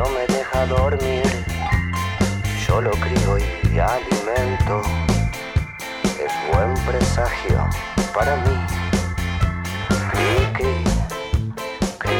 no 0.00 0.08
me 0.08 0.26
deja 0.34 0.66
dormir. 0.66 1.22
Yo 2.66 2.80
lo 2.80 2.90
crío 2.92 3.36
y 3.38 3.78
alimento, 3.78 4.80
es 6.04 6.32
buen 6.50 6.72
presagio 6.86 7.68
para 8.14 8.36
mí. 8.36 8.56
Cri, 10.10 10.46
cri, 10.54 10.72
cri. 11.98 12.14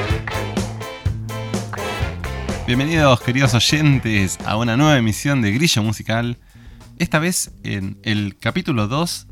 Bienvenidos 2.67 3.21
queridos 3.23 3.55
oyentes 3.55 4.39
a 4.45 4.59
una 4.59 4.77
nueva 4.77 4.99
emisión 4.99 5.41
de 5.41 5.53
Grillo 5.53 5.83
Musical. 5.83 6.37
Esta 6.99 7.19
vez 7.19 7.51
en 7.65 7.99
el 8.03 8.37
capítulo 8.39 8.89
2 8.89 9.27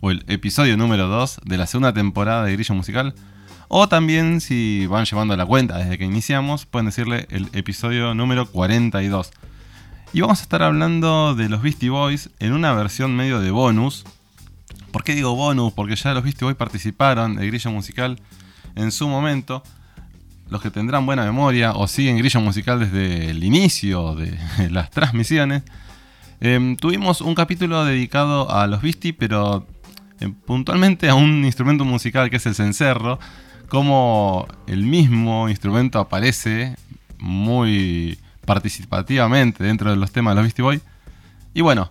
o 0.00 0.10
el 0.10 0.26
episodio 0.28 0.76
número 0.76 1.08
2 1.08 1.40
de 1.42 1.56
la 1.56 1.66
segunda 1.66 1.94
temporada 1.94 2.44
de 2.44 2.52
Grillo 2.52 2.74
Musical. 2.74 3.14
O 3.68 3.88
también 3.88 4.40
si 4.40 4.86
van 4.86 5.04
llevando 5.04 5.36
la 5.36 5.44
cuenta 5.44 5.76
desde 5.76 5.98
que 5.98 6.04
iniciamos, 6.04 6.64
pueden 6.64 6.86
decirle 6.86 7.26
el 7.30 7.48
episodio 7.52 8.14
número 8.14 8.46
42. 8.46 9.30
Y 10.14 10.22
vamos 10.22 10.40
a 10.40 10.42
estar 10.42 10.62
hablando 10.62 11.34
de 11.34 11.50
los 11.50 11.60
Beastie 11.60 11.90
Boys 11.90 12.30
en 12.38 12.54
una 12.54 12.72
versión 12.72 13.14
medio 13.14 13.40
de 13.40 13.50
bonus. 13.50 14.04
¿Por 14.90 15.04
qué 15.04 15.14
digo 15.14 15.34
bonus? 15.34 15.74
Porque 15.74 15.96
ya 15.96 16.14
los 16.14 16.24
Beastie 16.24 16.46
Boys 16.46 16.56
participaron 16.56 17.36
de 17.36 17.46
Grillo 17.46 17.70
Musical 17.70 18.18
en 18.74 18.90
su 18.90 19.06
momento 19.06 19.62
los 20.50 20.62
que 20.62 20.70
tendrán 20.70 21.04
buena 21.04 21.24
memoria 21.24 21.72
o 21.72 21.86
siguen 21.86 22.16
Grillo 22.16 22.40
Musical 22.40 22.80
desde 22.80 23.30
el 23.30 23.44
inicio 23.44 24.14
de 24.14 24.38
las 24.70 24.90
transmisiones, 24.90 25.62
em, 26.40 26.76
tuvimos 26.76 27.20
un 27.20 27.34
capítulo 27.34 27.84
dedicado 27.84 28.50
a 28.50 28.66
los 28.66 28.80
Beastie, 28.80 29.12
pero 29.12 29.66
em, 30.20 30.32
puntualmente 30.32 31.08
a 31.08 31.14
un 31.14 31.44
instrumento 31.44 31.84
musical 31.84 32.30
que 32.30 32.36
es 32.36 32.46
el 32.46 32.54
cencerro, 32.54 33.18
como 33.68 34.48
el 34.66 34.82
mismo 34.84 35.48
instrumento 35.48 35.98
aparece 35.98 36.76
muy 37.18 38.18
participativamente 38.44 39.62
dentro 39.62 39.90
de 39.90 39.96
los 39.96 40.10
temas 40.10 40.32
de 40.32 40.34
los 40.36 40.44
Beastie 40.44 40.62
Boys. 40.62 40.80
Y 41.54 41.60
bueno, 41.60 41.90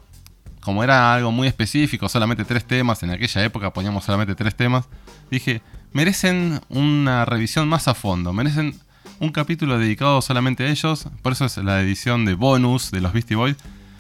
como 0.62 0.84
era 0.84 1.14
algo 1.14 1.32
muy 1.32 1.48
específico, 1.48 2.10
solamente 2.10 2.44
tres 2.46 2.66
temas, 2.66 3.04
en 3.04 3.12
aquella 3.12 3.44
época 3.44 3.72
poníamos 3.72 4.04
solamente 4.04 4.36
tres 4.36 4.56
temas, 4.56 4.86
dije, 5.30 5.62
merecen 5.94 6.60
una 6.70 7.26
revisión 7.26 7.70
más 7.70 7.88
a 7.88 7.94
fondo, 7.94 8.34
merecen 8.34 8.76
un 9.20 9.32
capítulo 9.32 9.78
dedicado 9.80 10.22
solamente 10.22 10.66
a 10.66 10.70
ellos, 10.70 11.08
por 11.22 11.34
eso 11.34 11.46
es 11.46 11.58
la 11.58 11.82
edición 11.82 12.26
de 12.26 12.34
bonus 12.34 12.92
de 12.92 13.02
los 13.02 13.14
Beastie 13.14 13.36
Boys. 13.36 13.56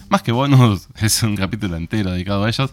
Más 0.09 0.21
que 0.21 0.31
bonus, 0.31 0.87
es 1.01 1.21
un 1.23 1.35
capítulo 1.35 1.75
entero 1.75 2.11
dedicado 2.11 2.43
a 2.43 2.49
ellos. 2.49 2.71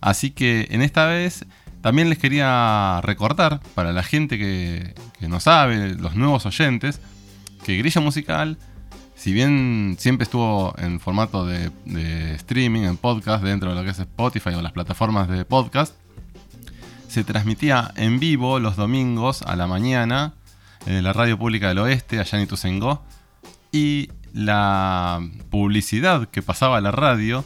Así 0.00 0.30
que 0.30 0.66
en 0.70 0.82
esta 0.82 1.06
vez 1.06 1.46
también 1.82 2.08
les 2.08 2.18
quería 2.18 3.00
recordar, 3.02 3.60
para 3.74 3.92
la 3.92 4.04
gente 4.04 4.38
que, 4.38 4.94
no 5.20 5.40
sabe, 5.40 5.94
los 5.96 6.14
nuevos 6.14 6.46
oyentes, 6.46 7.00
que 7.64 7.76
Grilla 7.76 8.00
Musical, 8.00 8.56
si 9.16 9.32
bien 9.32 9.96
siempre 9.98 10.22
estuvo 10.22 10.74
en 10.78 11.00
formato 11.00 11.44
de, 11.44 11.72
streaming, 12.36 12.82
en 12.82 12.96
podcast, 12.96 13.42
dentro 13.42 13.70
de 13.70 13.76
lo 13.76 13.82
que 13.82 13.90
es 13.90 13.98
Spotify 13.98 14.50
o 14.50 14.62
las 14.62 14.72
plataformas 14.72 15.28
de 15.28 15.44
podcast, 15.44 15.94
se 17.08 17.24
transmitía 17.24 17.92
en 17.96 18.20
vivo 18.20 18.60
los 18.60 18.76
domingos 18.76 19.42
a 19.42 19.56
la 19.56 19.66
mañana 19.66 20.34
en 20.86 21.02
la 21.02 21.12
radio 21.12 21.36
pública 21.36 21.68
del 21.68 21.78
oeste, 21.78 22.20
allá 22.20 22.38
en. 22.38 23.02
Y 23.72 24.08
la 24.32 25.20
publicidad 25.50 26.28
que 26.28 26.42
pasaba 26.42 26.78
a 26.78 26.80
la 26.80 26.92
radio, 26.92 27.44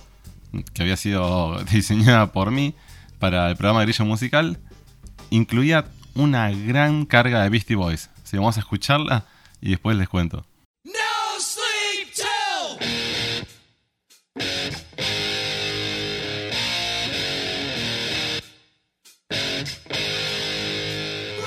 que 0.75 0.83
había 0.83 0.97
sido 0.99 1.59
diseñada 1.73 2.33
por 2.33 2.51
mí 2.51 2.75
para 3.27 3.51
el 3.51 3.57
programa 3.57 3.81
de 3.81 3.87
Grillo 3.87 4.05
Musical, 4.05 4.57
incluía 5.31 5.87
una 6.15 6.49
gran 6.53 7.07
carga 7.07 7.43
de 7.43 7.49
Beastie 7.49 7.75
Boys. 7.75 8.09
Así 8.23 8.37
vamos 8.37 8.57
a 8.57 8.61
escucharla 8.61 9.25
y 9.61 9.71
después 9.71 9.97
les 9.97 10.09
cuento. 10.09 10.47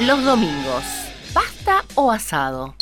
Los 0.01 0.25
domingos, 0.25 0.83
pasta 1.33 1.85
o 1.95 2.11
asado. 2.11 2.75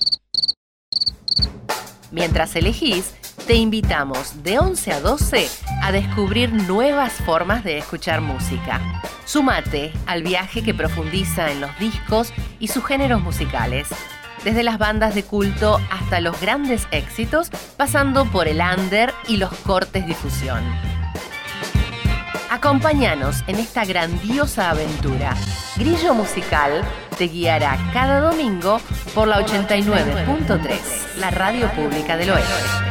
Mientras 2.10 2.56
elegís, 2.56 3.14
te 3.46 3.56
invitamos 3.56 4.44
de 4.44 4.60
11 4.60 4.92
a 4.94 5.02
12 5.02 5.48
a 5.82 5.92
descubrir 5.92 6.52
nuevas 6.52 7.14
formas 7.14 7.64
de 7.64 7.78
escuchar 7.78 8.22
música. 8.22 8.82
Sumate 9.26 9.94
al 10.06 10.24
viaje 10.24 10.64
que 10.64 10.74
profundiza 10.74 11.52
en 11.52 11.62
los 11.62 11.78
discos 11.80 12.34
y 12.60 12.68
sus 12.68 12.86
géneros 12.86 13.22
musicales, 13.22 13.88
desde 14.44 14.64
las 14.64 14.78
bandas 14.78 15.16
de 15.16 15.24
culto 15.24 15.80
hasta 15.92 16.22
los 16.22 16.40
grandes 16.40 16.88
éxitos, 16.92 17.50
pasando 17.76 18.26
por 18.26 18.48
el 18.48 18.62
under 18.62 19.14
y 19.28 19.38
los 19.38 19.54
cortes 19.60 20.08
difusión. 20.08 20.64
Acompáñanos 22.50 23.44
en 23.48 23.58
esta 23.58 23.84
grandiosa 23.84 24.70
aventura. 24.70 25.36
Grillo 25.76 26.14
Musical 26.14 26.82
te 27.18 27.26
guiará 27.26 27.78
cada 27.94 28.22
domingo 28.22 28.80
por 29.14 29.28
la 29.28 29.46
89.3, 29.46 31.18
la 31.18 31.30
radio 31.30 31.70
pública 31.72 32.16
del 32.16 32.32
oeste. 32.32 32.87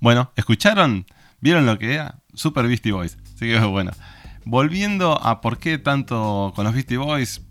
Bueno, 0.00 0.32
¿escucharon? 0.34 1.04
¿Vieron 1.40 1.66
lo 1.66 1.78
que 1.78 1.94
era? 1.94 2.20
Super 2.34 2.66
Beastie 2.66 2.92
Boys. 2.92 3.18
Así 3.34 3.46
que 3.46 3.58
bueno. 3.60 3.92
Volviendo 4.46 5.22
a 5.22 5.42
por 5.42 5.58
qué 5.58 5.76
tanto 5.76 6.52
con 6.56 6.64
los 6.64 6.72
Beastie 6.72 6.96
Boys, 6.96 7.42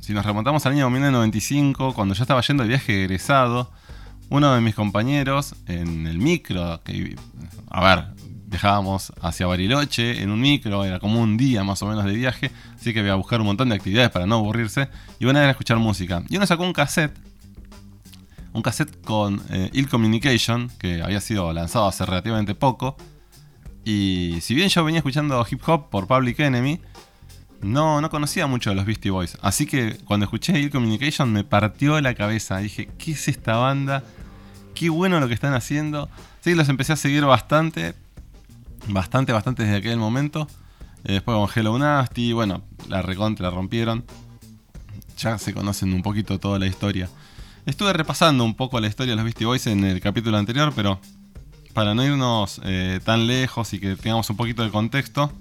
si 0.00 0.12
nos 0.12 0.24
remontamos 0.24 0.64
al 0.66 0.72
año 0.72 0.88
1995, 0.88 1.92
cuando 1.94 2.14
yo 2.14 2.22
estaba 2.22 2.40
yendo 2.42 2.62
de 2.62 2.68
viaje 2.68 3.02
egresado, 3.02 3.72
uno 4.30 4.54
de 4.54 4.60
mis 4.60 4.76
compañeros 4.76 5.56
en 5.66 6.06
el 6.06 6.18
micro, 6.18 6.80
que, 6.84 7.16
a 7.68 7.82
ver, 7.84 8.04
viajábamos 8.46 9.12
hacia 9.20 9.46
Bariloche 9.46 10.22
en 10.22 10.30
un 10.30 10.40
micro, 10.40 10.84
era 10.84 11.00
como 11.00 11.20
un 11.20 11.36
día 11.36 11.64
más 11.64 11.82
o 11.82 11.86
menos 11.86 12.04
de 12.04 12.14
viaje, 12.14 12.52
así 12.76 12.94
que 12.94 13.00
voy 13.00 13.10
a 13.10 13.16
buscar 13.16 13.40
un 13.40 13.46
montón 13.46 13.68
de 13.70 13.74
actividades 13.74 14.10
para 14.10 14.26
no 14.26 14.36
aburrirse, 14.36 14.88
y 15.18 15.24
una 15.24 15.40
era 15.40 15.50
escuchar 15.50 15.78
música. 15.78 16.22
Y 16.28 16.36
uno 16.36 16.46
sacó 16.46 16.62
un 16.62 16.72
cassette, 16.72 17.18
un 18.54 18.62
cassette 18.62 19.02
con 19.02 19.42
eh, 19.50 19.68
Ill 19.74 19.88
Communication, 19.88 20.70
que 20.78 21.02
había 21.02 21.20
sido 21.20 21.52
lanzado 21.52 21.86
hace 21.86 22.06
relativamente 22.06 22.54
poco, 22.54 22.96
y 23.84 24.38
si 24.40 24.54
bien 24.54 24.70
yo 24.70 24.82
venía 24.82 25.00
escuchando 25.00 25.46
hip 25.48 25.60
hop 25.66 25.90
por 25.90 26.06
Public 26.06 26.40
Enemy, 26.40 26.80
no, 27.60 28.00
no 28.00 28.10
conocía 28.10 28.46
mucho 28.46 28.70
de 28.70 28.76
los 28.76 28.86
Beastie 28.86 29.10
Boys. 29.10 29.38
Así 29.42 29.66
que 29.66 29.96
cuando 30.04 30.24
escuché 30.24 30.58
Ill 30.58 30.70
Communication 30.70 31.32
me 31.32 31.44
partió 31.44 32.00
la 32.00 32.14
cabeza. 32.14 32.58
Dije, 32.58 32.88
¿qué 32.98 33.12
es 33.12 33.28
esta 33.28 33.56
banda? 33.56 34.02
Qué 34.74 34.88
bueno 34.88 35.20
lo 35.20 35.28
que 35.28 35.34
están 35.34 35.54
haciendo. 35.54 36.08
Sí, 36.40 36.54
los 36.54 36.68
empecé 36.68 36.94
a 36.94 36.96
seguir 36.96 37.24
bastante. 37.24 37.94
Bastante, 38.88 39.32
bastante 39.32 39.64
desde 39.64 39.76
aquel 39.76 39.98
momento. 39.98 40.46
Eh, 41.04 41.14
después 41.14 41.36
con 41.36 41.48
Hello 41.54 41.78
Nasty, 41.78 42.32
bueno, 42.32 42.62
la 42.88 43.02
recontra 43.02 43.50
rompieron. 43.50 44.04
Ya 45.18 45.38
se 45.38 45.54
conocen 45.54 45.92
un 45.92 46.02
poquito 46.02 46.38
toda 46.38 46.58
la 46.58 46.66
historia. 46.66 47.08
Estuve 47.66 47.94
repasando 47.94 48.44
un 48.44 48.54
poco 48.54 48.78
la 48.78 48.88
historia 48.88 49.12
de 49.12 49.16
los 49.16 49.24
Beastie 49.24 49.46
Boys 49.46 49.66
en 49.66 49.84
el 49.84 49.98
capítulo 50.00 50.36
anterior, 50.36 50.74
pero 50.76 51.00
para 51.72 51.94
no 51.94 52.04
irnos 52.04 52.60
eh, 52.62 53.00
tan 53.02 53.26
lejos 53.26 53.72
y 53.72 53.80
que 53.80 53.96
tengamos 53.96 54.28
un 54.28 54.36
poquito 54.36 54.62
de 54.62 54.70
contexto, 54.70 55.32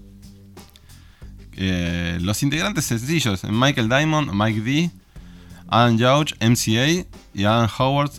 eh, 1.58 2.18
los 2.22 2.42
integrantes 2.42 2.86
sencillos, 2.86 3.44
Michael 3.44 3.90
Diamond, 3.90 4.32
Mike 4.34 4.62
D, 4.62 4.92
Adam 5.68 6.00
Jauch, 6.00 6.34
MCA 6.40 7.06
y 7.34 7.44
Adam 7.44 7.70
Howard, 7.78 8.12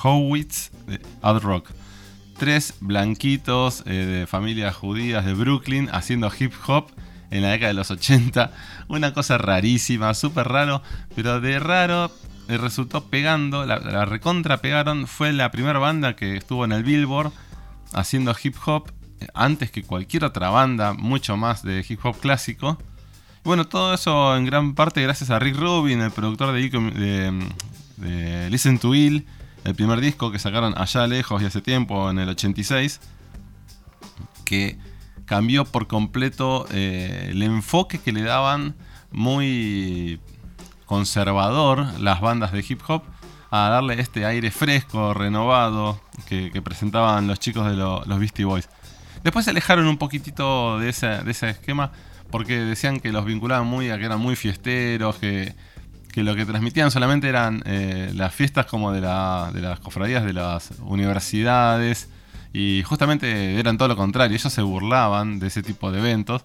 Howitz 0.00 0.70
de 0.86 1.00
Ad 1.20 1.40
Rock. 1.40 1.70
Tres 2.38 2.74
blanquitos 2.80 3.82
eh, 3.84 3.90
de 3.90 4.26
familias 4.28 4.76
judías 4.76 5.26
de 5.26 5.34
Brooklyn 5.34 5.88
haciendo 5.92 6.30
hip 6.38 6.52
hop 6.68 6.86
en 7.32 7.42
la 7.42 7.50
década 7.50 7.68
de 7.68 7.74
los 7.74 7.90
80. 7.90 8.52
Una 8.86 9.12
cosa 9.12 9.38
rarísima, 9.38 10.14
súper 10.14 10.46
raro, 10.46 10.82
pero 11.16 11.40
de 11.40 11.58
raro 11.58 12.12
resultó 12.58 13.04
pegando, 13.06 13.64
la, 13.66 14.04
recontra 14.04 14.58
pegaron. 14.58 15.06
Fue 15.06 15.32
la 15.32 15.50
primera 15.50 15.78
banda 15.78 16.16
que 16.16 16.36
estuvo 16.36 16.64
en 16.64 16.72
el 16.72 16.82
Billboard 16.84 17.32
haciendo 17.92 18.34
hip 18.42 18.56
hop 18.66 18.90
eh, 19.20 19.26
antes 19.34 19.70
que 19.70 19.82
cualquier 19.82 20.24
otra 20.24 20.50
banda, 20.50 20.92
mucho 20.94 21.36
más 21.36 21.62
de 21.62 21.84
hip 21.88 22.00
hop 22.04 22.18
clásico. 22.20 22.78
Bueno, 23.44 23.66
todo 23.66 23.94
eso 23.94 24.36
en 24.36 24.44
gran 24.44 24.74
parte 24.74 25.02
gracias 25.02 25.30
a 25.30 25.38
Rick 25.38 25.56
Rubin, 25.56 26.00
el 26.00 26.10
productor 26.10 26.52
de, 26.52 26.68
de- 26.68 27.48
de 27.96 28.50
Listen 28.50 28.78
to 28.78 28.94
Ill, 28.94 29.26
el 29.64 29.74
primer 29.74 30.00
disco 30.00 30.30
que 30.30 30.38
sacaron 30.38 30.74
allá 30.76 31.06
lejos 31.06 31.42
y 31.42 31.46
hace 31.46 31.60
tiempo, 31.60 32.10
en 32.10 32.18
el 32.18 32.28
86, 32.30 33.00
que 34.44 34.78
cambió 35.26 35.64
por 35.64 35.86
completo 35.86 36.66
eh, 36.72 37.28
el 37.30 37.42
enfoque 37.42 37.98
que 37.98 38.12
le 38.12 38.22
daban 38.22 38.74
muy 39.12 40.20
conservador 40.90 41.86
las 42.00 42.20
bandas 42.20 42.50
de 42.50 42.64
hip 42.68 42.80
hop 42.88 43.04
a 43.52 43.68
darle 43.68 44.00
este 44.00 44.26
aire 44.26 44.50
fresco, 44.50 45.14
renovado 45.14 46.00
que, 46.28 46.50
presentaban 46.62 47.28
los 47.28 47.38
chicos 47.38 47.64
de 47.70 47.76
lo- 47.76 48.02
los 48.06 48.18
Beastie 48.18 48.44
Boys. 48.44 48.68
Después 49.22 49.44
se 49.44 49.52
alejaron 49.52 49.86
un 49.86 49.98
poquitito 49.98 50.80
de 50.80 50.88
ese, 50.88 51.06
de 51.06 51.30
ese 51.30 51.50
esquema 51.50 51.92
porque 52.32 52.58
decían 52.58 52.98
que 52.98 53.12
los 53.12 53.24
vinculaban 53.24 53.66
muy 53.68 53.88
a 53.90 53.98
que 53.98 54.04
eran 54.06 54.18
muy 54.20 54.34
fiesteros, 54.34 55.14
que, 55.16 55.54
que 56.12 56.24
lo 56.24 56.34
que 56.34 56.44
transmitían 56.44 56.90
solamente 56.90 57.28
eran 57.28 57.62
eh, 57.66 58.10
las 58.14 58.34
fiestas 58.34 58.66
como 58.66 58.90
de, 58.90 59.00
la- 59.00 59.50
de 59.54 59.60
las 59.60 59.78
cofradías 59.78 60.24
de 60.24 60.32
las 60.32 60.72
universidades 60.80 62.08
y 62.52 62.82
justamente 62.84 63.60
eran 63.60 63.78
todo 63.78 63.86
lo 63.86 63.96
contrario, 63.96 64.36
ellos 64.36 64.52
se 64.52 64.62
burlaban 64.62 65.38
de 65.38 65.46
ese 65.46 65.62
tipo 65.62 65.92
de 65.92 66.00
eventos 66.00 66.42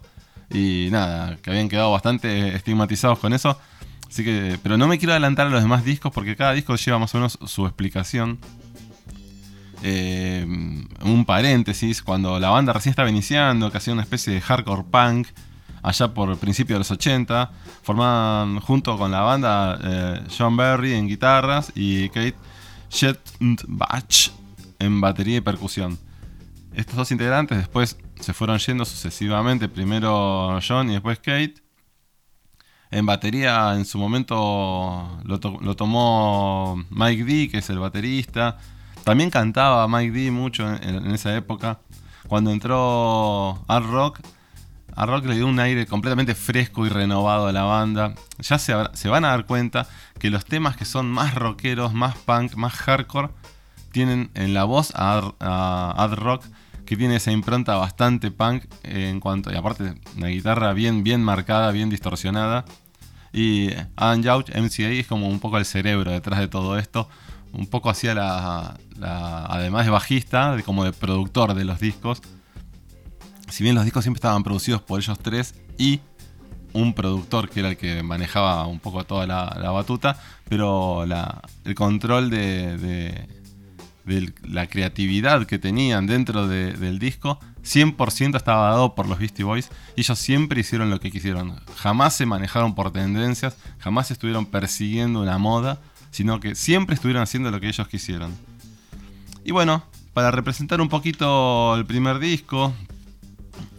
y 0.50 0.86
nada, 0.92 1.36
que 1.42 1.50
habían 1.50 1.68
quedado 1.68 1.90
bastante 1.90 2.54
estigmatizados 2.54 3.18
con 3.18 3.32
eso. 3.32 3.58
Así 4.08 4.24
que, 4.24 4.58
pero 4.62 4.76
no 4.78 4.86
me 4.86 4.98
quiero 4.98 5.12
adelantar 5.12 5.46
a 5.46 5.50
los 5.50 5.62
demás 5.62 5.84
discos 5.84 6.12
porque 6.12 6.36
cada 6.36 6.52
disco 6.52 6.76
lleva 6.76 6.98
más 6.98 7.14
o 7.14 7.18
menos 7.18 7.38
su 7.46 7.66
explicación. 7.66 8.38
Eh, 9.82 10.44
un 11.02 11.24
paréntesis, 11.26 12.02
cuando 12.02 12.40
la 12.40 12.50
banda 12.50 12.72
recién 12.72 12.90
estaba 12.90 13.10
iniciando, 13.10 13.70
que 13.70 13.78
hacía 13.78 13.92
una 13.92 14.02
especie 14.02 14.32
de 14.32 14.40
hardcore 14.40 14.84
punk, 14.90 15.28
allá 15.82 16.12
por 16.14 16.36
principios 16.38 16.76
de 16.76 16.80
los 16.80 16.90
80, 16.90 17.50
formaban 17.82 18.60
junto 18.60 18.96
con 18.96 19.10
la 19.10 19.20
banda 19.20 19.78
eh, 19.82 20.20
John 20.36 20.56
Berry 20.56 20.94
en 20.94 21.06
guitarras 21.06 21.72
y 21.74 22.08
Kate 22.08 22.34
Shetbach 22.90 24.30
en 24.78 25.00
batería 25.00 25.36
y 25.36 25.40
percusión. 25.40 25.98
Estos 26.74 26.96
dos 26.96 27.10
integrantes 27.12 27.58
después 27.58 27.96
se 28.20 28.32
fueron 28.32 28.58
yendo 28.58 28.84
sucesivamente, 28.84 29.68
primero 29.68 30.58
John 30.66 30.90
y 30.90 30.94
después 30.94 31.18
Kate. 31.18 31.65
En 32.90 33.04
batería 33.04 33.74
en 33.74 33.84
su 33.84 33.98
momento 33.98 35.20
lo, 35.24 35.40
to- 35.40 35.58
lo 35.60 35.74
tomó 35.76 36.82
Mike 36.90 37.24
D, 37.24 37.48
que 37.50 37.58
es 37.58 37.70
el 37.70 37.78
baterista. 37.78 38.58
También 39.04 39.30
cantaba 39.30 39.86
Mike 39.88 40.12
D 40.12 40.30
mucho 40.30 40.68
en, 40.72 41.10
esa 41.12 41.34
época. 41.36 41.78
Cuando 42.28 42.50
entró 42.50 43.62
Art 43.68 43.86
Rock, 43.86 44.20
Art 44.94 45.10
Rock 45.10 45.26
le 45.26 45.34
dio 45.36 45.46
un 45.46 45.60
aire 45.60 45.86
completamente 45.86 46.34
fresco 46.34 46.86
y 46.86 46.88
renovado 46.88 47.46
a 47.48 47.52
la 47.52 47.64
banda. 47.64 48.14
Ya 48.38 48.58
se, 48.58 48.74
se 48.94 49.08
van 49.08 49.24
a 49.24 49.28
dar 49.28 49.46
cuenta 49.46 49.86
que 50.18 50.30
los 50.30 50.44
temas 50.44 50.76
que 50.76 50.84
son 50.84 51.10
más 51.10 51.34
rockeros, 51.34 51.92
más 51.92 52.16
punk, 52.16 52.54
más 52.54 52.72
hardcore, 52.74 53.28
tienen 53.92 54.30
en 54.34 54.54
la 54.54 54.64
voz 54.64 54.92
a, 54.94 55.32
a 55.40 55.90
Art 55.96 56.14
Rock 56.18 56.44
que 56.86 56.96
tiene 56.96 57.16
esa 57.16 57.32
impronta 57.32 57.74
bastante 57.76 58.30
punk 58.30 58.64
eh, 58.84 59.10
en 59.10 59.20
cuanto 59.20 59.52
y 59.52 59.56
aparte 59.56 59.94
una 60.16 60.28
guitarra 60.28 60.72
bien 60.72 61.02
bien 61.04 61.22
marcada, 61.22 61.70
bien 61.72 61.90
distorsionada 61.90 62.64
y 63.32 63.70
Adam 63.96 64.22
Jauch, 64.22 64.48
MCA 64.54 64.88
es 64.88 65.06
como 65.06 65.28
un 65.28 65.40
poco 65.40 65.58
el 65.58 65.66
cerebro 65.66 66.10
detrás 66.10 66.40
de 66.40 66.48
todo 66.48 66.78
esto, 66.78 67.08
un 67.52 67.66
poco 67.66 67.90
hacía 67.90 68.14
la, 68.14 68.78
además 69.48 69.84
de 69.84 69.90
bajista, 69.90 70.56
como 70.64 70.84
de 70.84 70.92
productor 70.94 71.52
de 71.54 71.64
los 71.66 71.78
discos. 71.78 72.22
Si 73.48 73.62
bien 73.62 73.74
los 73.74 73.84
discos 73.84 74.04
siempre 74.04 74.18
estaban 74.18 74.42
producidos 74.42 74.80
por 74.82 75.00
ellos 75.00 75.18
tres 75.18 75.54
y 75.76 76.00
un 76.72 76.94
productor 76.94 77.48
que 77.50 77.60
era 77.60 77.68
el 77.70 77.76
que 77.76 78.02
manejaba 78.02 78.66
un 78.66 78.80
poco 78.80 79.04
toda 79.04 79.26
la, 79.26 79.56
la 79.60 79.70
batuta, 79.70 80.18
pero 80.48 81.04
la- 81.06 81.40
el 81.64 81.74
control 81.74 82.30
de- 82.30 83.28
de 84.06 84.32
la 84.42 84.66
creatividad 84.68 85.46
que 85.46 85.58
tenían 85.58 86.06
dentro 86.06 86.46
de- 86.48 86.72
del 86.72 86.98
disco, 86.98 87.38
100% 87.62 88.36
estaba 88.36 88.68
dado 88.70 88.94
por 88.94 89.08
los 89.08 89.18
Beastie 89.18 89.44
Boys 89.44 89.68
y 89.96 90.00
ellos 90.02 90.18
siempre 90.18 90.60
hicieron 90.60 90.88
lo 90.90 91.00
que 91.00 91.10
quisieron. 91.10 91.60
Jamás 91.76 92.14
se 92.14 92.24
manejaron 92.24 92.74
por 92.74 92.92
tendencias, 92.92 93.56
jamás 93.78 94.10
estuvieron 94.10 94.46
persiguiendo 94.46 95.20
una 95.22 95.38
moda, 95.38 95.80
sino 96.12 96.38
que 96.40 96.54
siempre 96.54 96.94
estuvieron 96.94 97.22
haciendo 97.22 97.50
lo 97.50 97.60
que 97.60 97.68
ellos 97.68 97.88
quisieron. 97.88 98.32
Y 99.44 99.50
bueno, 99.50 99.84
para 100.14 100.30
representar 100.30 100.80
un 100.80 100.88
poquito 100.88 101.74
el 101.76 101.84
primer 101.84 102.18
disco, 102.20 102.72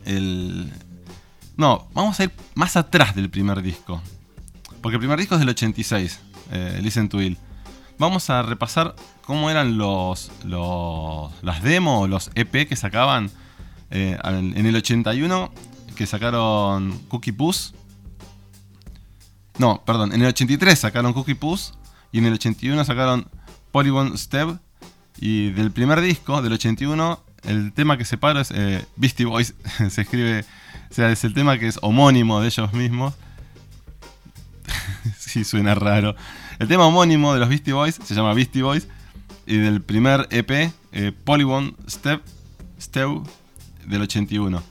el... 0.05 0.71
No, 1.55 1.87
vamos 1.93 2.19
a 2.19 2.25
ir 2.25 2.31
más 2.55 2.75
atrás 2.75 3.15
del 3.15 3.29
primer 3.29 3.61
disco. 3.61 4.01
Porque 4.81 4.95
el 4.95 4.99
primer 4.99 5.17
disco 5.17 5.35
es 5.35 5.39
del 5.39 5.49
86, 5.49 6.19
eh, 6.51 6.79
Listen 6.83 7.09
to 7.09 7.21
Ill. 7.21 7.37
Vamos 7.99 8.29
a 8.29 8.43
repasar 8.43 8.95
cómo 9.25 9.49
eran 9.49 9.77
los, 9.77 10.31
los 10.43 11.31
las 11.41 11.63
demos, 11.63 12.07
los 12.07 12.29
EP 12.35 12.67
que 12.67 12.75
sacaban 12.75 13.31
eh, 13.89 14.17
en 14.23 14.65
el 14.65 14.75
81, 14.75 15.51
que 15.95 16.05
sacaron 16.05 16.99
Cookie 17.07 17.31
Puss. 17.31 17.73
No, 19.57 19.83
perdón, 19.85 20.13
en 20.13 20.21
el 20.21 20.27
83 20.27 20.77
sacaron 20.77 21.13
Cookie 21.13 21.33
Puss 21.33 21.73
y 22.11 22.19
en 22.19 22.25
el 22.25 22.33
81 22.33 22.85
sacaron 22.85 23.27
Polygon 23.71 24.17
Step. 24.17 24.59
Y 25.19 25.49
del 25.51 25.71
primer 25.71 25.99
disco, 26.01 26.43
del 26.43 26.53
81, 26.53 27.23
el 27.45 27.73
tema 27.73 27.97
que 27.97 28.05
separo 28.05 28.39
es 28.39 28.51
eh, 28.51 28.85
Beastie 28.95 29.25
Boys. 29.25 29.55
Se 29.89 30.01
escribe, 30.01 30.45
o 30.91 30.93
sea, 30.93 31.09
es 31.09 31.23
el 31.23 31.33
tema 31.33 31.57
que 31.57 31.67
es 31.67 31.79
homónimo 31.81 32.39
de 32.41 32.47
ellos 32.47 32.71
mismos. 32.73 33.15
sí, 35.17 35.43
suena 35.43 35.73
raro. 35.73 36.15
El 36.59 36.67
tema 36.67 36.87
homónimo 36.87 37.33
de 37.33 37.39
los 37.39 37.49
Beastie 37.49 37.73
Boys 37.73 37.99
se 38.03 38.15
llama 38.15 38.33
Beastie 38.33 38.63
Boys. 38.63 38.87
Y 39.45 39.57
del 39.57 39.81
primer 39.81 40.27
EP, 40.31 40.73
eh, 40.91 41.11
Polygon 41.23 41.75
Step, 41.87 42.21
Step 42.79 43.09
del 43.85 44.01
81. 44.01 44.61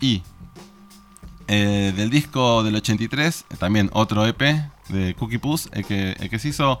Y 0.00 0.22
eh, 1.48 1.92
del 1.94 2.10
disco 2.10 2.62
del 2.62 2.76
83, 2.76 3.44
eh, 3.50 3.56
también 3.58 3.90
otro 3.92 4.26
EP 4.26 4.40
de 4.88 5.14
Cookie 5.14 5.38
Puss, 5.38 5.68
el 5.72 5.84
que, 5.84 6.12
el 6.12 6.30
que 6.30 6.38
se 6.38 6.48
hizo 6.48 6.80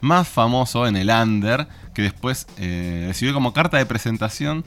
más 0.00 0.28
famoso 0.28 0.86
en 0.86 0.96
el 0.96 1.10
Under, 1.10 1.66
que 1.94 2.02
después 2.02 2.46
eh, 2.58 3.10
sirvió 3.14 3.34
como 3.34 3.52
carta 3.52 3.76
de 3.78 3.86
presentación 3.86 4.64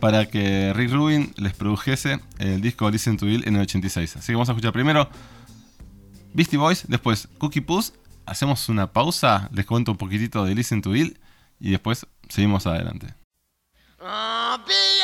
para 0.00 0.26
que 0.26 0.72
Rick 0.74 0.92
Rubin 0.92 1.32
les 1.36 1.52
produjese 1.52 2.20
el 2.38 2.60
disco 2.62 2.88
Listen 2.90 3.16
to 3.16 3.26
Ill 3.26 3.44
en 3.46 3.56
el 3.56 3.62
86. 3.62 4.16
Así 4.16 4.26
que 4.28 4.32
vamos 4.34 4.48
a 4.48 4.52
escuchar 4.52 4.72
primero 4.72 5.08
Beastie 6.32 6.58
Boys, 6.58 6.84
después 6.88 7.28
Cookie 7.38 7.60
Puss, 7.60 7.92
hacemos 8.28 8.68
una 8.68 8.92
pausa, 8.92 9.48
les 9.52 9.66
cuento 9.66 9.92
un 9.92 9.98
poquitito 9.98 10.44
de 10.44 10.54
Listen 10.54 10.82
to 10.82 10.94
Ill 10.94 11.18
y 11.58 11.70
después 11.70 12.06
seguimos 12.28 12.66
adelante. 12.66 13.14
Be. 14.66 14.98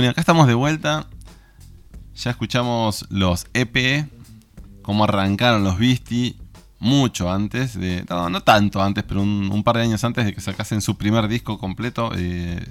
Bueno, 0.00 0.12
acá 0.12 0.22
estamos 0.22 0.46
de 0.46 0.54
vuelta. 0.54 1.06
Ya 2.14 2.30
escuchamos 2.30 3.04
los 3.10 3.46
EP, 3.52 4.08
cómo 4.80 5.04
arrancaron 5.04 5.62
los 5.62 5.78
Beastie 5.78 6.36
mucho 6.78 7.30
antes 7.30 7.78
de. 7.78 8.06
No, 8.08 8.42
tanto 8.42 8.80
antes, 8.80 9.04
pero 9.04 9.20
un, 9.20 9.50
un 9.52 9.62
par 9.62 9.76
de 9.76 9.82
años 9.82 10.02
antes 10.02 10.24
de 10.24 10.32
que 10.32 10.40
sacasen 10.40 10.80
su 10.80 10.96
primer 10.96 11.28
disco 11.28 11.58
completo, 11.58 12.12
eh, 12.16 12.66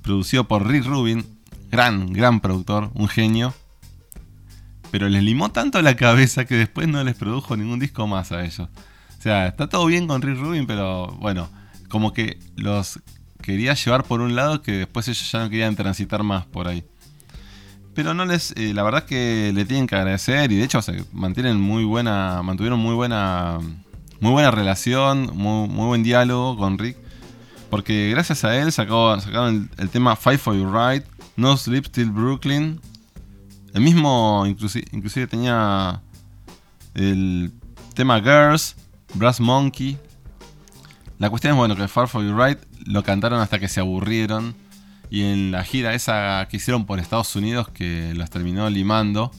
producido 0.00 0.48
por 0.48 0.66
Rick 0.66 0.86
Rubin, 0.86 1.26
gran, 1.70 2.10
gran 2.10 2.40
productor, 2.40 2.90
un 2.94 3.08
genio. 3.08 3.52
Pero 4.90 5.10
les 5.10 5.22
limó 5.22 5.50
tanto 5.50 5.82
la 5.82 5.94
cabeza 5.94 6.46
que 6.46 6.54
después 6.54 6.88
no 6.88 7.04
les 7.04 7.16
produjo 7.16 7.54
ningún 7.54 7.80
disco 7.80 8.06
más 8.06 8.32
a 8.32 8.46
ellos. 8.46 8.60
O 9.18 9.22
sea, 9.22 9.46
está 9.46 9.68
todo 9.68 9.84
bien 9.84 10.06
con 10.06 10.22
Rick 10.22 10.38
Rubin, 10.38 10.66
pero 10.66 11.08
bueno, 11.20 11.50
como 11.90 12.14
que 12.14 12.38
los 12.56 12.98
quería 13.40 13.74
llevar 13.74 14.04
por 14.04 14.20
un 14.20 14.36
lado 14.36 14.62
que 14.62 14.72
después 14.72 15.08
ellos 15.08 15.30
ya 15.30 15.40
no 15.40 15.50
querían 15.50 15.76
transitar 15.76 16.22
más 16.22 16.46
por 16.46 16.68
ahí. 16.68 16.84
Pero 17.94 18.14
no 18.14 18.24
les, 18.24 18.52
eh, 18.52 18.72
la 18.72 18.82
verdad 18.82 19.04
que 19.04 19.52
le 19.54 19.64
tienen 19.64 19.86
que 19.86 19.96
agradecer 19.96 20.52
y 20.52 20.56
de 20.56 20.64
hecho 20.64 20.80
mantienen 21.12 21.60
muy 21.60 21.84
buena, 21.84 22.42
mantuvieron 22.42 22.78
muy 22.78 22.94
buena, 22.94 23.58
muy 24.20 24.32
buena 24.32 24.50
relación, 24.50 25.30
muy, 25.34 25.68
buen 25.68 26.02
diálogo 26.02 26.56
con 26.56 26.78
Rick. 26.78 26.96
Porque 27.68 28.10
gracias 28.10 28.44
a 28.44 28.56
él 28.56 28.72
sacó, 28.72 29.18
sacaron 29.20 29.70
el, 29.76 29.82
el 29.82 29.90
tema 29.90 30.16
Fight 30.16 30.40
for 30.40 30.56
Your 30.56 30.72
Right, 30.72 31.04
No 31.36 31.56
Sleep 31.56 31.88
Till 31.90 32.10
Brooklyn. 32.10 32.80
El 33.74 33.82
mismo, 33.82 34.44
inclusive, 34.46 34.86
inclusive 34.92 35.26
tenía 35.26 36.00
el 36.94 37.52
tema 37.94 38.20
Girls, 38.20 38.76
Brass 39.14 39.40
Monkey. 39.40 39.98
La 41.20 41.28
cuestión 41.28 41.52
es 41.52 41.58
bueno 41.58 41.76
que 41.76 41.86
Far 41.86 42.08
For 42.08 42.24
You 42.24 42.34
Right 42.34 42.58
lo 42.86 43.02
cantaron 43.02 43.42
hasta 43.42 43.58
que 43.58 43.68
se 43.68 43.78
aburrieron. 43.78 44.54
Y 45.10 45.24
en 45.24 45.50
la 45.50 45.64
gira 45.64 45.92
esa 45.92 46.48
que 46.48 46.56
hicieron 46.56 46.86
por 46.86 46.98
Estados 46.98 47.36
Unidos, 47.36 47.68
que 47.68 48.14
los 48.14 48.30
terminó 48.30 48.70
limando, 48.70 49.30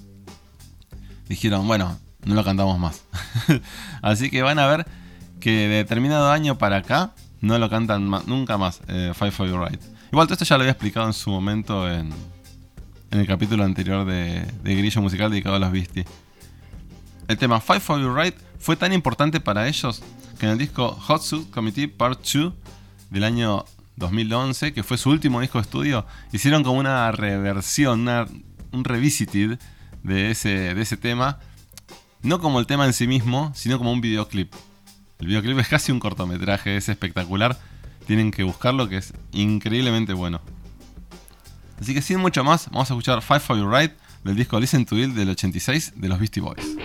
dijeron, 1.28 1.66
bueno, 1.66 1.98
no 2.24 2.36
lo 2.36 2.44
cantamos 2.44 2.78
más. 2.78 3.04
Así 4.04 4.30
que 4.30 4.44
van 4.44 4.60
a 4.60 4.68
ver 4.68 4.86
que 5.40 5.50
de 5.50 5.78
determinado 5.78 6.30
año 6.30 6.60
para 6.60 6.78
acá 6.78 7.16
no 7.40 7.58
lo 7.58 7.68
cantan 7.68 8.12
nunca 8.28 8.60
más, 8.60 8.82
eh, 8.88 9.14
Fight 9.16 9.34
For 9.34 9.48
You 9.50 9.58
Right. 9.58 9.82
Igual 10.12 10.28
todo 10.28 10.36
esto 10.36 10.46
ya 10.46 10.58
lo 10.58 10.62
había 10.62 10.74
explicado 10.74 11.08
en 11.08 11.14
su 11.14 11.32
momento 11.32 11.92
en, 11.92 12.12
en 13.10 13.20
el 13.20 13.26
capítulo 13.26 13.64
anterior 13.64 14.06
de, 14.06 14.46
de 14.62 14.76
Grillo 14.76 15.02
Musical 15.02 15.32
dedicado 15.32 15.56
a 15.56 15.60
los 15.60 15.72
Beastie. 15.72 16.06
El 17.32 17.38
tema 17.38 17.62
Fight 17.62 17.82
For 17.82 17.98
You 17.98 18.14
Right 18.14 18.36
fue 18.60 18.76
tan 18.76 18.92
importante 18.92 19.40
para 19.40 19.66
ellos 19.66 20.04
que 20.38 20.48
en 20.48 20.52
el 20.52 20.58
disco 20.58 20.92
Hot 20.92 21.22
Suit 21.22 21.50
Committee 21.50 21.88
Part 21.88 22.20
2 22.30 22.52
del 23.10 23.24
año 23.24 23.64
2011, 23.96 24.74
que 24.74 24.84
fue 24.84 24.98
su 24.98 25.12
último 25.12 25.40
disco 25.40 25.58
de 25.58 25.62
estudio, 25.62 26.06
hicieron 26.34 26.62
como 26.62 26.78
una 26.78 27.10
reversión, 27.14 28.06
un 28.74 28.84
revisited 28.84 29.58
de 30.04 30.32
ese, 30.32 30.74
de 30.76 30.82
ese 30.82 30.98
tema. 30.98 31.40
No 32.22 32.42
como 32.42 32.60
el 32.60 32.68
tema 32.68 32.86
en 32.86 32.92
sí 32.92 33.08
mismo, 33.08 33.54
sino 33.56 33.78
como 33.78 33.94
un 33.94 34.02
videoclip. 34.02 34.54
El 35.20 35.28
videoclip 35.28 35.58
es 35.60 35.70
casi 35.70 35.94
un 35.94 36.02
cortometraje, 36.02 36.76
es 36.76 36.90
espectacular. 36.90 37.58
Tienen 38.08 38.32
que 38.32 38.44
buscarlo, 38.44 38.90
que 38.90 38.98
es 38.98 39.14
increíblemente 39.32 40.12
bueno. 40.12 40.42
Así 41.80 41.94
que 41.94 42.02
sin 42.02 42.20
mucho 42.20 42.44
más, 42.44 42.70
vamos 42.72 42.92
a 42.92 42.94
escuchar 42.94 43.22
Fight 43.22 43.42
for 43.42 43.58
Your 43.58 43.74
Right 43.74 43.94
del 44.26 44.36
disco 44.36 44.60
Listen 44.60 44.86
to 44.86 44.98
It 44.98 45.12
del 45.12 45.30
86 45.30 45.94
de 45.96 46.10
los 46.10 46.20
Beastie 46.20 46.42
Boys. 46.42 46.76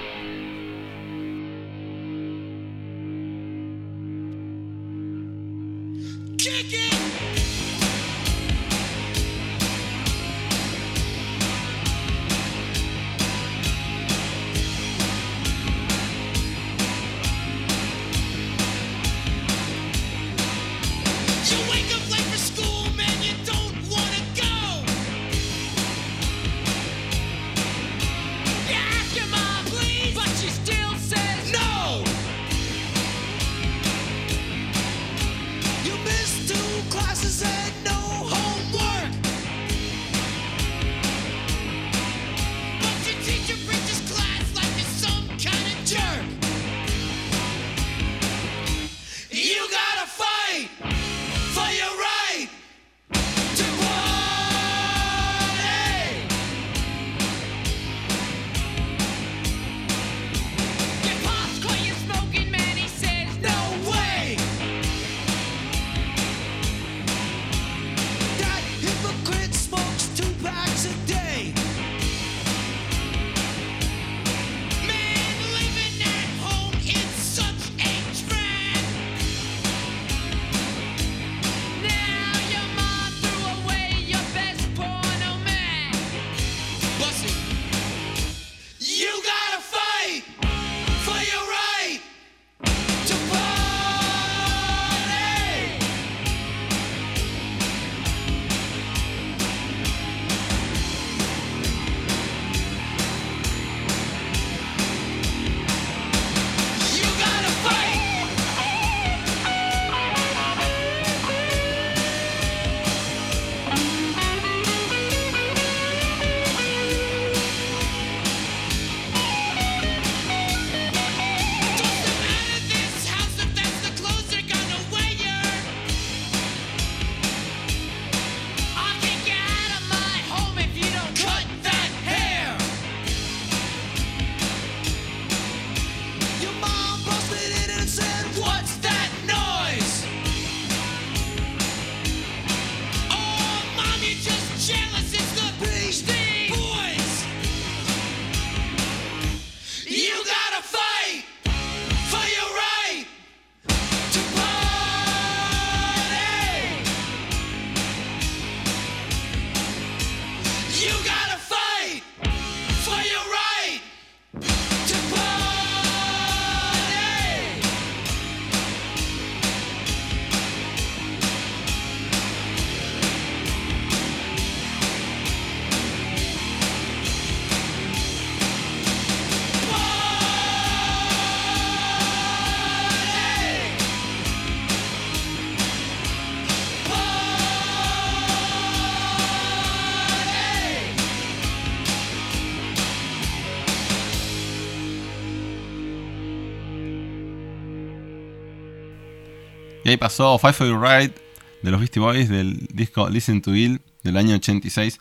Pasó 199.97 200.39
Five 200.39 200.52
for 200.52 200.80
Ride 200.80 201.15
de 201.63 201.71
los 201.71 201.80
Beastie 201.80 202.00
Boys 202.00 202.28
del 202.28 202.69
disco 202.73 203.09
Listen 203.09 203.43
to 203.43 203.54
Ill 203.54 203.80
del 204.02 204.17
año 204.17 204.35
86. 204.37 205.00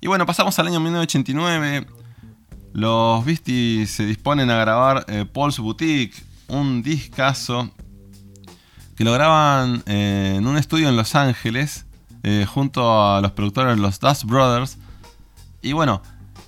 Y 0.00 0.06
bueno, 0.08 0.26
pasamos 0.26 0.58
al 0.58 0.66
año 0.66 0.80
1989. 0.80 1.86
Los 2.72 3.24
Beastie 3.24 3.86
se 3.86 4.04
disponen 4.06 4.50
a 4.50 4.56
grabar 4.56 5.04
eh, 5.08 5.26
Paul's 5.30 5.58
Boutique, 5.58 6.14
un 6.48 6.82
discazo 6.82 7.70
que 8.96 9.04
lo 9.04 9.12
graban 9.12 9.82
eh, 9.86 10.34
en 10.36 10.46
un 10.46 10.56
estudio 10.56 10.88
en 10.88 10.96
Los 10.96 11.14
Ángeles 11.14 11.86
eh, 12.22 12.46
junto 12.48 13.02
a 13.02 13.20
los 13.20 13.32
productores 13.32 13.78
los 13.78 14.00
Dust 14.00 14.24
Brothers. 14.24 14.78
Y 15.60 15.72
bueno, 15.72 16.02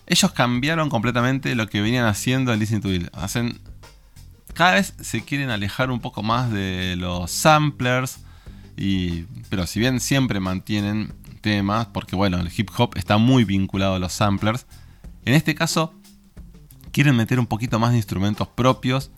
ellos 0.06 0.32
cambiaron 0.32 0.90
completamente 0.90 1.54
lo 1.54 1.68
que 1.68 1.80
venían 1.80 2.06
haciendo 2.06 2.52
en 2.52 2.58
Listen 2.58 2.80
to 2.80 2.90
Ill. 2.90 3.10
Hacen 3.12 3.60
cada 4.54 4.74
vez 4.74 4.94
se 5.00 5.22
quieren 5.24 5.50
alejar 5.50 5.90
un 5.90 6.00
poco 6.00 6.22
más 6.22 6.50
de 6.50 6.96
los 6.96 7.30
samplers. 7.30 8.20
Y, 8.76 9.24
pero 9.50 9.66
si 9.66 9.78
bien 9.78 10.00
siempre 10.00 10.40
mantienen 10.40 11.12
temas, 11.40 11.86
porque 11.86 12.16
bueno, 12.16 12.40
el 12.40 12.50
hip 12.56 12.70
hop 12.76 12.96
está 12.96 13.18
muy 13.18 13.44
vinculado 13.44 13.94
a 13.94 13.98
los 13.98 14.12
samplers, 14.12 14.66
en 15.24 15.34
este 15.34 15.54
caso 15.54 15.94
quieren 16.90 17.16
meter 17.16 17.38
un 17.38 17.46
poquito 17.46 17.78
más 17.78 17.90
de 17.90 17.98
instrumentos 17.98 18.48
propios 18.48 19.10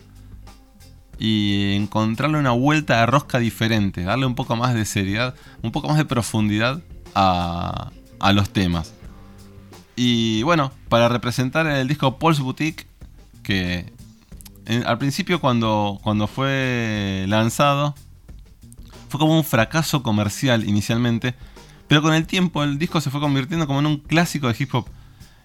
y 1.19 1.75
encontrarle 1.75 2.39
una 2.39 2.51
vuelta 2.51 3.01
de 3.01 3.07
rosca 3.07 3.39
diferente, 3.39 4.03
darle 4.03 4.27
un 4.27 4.35
poco 4.35 4.57
más 4.57 4.75
de 4.75 4.85
seriedad, 4.85 5.35
un 5.63 5.73
poco 5.73 5.89
más 5.89 5.97
de 5.97 6.05
profundidad 6.05 6.83
a, 7.15 7.91
a 8.19 8.33
los 8.33 8.51
temas. 8.51 8.93
Y 9.95 10.43
bueno, 10.43 10.73
para 10.89 11.09
representar 11.09 11.67
el 11.67 11.89
disco 11.89 12.19
Paul's 12.19 12.41
Boutique, 12.41 12.87
que 13.43 13.96
al 14.85 14.99
principio 14.99 15.41
cuando, 15.41 16.01
cuando 16.03 16.27
fue 16.27 17.25
lanzado, 17.29 17.95
fue 19.09 19.21
como 19.21 19.37
un 19.37 19.45
fracaso 19.45 20.03
comercial 20.03 20.69
inicialmente, 20.69 21.35
pero 21.89 22.03
con 22.03 22.15
el 22.15 22.27
tiempo 22.27 22.65
el 22.65 22.79
disco 22.79 23.01
se 23.01 23.11
fue 23.11 23.21
convirtiendo 23.21 23.67
como 23.67 23.81
en 23.81 23.87
un 23.87 23.99
clásico 23.99 24.49
de 24.49 24.57
hip 24.59 24.75
hop. 24.75 24.89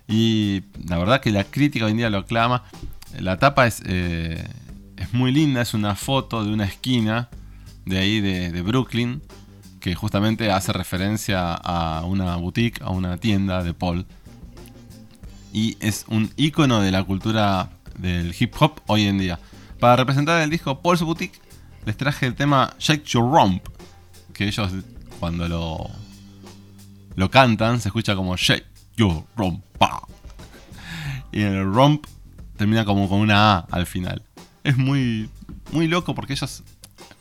Y 0.08 0.64
la 0.88 0.98
verdad 0.98 1.22
que 1.22 1.32
la 1.32 1.44
crítica 1.44 1.86
hoy 1.86 1.92
en 1.92 1.98
día 1.98 2.10
lo 2.10 2.20
aclama. 2.20 2.64
La 3.20 3.38
tapa 3.38 3.68
es, 3.68 3.82
eh, 3.86 4.44
es 4.98 5.14
muy 5.14 5.32
linda, 5.32 5.62
es 5.62 5.74
una 5.74 5.96
foto 5.96 6.44
de 6.44 6.52
una 6.52 6.66
esquina 6.66 7.30
de 7.86 7.98
ahí 7.98 8.22
de, 8.22 8.52
de 8.52 8.62
Brooklyn, 8.62 9.22
que 9.80 9.96
justamente 9.96 10.52
hace 10.52 10.74
referencia 10.74 11.54
a 11.54 12.04
una 12.06 12.36
boutique, 12.36 12.82
a 12.82 12.90
una 12.90 13.18
tienda 13.18 13.64
de 13.64 13.74
Paul. 13.74 14.06
Y 15.54 15.78
es 15.80 16.06
un 16.08 16.32
icono 16.38 16.82
de 16.82 16.92
la 16.92 17.04
cultura 17.04 17.70
del 18.02 18.36
hip 18.38 18.54
hop 18.60 18.82
hoy 18.88 19.06
en 19.06 19.20
día. 19.20 19.40
Para 19.80 19.96
representar 19.96 20.42
el 20.42 20.50
disco 20.50 20.82
Paul's 20.82 21.02
Boutique, 21.02 21.40
les 21.86 21.96
traje 21.96 22.26
el 22.26 22.36
tema 22.36 22.74
Shake 22.80 23.06
Your 23.06 23.24
Rump, 23.24 23.68
que 24.34 24.48
ellos 24.48 24.72
cuando 25.20 25.48
lo, 25.48 25.90
lo 27.16 27.32
cantan 27.32 27.80
se 27.80 27.90
escucha 27.90 28.16
como 28.16 28.36
Shake 28.36 28.66
Your 28.98 29.24
Rump. 29.36 29.64
pa. 29.78 30.02
Y 31.32 31.42
el 31.42 31.64
rump 31.72 32.06
termina 32.58 32.84
como 32.84 33.08
con 33.08 33.20
una 33.20 33.54
A 33.54 33.60
al 33.72 33.86
final. 33.86 34.22
Es 34.64 34.78
muy, 34.78 35.30
muy 35.72 35.88
loco 35.88 36.14
porque 36.14 36.34
ellos, 36.34 36.64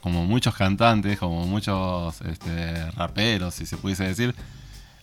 como 0.00 0.24
muchos 0.24 0.54
cantantes, 0.54 1.18
como 1.18 1.46
muchos 1.46 2.20
este, 2.22 2.90
raperos, 2.92 3.54
si 3.54 3.66
se 3.66 3.76
pudiese 3.76 4.04
decir, 4.04 4.34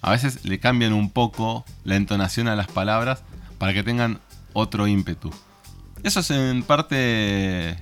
a 0.02 0.12
veces 0.12 0.44
le 0.44 0.60
cambian 0.60 0.94
un 0.94 1.10
poco 1.10 1.66
la 1.84 1.96
entonación 1.96 2.48
a 2.48 2.56
las 2.56 2.68
palabras 2.68 3.24
para 3.58 3.74
que 3.74 3.84
tengan 3.84 4.20
otro 4.54 4.88
ímpetu. 4.88 5.32
Eso 6.04 6.20
es 6.20 6.32
en 6.32 6.64
parte 6.64 7.78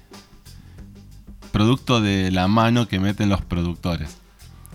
producto 1.51 2.01
de 2.01 2.32
la 2.32 2.47
mano 2.47 2.88
que 2.88 2.99
meten 2.99 3.30
los 3.30 3.41
productores. 3.41 4.17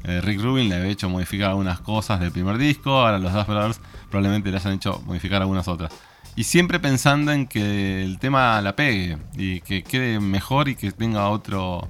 Eh, 0.05 0.20
Rick 0.22 0.40
Rubin 0.40 0.68
le 0.68 0.76
había 0.76 0.90
hecho 0.90 1.09
modificar 1.11 1.50
algunas 1.50 1.81
cosas 1.81 2.20
del 2.20 2.33
primer 2.33 2.57
disco, 2.57 2.90
ahora 2.90 3.18
los 3.18 3.33
Dust 3.33 3.48
Brothers 3.48 3.81
probablemente 4.09 4.50
le 4.50 4.57
hayan 4.57 4.74
hecho 4.74 5.03
modificar 5.05 5.42
algunas 5.42 5.68
otras. 5.68 5.92
Y 6.37 6.44
siempre 6.44 6.79
pensando 6.81 7.33
en 7.33 7.46
que 7.46 8.03
el 8.03 8.18
tema 8.18 8.61
la 8.62 8.76
pegue 8.76 9.18
y 9.37 9.61
que 9.61 9.83
quede 9.83 10.20
mejor 10.20 10.68
y 10.68 10.74
que 10.74 10.90
tenga 10.92 11.29
otro, 11.29 11.88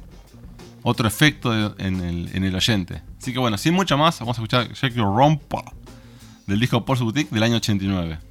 otro 0.83 1.07
efecto 1.07 1.79
en 1.79 2.01
el, 2.01 2.31
en 2.35 2.45
el 2.45 2.55
oyente. 2.55 3.03
Así 3.19 3.33
que 3.33 3.39
bueno, 3.39 3.59
sin 3.59 3.75
mucho 3.75 3.97
más, 3.97 4.19
vamos 4.19 4.39
a 4.39 4.43
escuchar 4.43 4.93
Your 4.93 5.15
Rompa 5.15 5.63
del 6.47 6.59
disco 6.59 6.85
Pulse 6.85 7.05
Boutique 7.05 7.31
del 7.31 7.43
año 7.45 7.57
89. 7.57 8.30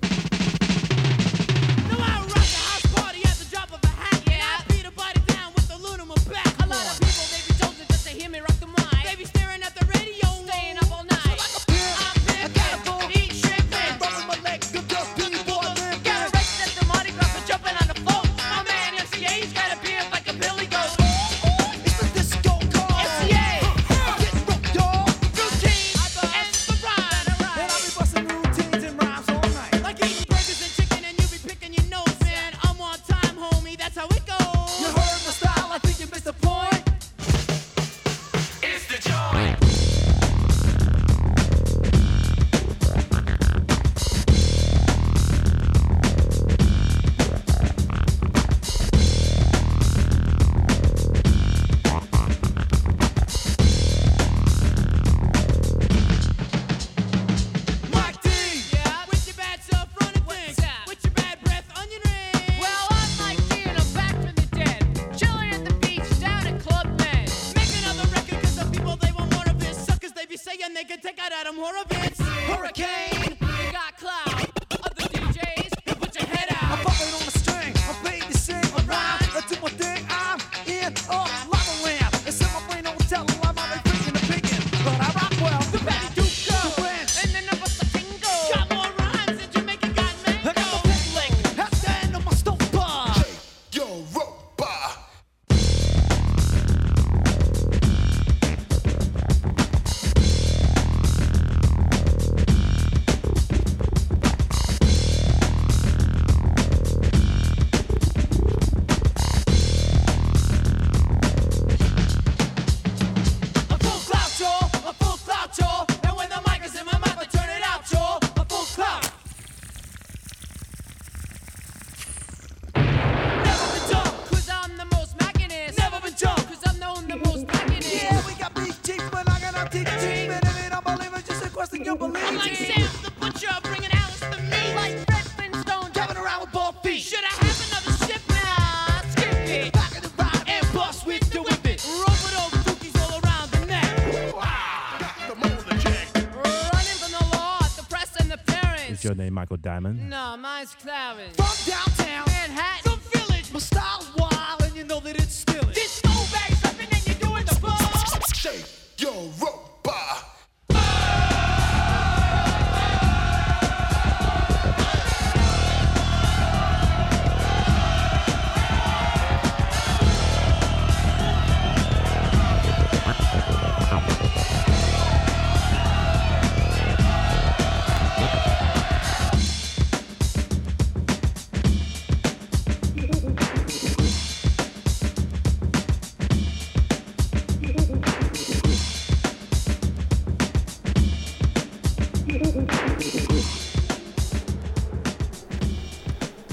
Diamond? 149.69 150.10
No, 150.10 150.28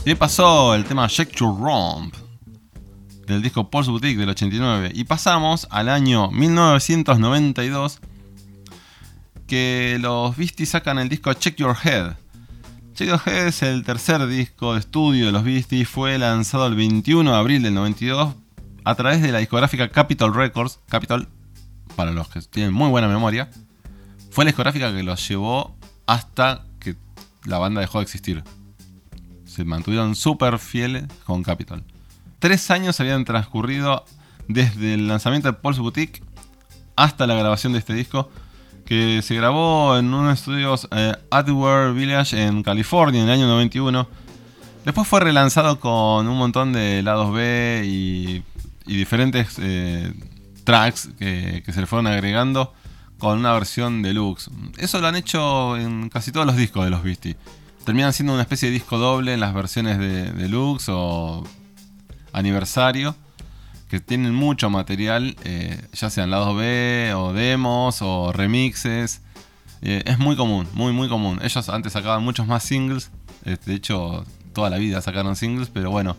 Y 0.06 0.10
ahí 0.10 0.14
pasó 0.14 0.72
el 0.76 0.84
tema 0.84 1.08
Shake 1.08 1.34
Your 1.34 1.58
Romp 1.58 2.14
del 3.26 3.42
disco 3.42 3.68
Pulse 3.68 3.90
Boutique 3.90 4.16
del 4.16 4.28
89. 4.28 4.92
Y 4.94 5.02
pasamos 5.02 5.66
al 5.68 5.88
año 5.88 6.30
1992 6.30 7.98
que 9.48 9.98
los 10.00 10.36
Beasties 10.36 10.68
sacan 10.68 11.00
el 11.00 11.08
disco 11.08 11.32
Check 11.32 11.56
Your 11.56 11.76
Head. 11.82 12.12
Check 12.94 13.08
Your 13.08 13.20
Head 13.26 13.48
es 13.48 13.62
el 13.64 13.82
tercer 13.82 14.24
disco 14.28 14.74
de 14.74 14.78
estudio 14.78 15.26
de 15.26 15.32
los 15.32 15.42
Beasties. 15.42 15.88
Fue 15.88 16.16
lanzado 16.18 16.68
el 16.68 16.76
21 16.76 17.28
de 17.28 17.36
abril 17.36 17.64
del 17.64 17.74
92 17.74 18.32
a 18.84 18.94
través 18.94 19.20
de 19.22 19.32
la 19.32 19.40
discográfica 19.40 19.88
Capitol 19.88 20.32
Records. 20.32 20.78
Capitol, 20.88 21.28
para 21.96 22.12
los 22.12 22.28
que 22.28 22.40
tienen 22.42 22.72
muy 22.72 22.90
buena 22.90 23.08
memoria, 23.08 23.50
fue 24.30 24.44
la 24.44 24.50
discográfica 24.50 24.94
que 24.94 25.02
los 25.02 25.28
llevó 25.28 25.76
hasta 26.06 26.64
que 26.78 26.94
la 27.44 27.58
banda 27.58 27.80
dejó 27.80 27.98
de 27.98 28.04
existir. 28.04 28.44
Se 29.56 29.64
mantuvieron 29.64 30.14
súper 30.14 30.58
fieles 30.58 31.04
con 31.24 31.42
Capitol. 31.42 31.82
Tres 32.40 32.70
años 32.70 33.00
habían 33.00 33.24
transcurrido 33.24 34.04
desde 34.48 34.92
el 34.92 35.08
lanzamiento 35.08 35.48
de 35.48 35.54
Pulse 35.54 35.80
Boutique 35.80 36.22
hasta 36.94 37.26
la 37.26 37.36
grabación 37.36 37.72
de 37.72 37.78
este 37.78 37.94
disco, 37.94 38.30
que 38.84 39.22
se 39.22 39.34
grabó 39.34 39.96
en 39.96 40.12
unos 40.12 40.38
estudios 40.38 40.86
eh, 40.90 41.14
Atware 41.30 41.94
Village 41.94 42.38
en 42.38 42.62
California 42.62 43.22
en 43.22 43.28
el 43.28 43.32
año 43.32 43.46
91. 43.46 44.06
Después 44.84 45.08
fue 45.08 45.20
relanzado 45.20 45.80
con 45.80 46.28
un 46.28 46.36
montón 46.36 46.74
de 46.74 47.02
lados 47.02 47.32
B 47.32 47.82
y, 47.86 48.42
y 48.86 48.96
diferentes 48.96 49.56
eh, 49.58 50.12
tracks 50.64 51.08
que, 51.18 51.62
que 51.64 51.72
se 51.72 51.80
le 51.80 51.86
fueron 51.86 52.08
agregando 52.08 52.74
con 53.16 53.38
una 53.38 53.54
versión 53.54 54.02
deluxe. 54.02 54.50
Eso 54.76 55.00
lo 55.00 55.06
han 55.06 55.16
hecho 55.16 55.78
en 55.78 56.10
casi 56.10 56.30
todos 56.30 56.44
los 56.44 56.56
discos 56.56 56.84
de 56.84 56.90
los 56.90 57.02
Beastie. 57.02 57.36
Terminan 57.86 58.12
siendo 58.12 58.32
una 58.32 58.42
especie 58.42 58.66
de 58.66 58.74
disco 58.74 58.98
doble 58.98 59.32
en 59.32 59.38
las 59.38 59.54
versiones 59.54 59.96
de 60.00 60.32
deluxe 60.32 60.88
o 60.88 61.44
aniversario. 62.32 63.14
Que 63.88 64.00
tienen 64.00 64.34
mucho 64.34 64.68
material, 64.70 65.36
eh, 65.44 65.80
ya 65.92 66.10
sean 66.10 66.32
lados 66.32 66.56
B 66.56 67.12
o 67.14 67.32
demos 67.32 68.02
o 68.02 68.32
remixes. 68.32 69.20
Eh, 69.82 70.02
es 70.04 70.18
muy 70.18 70.34
común, 70.34 70.66
muy 70.72 70.92
muy 70.92 71.08
común. 71.08 71.38
Ellos 71.44 71.68
antes 71.68 71.92
sacaban 71.92 72.24
muchos 72.24 72.48
más 72.48 72.64
singles. 72.64 73.12
eh, 73.44 73.56
de 73.64 73.74
hecho, 73.74 74.24
toda 74.52 74.68
la 74.68 74.78
vida 74.78 75.00
sacaron 75.00 75.36
singles, 75.36 75.70
pero 75.72 75.92
bueno, 75.92 76.16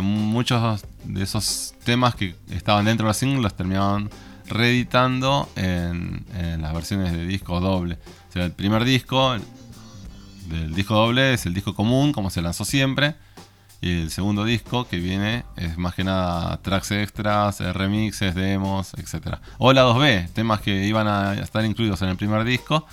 muchos 0.00 0.84
de 1.02 1.24
esos 1.24 1.74
temas 1.82 2.14
que 2.14 2.36
estaban 2.50 2.84
dentro 2.84 3.06
de 3.06 3.08
los 3.08 3.16
singles 3.16 3.42
los 3.42 3.56
terminaban 3.56 4.10
reeditando 4.46 5.48
en, 5.56 6.24
en 6.36 6.62
las 6.62 6.72
versiones 6.72 7.12
de 7.12 7.26
disco 7.26 7.58
doble. 7.58 7.98
O 8.28 8.32
sea, 8.32 8.44
el 8.44 8.52
primer 8.52 8.84
disco 8.84 9.36
del 10.48 10.74
disco 10.74 10.94
doble 10.94 11.34
es 11.34 11.46
el 11.46 11.54
disco 11.54 11.74
común, 11.74 12.12
como 12.12 12.30
se 12.30 12.42
lanzó 12.42 12.64
siempre. 12.64 13.14
Y 13.80 14.00
el 14.00 14.10
segundo 14.10 14.44
disco 14.44 14.88
que 14.88 14.98
viene 14.98 15.44
es 15.56 15.78
más 15.78 15.94
que 15.94 16.02
nada 16.02 16.56
tracks 16.62 16.90
extras, 16.90 17.60
eh, 17.60 17.72
remixes, 17.72 18.34
demos, 18.34 18.92
etc. 18.94 19.36
O 19.58 19.72
la 19.72 19.84
2B, 19.84 20.30
temas 20.30 20.60
que 20.60 20.84
iban 20.86 21.06
a 21.06 21.34
estar 21.34 21.64
incluidos 21.64 22.02
en 22.02 22.08
el 22.08 22.16
primer 22.16 22.42
disco 22.44 22.84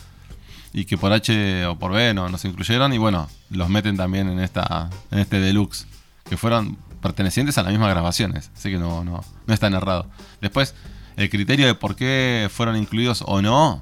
y 0.73 0.85
que 0.85 0.97
por 0.97 1.11
H 1.11 1.65
o 1.65 1.79
por 1.79 1.93
B 1.93 2.13
no, 2.13 2.37
se 2.37 2.47
incluyeron. 2.47 2.93
Y 2.93 2.99
bueno, 2.99 3.27
los 3.49 3.69
meten 3.69 3.97
también 3.97 4.29
en, 4.29 4.39
esta, 4.39 4.89
en 5.09 5.19
este 5.19 5.39
deluxe, 5.39 5.87
que 6.29 6.37
fueron 6.37 6.77
pertenecientes 7.01 7.57
a 7.57 7.63
las 7.63 7.71
mismas 7.71 7.89
grabaciones. 7.89 8.51
Así 8.55 8.69
que 8.69 8.77
no, 8.77 9.03
no, 9.03 9.23
no 9.47 9.53
es 9.53 9.59
tan 9.59 9.73
errado. 9.73 10.07
Después, 10.41 10.75
el 11.17 11.29
criterio 11.29 11.65
de 11.65 11.75
por 11.75 11.95
qué 11.95 12.49
fueron 12.51 12.75
incluidos 12.75 13.23
o 13.25 13.41
no, 13.41 13.81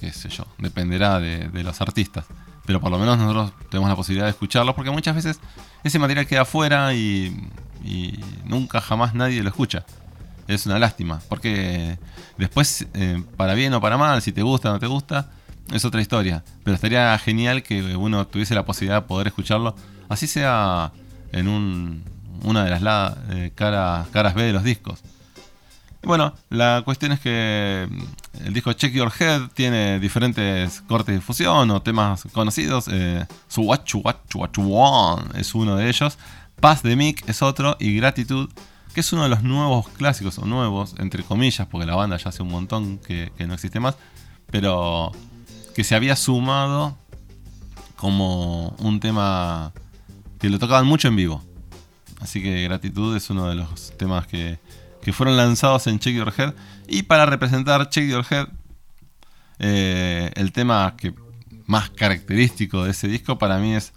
qué 0.00 0.12
sé 0.12 0.28
yo, 0.28 0.46
dependerá 0.58 1.20
de, 1.20 1.62
los 1.62 1.80
artistas. 1.80 2.26
Pero 2.66 2.80
por 2.80 2.90
lo 2.90 2.98
menos 2.98 3.18
nosotros 3.18 3.52
tenemos 3.70 3.88
la 3.88 3.96
posibilidad 3.96 4.26
de 4.26 4.30
escucharlos 4.30 4.74
porque 4.74 4.90
muchas 4.90 5.14
veces 5.14 5.40
ese 5.84 5.98
material 5.98 6.26
queda 6.26 6.42
afuera 6.42 6.94
y, 6.94 7.48
nunca 8.44 8.80
jamás 8.80 9.14
nadie 9.14 9.42
lo 9.42 9.48
escucha. 9.48 9.84
Es 10.48 10.66
una 10.66 10.78
lástima, 10.78 11.20
porque 11.28 11.98
después, 12.36 12.86
eh, 12.94 13.22
para 13.36 13.54
bien 13.54 13.72
o 13.74 13.80
para 13.80 13.96
mal, 13.96 14.20
si 14.20 14.32
te 14.32 14.42
gusta 14.42 14.70
o 14.70 14.72
no 14.72 14.78
te 14.80 14.86
gusta, 14.86 15.30
es 15.72 15.84
otra 15.84 16.00
historia. 16.00 16.42
Pero 16.64 16.74
estaría 16.74 17.16
genial 17.18 17.62
que 17.62 17.94
uno 17.96 18.26
tuviese 18.26 18.54
la 18.54 18.64
posibilidad 18.64 19.02
de 19.02 19.06
poder 19.08 19.28
escucharlo, 19.28 19.76
así 20.08 20.26
sea 20.26 20.92
en 21.32 21.46
un, 21.46 22.02
una 22.42 22.64
de 22.64 22.70
las 22.70 22.82
la- 22.82 23.16
eh, 23.30 23.52
caras, 23.54 24.08
caras 24.08 24.34
B 24.34 24.42
de 24.42 24.52
los 24.52 24.64
discos. 24.64 25.00
Bueno, 26.02 26.34
la 26.48 26.82
cuestión 26.84 27.12
es 27.12 27.20
que 27.20 27.86
mm, 27.90 28.46
el 28.46 28.54
disco 28.54 28.72
Check 28.72 28.92
Your 28.92 29.12
Head 29.18 29.48
tiene 29.54 30.00
diferentes 30.00 30.80
cortes 30.82 31.08
de 31.08 31.14
difusión 31.14 31.70
o 31.70 31.82
temas 31.82 32.24
conocidos. 32.32 32.88
Eh, 32.90 33.26
Suwachu 33.48 33.98
Wachu 33.98 34.38
Wachu 34.38 34.62
Wan 34.62 35.30
es 35.34 35.54
uno 35.54 35.76
de 35.76 35.88
ellos. 35.88 36.18
Paz 36.60 36.82
de 36.82 36.96
Mick 36.96 37.28
es 37.28 37.42
otro. 37.42 37.76
Y 37.78 37.96
Gratitud, 37.96 38.48
que 38.94 39.00
es 39.00 39.12
uno 39.12 39.24
de 39.24 39.28
los 39.28 39.42
nuevos 39.42 39.88
clásicos, 39.88 40.38
o 40.38 40.46
nuevos, 40.46 40.94
entre 40.98 41.22
comillas, 41.22 41.66
porque 41.66 41.86
la 41.86 41.96
banda 41.96 42.16
ya 42.16 42.30
hace 42.30 42.42
un 42.42 42.50
montón 42.50 42.98
que 42.98 43.30
no 43.46 43.54
existe 43.54 43.78
más. 43.78 43.96
Pero 44.50 45.12
que 45.74 45.84
se 45.84 45.94
había 45.94 46.16
sumado 46.16 46.96
como 47.96 48.70
un 48.78 48.98
tema 49.00 49.72
que 50.38 50.48
lo 50.48 50.58
tocaban 50.58 50.86
mucho 50.86 51.08
en 51.08 51.16
vivo. 51.16 51.42
Así 52.20 52.42
que 52.42 52.62
Gratitud 52.64 53.16
es 53.16 53.28
uno 53.30 53.48
de 53.48 53.54
los 53.54 53.96
temas 53.96 54.26
que, 54.26 54.58
que 55.02 55.12
fueron 55.12 55.36
lanzados 55.36 55.86
en 55.86 55.98
Check 55.98 56.14
Your 56.14 56.32
Head. 56.36 56.54
Y 56.88 57.04
para 57.04 57.26
representar 57.26 57.88
Check 57.88 58.08
Your 58.08 58.24
Head, 58.28 58.48
eh, 59.58 60.30
el 60.34 60.52
tema 60.52 60.94
que 60.96 61.14
más 61.66 61.90
característico 61.90 62.84
de 62.84 62.90
ese 62.90 63.08
disco 63.08 63.38
para 63.38 63.58
mí 63.58 63.74
es 63.74 63.92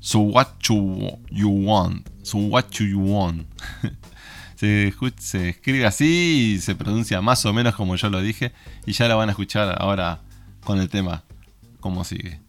So 0.00 0.20
What 0.20 0.48
You, 0.60 1.48
Want. 1.48 2.08
So 2.22 2.38
What 2.38 2.70
You, 2.70 3.00
Want. 3.00 3.46
se 4.56 5.48
escribe 5.48 5.86
así 5.86 6.54
y 6.54 6.60
se 6.60 6.74
pronuncia 6.74 7.20
más 7.20 7.44
o 7.46 7.52
menos 7.52 7.74
como 7.74 7.96
yo 7.96 8.10
lo 8.10 8.20
dije. 8.20 8.52
Y 8.86 8.92
ya 8.92 9.08
la 9.08 9.14
van 9.14 9.28
a 9.28 9.32
escuchar 9.32 9.76
ahora 9.80 10.20
con 10.64 10.78
el 10.78 10.88
tema. 10.88 11.24
Como 11.80 12.04
sigue. 12.04 12.40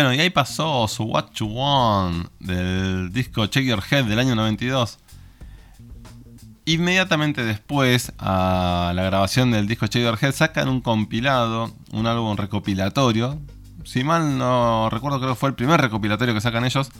Bueno, 0.00 0.14
y 0.14 0.20
ahí 0.20 0.30
pasó 0.30 0.86
su 0.86 1.02
What 1.02 1.32
You 1.34 1.46
Want 1.46 2.28
del 2.38 3.12
disco 3.12 3.44
Check 3.46 3.64
Your 3.64 3.82
Head 3.90 4.04
del 4.04 4.20
año 4.20 4.36
92. 4.36 4.96
Inmediatamente 6.66 7.42
después 7.42 8.12
a 8.16 8.92
la 8.94 9.02
grabación 9.02 9.50
del 9.50 9.66
disco 9.66 9.88
Check 9.88 10.04
Your 10.04 10.16
Head 10.22 10.34
sacan 10.34 10.68
un 10.68 10.82
compilado, 10.82 11.74
un 11.90 12.06
álbum 12.06 12.36
recopilatorio. 12.36 13.40
Si 13.84 14.04
mal 14.04 14.38
no 14.38 14.88
recuerdo, 14.88 15.18
creo 15.18 15.30
que 15.32 15.40
fue 15.40 15.48
el 15.48 15.56
primer 15.56 15.80
recopilatorio 15.80 16.32
que 16.32 16.40
sacan 16.40 16.64
ellos. 16.64 16.92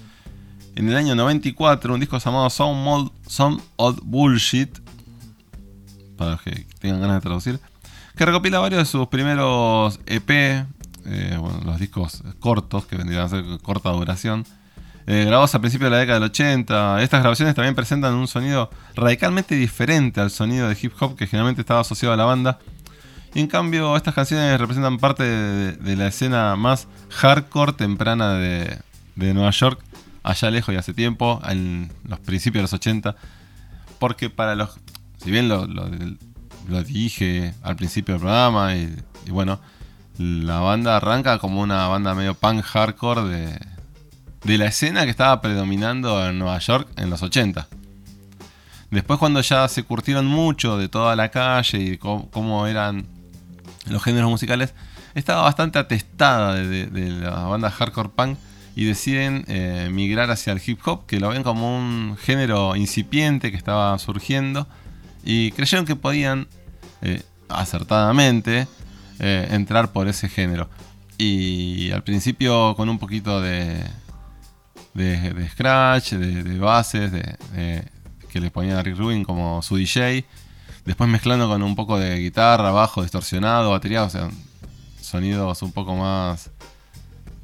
En 0.75 0.89
el 0.89 0.97
año 0.97 1.15
94, 1.15 1.95
un 1.95 2.01
disco 2.01 2.19
llamado 2.19 2.51
Some 2.51 2.91
Old, 2.91 3.13
Some 3.29 3.59
Odd 3.77 4.01
Bullshit. 4.03 4.77
Para 6.17 6.33
los 6.33 6.43
que 6.43 6.67
tengan 6.81 7.01
ganas 7.01 7.19
de 7.19 7.21
traducir. 7.21 7.61
Que 8.17 8.27
recopila 8.27 8.59
varios 8.59 8.81
de 8.81 8.87
sus 8.87 9.07
primeros 9.07 10.01
EP. 10.07 10.67
Eh, 11.07 11.39
los 11.65 11.79
discos 11.79 12.23
cortos, 12.41 12.87
que 12.87 12.97
vendrían 12.97 13.23
a 13.25 13.29
ser 13.29 13.45
corta 13.63 13.91
duración. 13.91 14.45
eh, 15.07 15.25
grabados 15.27 15.55
a 15.55 15.61
principios 15.61 15.91
de 15.91 15.97
la 15.97 16.01
década 16.01 16.19
del 16.21 16.29
80. 16.31 17.03
Estas 17.03 17.21
grabaciones 17.21 17.55
también 17.55 17.75
presentan 17.75 18.15
un 18.15 18.29
sonido 18.29 18.69
radicalmente 18.95 19.55
diferente 19.55 20.21
al 20.21 20.31
sonido 20.31 20.69
de 20.69 20.77
hip 20.81 20.93
hop 21.01 21.17
que 21.17 21.27
generalmente 21.27 21.63
estaba 21.63 21.81
asociado 21.81 22.13
a 22.13 22.17
la 22.17 22.25
banda. 22.25 22.59
Y 23.35 23.41
en 23.41 23.47
cambio, 23.47 23.97
estas 23.97 24.15
canciones 24.15 24.59
representan 24.61 24.99
parte 24.99 25.23
de, 25.23 25.97
la 25.97 26.09
escena 26.09 26.57
más 26.57 26.89
hardcore 27.11 27.73
temprana 27.75 28.35
de, 28.35 28.79
de 29.17 29.35
Nueva 29.35 29.51
York, 29.51 29.81
allá 30.23 30.51
lejos 30.51 30.75
y 30.75 30.79
hace 30.79 30.93
tiempo, 30.95 31.41
en 31.49 31.91
los 32.07 32.19
principios 32.21 32.61
de 32.61 32.63
los 32.63 32.73
80. 32.75 33.17
Porque 33.99 34.31
para 34.31 34.55
los. 34.55 34.79
Si 35.23 35.31
bien 35.31 35.49
lo, 35.49 35.67
lo- 35.67 35.89
dije 36.85 37.55
al 37.63 37.77
principio 37.77 38.15
del 38.15 38.21
programa, 38.21 38.75
y 38.77 38.95
bueno, 39.31 39.59
la 40.19 40.61
banda 40.61 40.97
arranca 40.97 41.39
como 41.39 41.61
una 41.61 41.87
banda 41.89 42.15
medio 42.15 42.35
punk 42.35 42.63
hardcore 42.65 43.23
de, 43.25 43.59
de 44.45 44.59
la 44.59 44.67
escena 44.67 45.05
que 45.05 45.11
estaba 45.11 45.41
predominando 45.41 46.27
en 46.29 46.39
Nueva 46.39 46.59
York 46.59 46.89
en 46.97 47.11
los 47.11 47.23
80. 47.23 47.69
Después 48.91 49.19
cuando 49.19 49.41
ya 49.43 49.69
se 49.69 49.83
curtieron 49.83 50.27
mucho 50.27 50.79
de 50.79 50.89
toda 50.89 51.15
la 51.15 51.29
calle 51.31 51.79
y 51.79 51.99
cómo, 51.99 52.31
cómo 52.31 52.67
eran 52.67 53.07
los 53.87 54.03
géneros 54.03 54.31
musicales, 54.31 54.75
estaba 55.15 55.43
bastante 55.43 55.79
atestada 55.79 56.55
de, 56.55 56.87
de- 56.87 57.11
la 57.11 57.31
banda 57.45 57.71
hardcore 57.71 58.09
punk 58.09 58.39
y 58.75 58.85
deciden 58.85 59.45
eh, 59.49 59.89
migrar 59.93 60.31
hacia 60.31 60.53
el 60.53 60.63
hip 60.65 60.81
hop, 60.87 61.05
que 61.07 61.21
lo 61.21 61.29
ven 61.31 61.43
como 61.43 61.77
un 61.77 62.17
género 62.17 62.77
incipiente 62.77 63.51
que 63.51 63.57
estaba 63.57 63.99
surgiendo 63.99 64.67
y 65.25 65.51
creyeron 65.53 65.85
que 65.85 65.97
podían 65.97 66.47
eh, 67.03 67.23
acertadamente 67.49 68.69
eh, 69.19 69.49
entrar 69.51 69.93
por 69.93 70.09
ese 70.09 70.29
género. 70.29 70.69
Y 71.17 71.91
al 71.91 72.05
principio 72.05 72.75
con 72.77 72.89
un 72.89 72.99
poquito 72.99 73.41
de, 73.41 73.83
de, 74.95 75.49
scratch, 75.51 76.13
de, 76.13 76.43
de 76.45 76.59
bases, 76.59 77.11
de, 77.11 77.89
que 78.29 78.41
les 78.41 78.51
ponían 78.51 78.77
a 78.77 78.83
Rick 78.83 78.97
Rubin 78.97 79.25
como 79.25 79.63
su 79.63 79.77
DJ. 79.77 80.25
Después 80.85 81.11
mezclando 81.11 81.49
con 81.49 81.63
un 81.63 81.75
poco 81.75 81.99
de 81.99 82.19
guitarra, 82.19 82.71
bajo, 82.71 83.03
distorsionado, 83.03 83.71
batería, 83.71 84.05
o 84.05 84.11
sea, 84.11 84.31
sonidos 85.01 85.63
un 85.63 85.73
poco 85.73 85.97
más, 85.97 86.51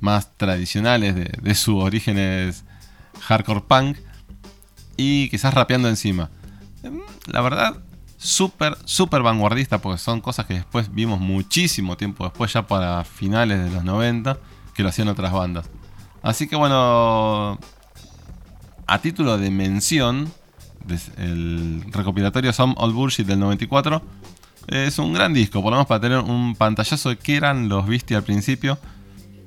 más 0.00 0.36
tradicionales 0.36 1.14
de, 1.14 1.54
sus 1.54 1.82
orígenes 1.82 2.64
hardcore 3.20 3.62
punk. 3.62 3.98
Y 4.96 5.28
quizás 5.30 5.52
rapeando 5.52 5.88
encima. 5.88 6.30
Em, 6.84 7.00
La 7.26 7.40
verdad, 7.40 7.82
súper, 8.24 8.76
súper 8.86 9.22
vanguardista, 9.22 9.78
porque 9.78 9.98
son 9.98 10.20
cosas 10.20 10.46
que 10.46 10.54
después 10.54 10.92
vimos 10.94 11.20
muchísimo 11.20 11.96
tiempo 11.96 12.24
después, 12.24 12.52
ya 12.52 12.66
para 12.66 13.04
finales 13.04 13.62
de 13.62 13.70
los 13.70 13.84
90, 13.84 14.38
que 14.74 14.82
lo 14.82 14.88
hacían 14.88 15.08
otras 15.08 15.32
bandas. 15.32 15.68
Así 16.22 16.48
que 16.48 16.56
bueno, 16.56 17.58
a 18.86 18.98
título 18.98 19.36
de 19.36 19.50
mención, 19.50 20.32
el 21.18 21.84
recopilatorio 21.90 22.52
Some 22.52 22.74
Old 22.78 22.94
Bullshit 22.94 23.26
del 23.26 23.40
94 23.40 24.02
es 24.68 24.98
un 24.98 25.12
gran 25.12 25.34
disco, 25.34 25.62
por 25.62 25.70
lo 25.70 25.76
menos 25.76 25.86
para 25.86 26.00
tener 26.00 26.18
un 26.18 26.54
pantallazo 26.56 27.10
de 27.10 27.18
qué 27.18 27.36
eran 27.36 27.68
los 27.68 27.86
Beastie 27.86 28.16
al 28.16 28.22
principio. 28.22 28.78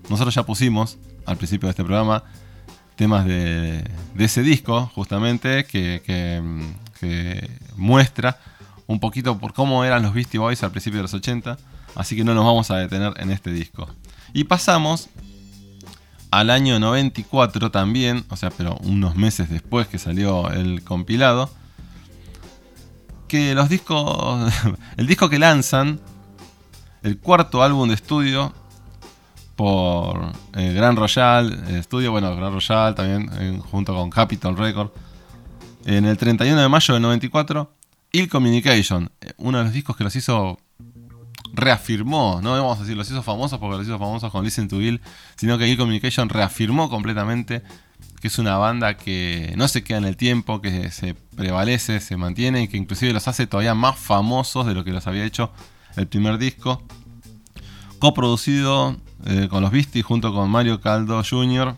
Nosotros 0.08 0.36
ya 0.36 0.44
pusimos 0.44 1.00
al 1.26 1.38
principio 1.38 1.68
de 1.68 1.72
este 1.72 1.84
programa 1.84 2.24
temas 2.96 3.26
de, 3.26 3.84
ese 4.18 4.44
disco, 4.44 4.92
justamente, 4.94 5.66
que 5.66 6.30
muestra 7.76 8.40
un 8.88 9.00
poquito 9.00 9.38
por 9.38 9.54
cómo 9.54 9.84
eran 9.84 10.02
los 10.02 10.13
Beastie 10.13 10.39
Boys 10.39 10.63
al 10.63 10.71
principio 10.71 10.97
de 11.00 11.04
los 11.04 11.13
80. 11.13 11.58
Así 11.95 12.15
que 12.15 12.23
no 12.23 12.34
nos 12.34 12.45
vamos 12.45 12.71
a 12.71 12.78
detener 12.78 13.13
en 13.17 13.32
este 13.32 13.52
disco. 13.52 13.88
Y 14.34 14.45
pasamos 14.45 15.10
al 16.32 16.50
año 16.50 16.80
94 16.80 17.71
también, 17.71 18.26
o 18.30 18.36
sea, 18.36 18.50
pero 18.50 18.78
unos 18.84 19.15
meses 19.15 19.50
después 19.50 19.88
que 19.88 19.97
salió 19.97 20.52
el 20.52 20.84
compilado, 20.84 21.50
que 23.28 23.56
los 23.56 23.69
discos, 23.69 24.54
el 24.97 25.08
disco 25.08 25.30
que 25.30 25.39
lanzan, 25.39 26.00
el 27.04 27.17
cuarto 27.19 27.63
álbum 27.63 27.88
de 27.88 27.95
estudio 27.95 28.54
por 29.56 30.34
eh, 30.54 30.73
Gran 30.73 30.95
Royal 30.95 31.63
eh, 31.67 31.82
Studio, 31.82 32.12
bueno, 32.12 32.36
Gran 32.36 32.54
Royal 32.54 32.93
también 32.93 33.60
junto 33.60 33.95
con 33.95 34.10
Capitol 34.10 34.56
Record, 34.56 34.91
en 35.86 36.06
el 36.06 36.17
31 36.17 36.62
de 36.62 36.69
mayo 36.69 36.93
del 36.93 37.02
94, 37.02 37.71
Ill 38.12 38.30
Communication, 38.30 39.12
eh, 39.22 39.34
uno 39.38 39.60
de 39.60 39.63
los 39.65 39.74
discos 39.74 39.96
que 39.96 40.04
los 40.04 40.15
hizo 40.15 40.60
reafirmó, 41.54 42.39
no 42.41 42.52
vamos 42.52 42.78
a 42.78 42.82
decir 42.82 42.96
los 42.96 43.10
hizo 43.10 43.24
famosos 43.24 43.60
porque 43.60 43.78
los 43.78 43.88
hizo 43.88 43.98
famosos 43.98 44.32
con 44.32 44.43
Listen 44.43 44.67
to 44.67 44.78
Bill, 44.78 45.02
sino 45.36 45.58
que 45.58 45.67
Ill 45.67 45.78
Communication 45.78 46.30
reafirmó 46.30 46.89
completamente 46.89 47.63
que 48.22 48.28
es 48.28 48.39
una 48.39 48.58
banda 48.58 48.98
que 48.98 49.54
no 49.58 49.67
se 49.67 49.84
queda 49.84 50.00
en 50.00 50.06
el 50.06 50.17
tiempo, 50.17 50.62
que 50.62 50.91
se 50.91 51.13
prevalece, 51.13 52.00
se 52.00 52.17
mantiene 52.17 52.63
y 52.63 52.67
que 52.67 52.78
inclusive 52.78 53.13
los 53.13 53.28
hace 53.28 53.46
todavía 53.46 53.76
más 53.76 53.98
famosos 53.98 54.65
de 54.65 54.74
lo 54.74 54.84
que 54.84 54.91
los 54.91 55.06
había 55.08 55.24
hecho 55.24 55.52
el 55.96 56.08
primer 56.08 56.38
disco. 56.38 56.82
Coproducido 58.00 58.98
eh, 59.26 59.48
con 59.50 59.62
los 59.62 59.72
Beastie 59.72 60.02
junto 60.02 60.34
con 60.34 60.50
Mario 60.50 60.82
Caldo 60.82 61.22
Jr. 61.28 61.76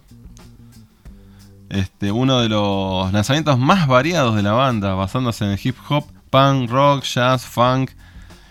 Este, 1.69 2.11
uno 2.11 2.39
de 2.39 2.49
los 2.49 3.11
lanzamientos 3.11 3.59
más 3.59 3.87
variados 3.87 4.35
de 4.35 4.41
la 4.41 4.53
banda, 4.53 4.95
basándose 4.95 5.45
en 5.45 5.51
el 5.51 5.59
hip 5.61 5.75
hop, 5.89 6.05
punk, 6.29 6.69
rock, 6.69 7.03
jazz, 7.03 7.45
funk, 7.45 7.91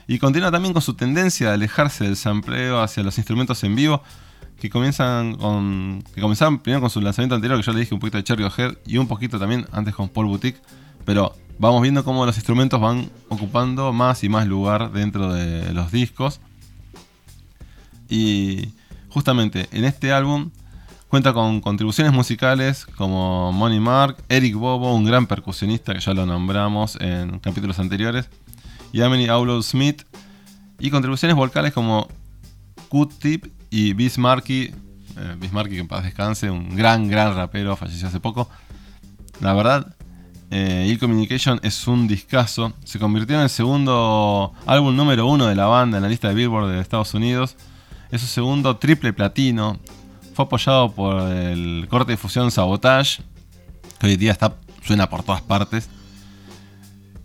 y 0.06 0.18
continúa 0.18 0.50
también 0.50 0.72
con 0.72 0.82
su 0.82 0.94
tendencia 0.94 1.48
de 1.48 1.54
alejarse 1.54 2.04
del 2.04 2.16
sampleo 2.16 2.80
hacia 2.80 3.02
los 3.02 3.18
instrumentos 3.18 3.62
en 3.64 3.76
vivo, 3.76 4.02
que 4.58 4.70
comienzan 4.70 5.36
con. 5.36 6.02
que 6.14 6.22
primero 6.62 6.80
con 6.80 6.90
su 6.90 7.00
lanzamiento 7.00 7.34
anterior, 7.34 7.58
que 7.60 7.66
yo 7.66 7.72
le 7.72 7.80
dije 7.80 7.94
un 7.94 8.00
poquito 8.00 8.16
de 8.16 8.24
Cherry 8.24 8.44
Head, 8.44 8.78
y 8.86 8.96
un 8.96 9.06
poquito 9.06 9.38
también 9.38 9.66
antes 9.70 9.94
con 9.94 10.08
Paul 10.08 10.26
Boutique. 10.26 10.60
Pero 11.04 11.34
vamos 11.58 11.82
viendo 11.82 12.04
cómo 12.04 12.24
los 12.26 12.36
instrumentos 12.36 12.80
van 12.80 13.10
ocupando 13.28 13.92
más 13.92 14.24
y 14.24 14.28
más 14.28 14.46
lugar 14.46 14.92
dentro 14.92 15.32
de 15.32 15.72
los 15.72 15.92
discos. 15.92 16.40
Y 18.08 18.70
justamente 19.10 19.68
en 19.72 19.84
este 19.84 20.12
álbum 20.12 20.50
cuenta 21.08 21.32
con 21.32 21.60
contribuciones 21.60 22.12
musicales 22.12 22.86
como 22.96 23.52
Money 23.52 23.80
Mark, 23.80 24.16
Eric 24.28 24.54
Bobo, 24.54 24.94
un 24.94 25.04
gran 25.04 25.26
percusionista 25.26 25.94
que 25.94 26.00
ya 26.00 26.14
lo 26.14 26.26
nombramos 26.26 26.96
en 27.00 27.38
capítulos 27.38 27.78
anteriores, 27.78 28.28
y 28.92 29.00
Emily 29.00 29.28
Aulo 29.28 29.60
Smith, 29.62 30.02
y 30.78 30.90
contribuciones 30.90 31.36
vocales 31.36 31.72
como 31.72 32.08
Q-Tip 32.88 33.46
y 33.70 33.92
Bismarcky, 33.94 34.72
eh, 35.16 35.36
Bismarcky 35.38 35.74
que 35.74 35.80
en 35.80 35.88
paz 35.88 36.04
descanse, 36.04 36.50
un 36.50 36.76
gran, 36.76 37.08
gran 37.08 37.34
rapero, 37.34 37.76
falleció 37.76 38.08
hace 38.08 38.20
poco. 38.20 38.48
La 39.40 39.52
verdad, 39.54 39.94
eh, 40.50 40.86
Ill 40.88 40.98
Communication 40.98 41.60
es 41.62 41.86
un 41.86 42.06
discazo. 42.06 42.72
Se 42.84 42.98
convirtió 42.98 43.36
en 43.36 43.42
el 43.42 43.50
segundo 43.50 44.52
álbum 44.66 44.96
número 44.96 45.26
uno 45.26 45.46
de 45.46 45.54
la 45.54 45.66
banda 45.66 45.98
en 45.98 46.02
la 46.02 46.08
lista 46.08 46.28
de 46.28 46.34
Billboard 46.34 46.70
de 46.70 46.80
Estados 46.80 47.12
Unidos. 47.14 47.56
Es 48.10 48.20
su 48.22 48.26
segundo 48.26 48.76
triple 48.76 49.12
platino. 49.12 49.78
Fue 50.38 50.44
apoyado 50.44 50.92
por 50.92 51.20
el 51.32 51.88
corte 51.90 52.12
de 52.12 52.16
fusión 52.16 52.52
Sabotage, 52.52 53.22
que 53.98 54.06
hoy 54.06 54.16
día 54.16 54.30
está, 54.30 54.54
suena 54.84 55.10
por 55.10 55.24
todas 55.24 55.42
partes. 55.42 55.90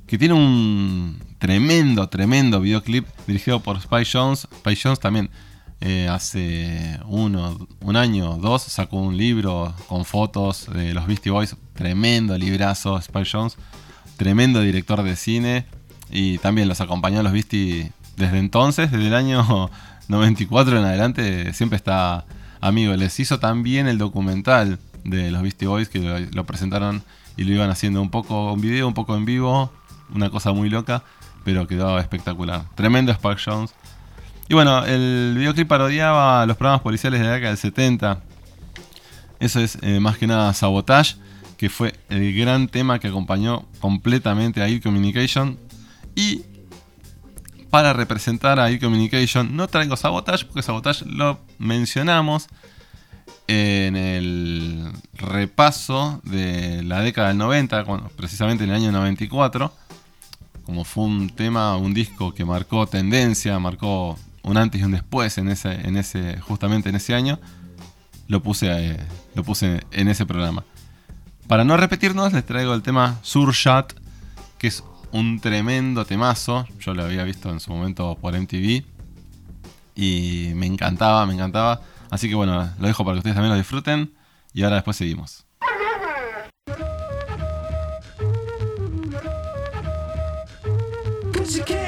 Que 0.07 0.17
tiene 0.17 0.33
un 0.33 1.21
tremendo, 1.37 2.09
tremendo 2.09 2.59
videoclip 2.59 3.05
dirigido 3.27 3.59
por 3.59 3.79
Spy 3.79 4.03
Jones. 4.11 4.47
Spy 4.51 4.75
Jones 4.81 4.99
también 4.99 5.29
eh, 5.79 6.07
hace 6.09 6.99
uno, 7.05 7.67
un 7.81 7.97
año 7.97 8.31
o 8.31 8.37
dos 8.37 8.63
sacó 8.63 8.97
un 8.97 9.15
libro 9.15 9.75
con 9.87 10.05
fotos 10.05 10.65
de 10.73 10.95
los 10.95 11.05
Beastie 11.05 11.31
Boys. 11.31 11.55
Tremendo 11.75 12.35
librazo, 12.35 12.99
Spy 12.99 13.25
Jones. 13.31 13.57
Tremendo 14.17 14.59
director 14.59 15.03
de 15.03 15.15
cine. 15.15 15.67
Y 16.09 16.39
también 16.39 16.67
los 16.67 16.81
acompañó 16.81 17.19
a 17.19 17.23
los 17.23 17.31
Beastie 17.31 17.91
desde 18.17 18.39
entonces, 18.39 18.89
desde 18.89 19.05
el 19.05 19.13
año 19.13 19.69
94 20.07 20.79
en 20.79 20.85
adelante. 20.85 21.53
Siempre 21.53 21.77
está 21.77 22.25
amigo. 22.63 22.95
Les 22.95 23.19
hizo 23.19 23.39
también 23.39 23.87
el 23.87 23.97
documental 23.97 24.79
de 25.03 25.31
los 25.31 25.41
Beastie 25.41 25.67
Boys 25.67 25.89
que 25.89 25.99
lo, 26.31 26.45
presentaron 26.45 27.03
y 27.35 27.43
lo 27.43 27.53
iban 27.53 27.69
haciendo 27.69 28.01
un 28.01 28.09
poco 28.09 28.53
en 28.53 28.61
video, 28.61 28.87
un 28.87 28.93
poco 28.93 29.15
en 29.15 29.25
vivo. 29.25 29.71
Una 30.13 30.29
cosa 30.29 30.51
muy 30.53 30.69
loca, 30.69 31.03
pero 31.43 31.67
quedó 31.67 31.99
espectacular. 31.99 32.65
Tremendo 32.75 33.11
Spike 33.11 33.41
Jones. 33.43 33.73
Y 34.47 34.53
bueno, 34.53 34.85
el 34.85 35.35
videoclip 35.37 35.67
parodiaba 35.67 36.45
los 36.45 36.57
programas 36.57 36.81
policiales 36.81 37.19
de 37.19 37.25
la 37.25 37.33
década 37.33 37.49
del 37.51 37.57
70. 37.57 38.21
Eso 39.39 39.59
es 39.59 39.77
eh, 39.81 39.99
más 39.99 40.17
que 40.17 40.27
nada 40.27 40.53
Sabotage, 40.53 41.15
que 41.57 41.69
fue 41.69 41.95
el 42.09 42.33
gran 42.33 42.67
tema 42.67 42.99
que 42.99 43.07
acompañó 43.07 43.65
completamente 43.79 44.61
a 44.61 44.67
Air 44.67 44.81
Communication. 44.81 45.57
Y 46.15 46.43
para 47.73 47.91
representar 47.91 48.59
a 48.59 48.69
Air 48.69 48.79
Communication, 48.79 49.55
no 49.57 49.67
traigo 49.67 49.95
Sabotage, 49.97 50.45
porque 50.45 50.61
Sabotage 50.61 51.07
lo 51.07 51.39
mencionamos 51.57 52.45
en 53.47 53.95
el 53.95 54.91
repaso 55.15 56.21
de 56.23 56.83
la 56.83 56.99
década 57.01 57.29
del 57.29 57.39
90, 57.39 57.83
cuando- 57.83 58.09
precisamente 58.09 58.63
en 58.63 58.69
el 58.69 58.75
año 58.75 58.91
94 58.91 59.73
como 60.65 60.83
fue 60.83 61.05
un 61.05 61.29
tema, 61.31 61.75
un 61.75 61.95
disco 61.95 62.31
que 62.35 62.45
marcó 62.45 62.85
tendencia, 62.85 63.57
marcó 63.57 64.19
un 64.43 64.55
antes 64.57 64.79
y 64.79 64.83
un 64.83 64.91
después 64.91 65.39
en 65.39 65.49
ese, 65.49 66.37
justamente 66.41 66.89
en 66.89 66.95
ese 66.95 67.15
año, 67.15 67.39
lo 68.27 68.43
puse, 68.43 68.67
eh, 68.91 68.97
lo 69.33 69.43
puse 69.43 69.81
en 69.91 70.07
ese 70.09 70.27
programa. 70.27 70.63
Para 71.47 71.63
no 71.63 71.75
repetirnos, 71.75 72.33
les 72.33 72.45
traigo 72.45 72.75
el 72.75 72.83
tema 72.83 73.17
Surshot, 73.23 73.99
que 74.59 74.67
es 74.67 74.83
un 75.13 75.39
tremendo 75.39 76.05
temazo. 76.05 76.67
Yo 76.79 76.93
lo 76.93 77.03
había 77.03 77.23
visto 77.23 77.49
en 77.49 77.59
su 77.59 77.71
momento 77.71 78.17
por 78.19 78.37
MTV 78.37 78.83
y 79.95 80.51
me 80.55 80.65
encantaba, 80.65 81.25
me 81.25 81.33
encantaba. 81.33 81.81
Así 82.09 82.27
que 82.27 82.35
bueno, 82.35 82.69
lo 82.77 82.87
dejo 82.87 83.05
para 83.05 83.15
que 83.15 83.19
ustedes 83.19 83.35
también 83.35 83.51
lo 83.51 83.57
disfruten 83.57 84.13
y 84.53 84.63
ahora 84.63 84.75
después 84.75 84.97
seguimos. 84.97 85.45
Cause 91.33 91.57
you 91.57 91.82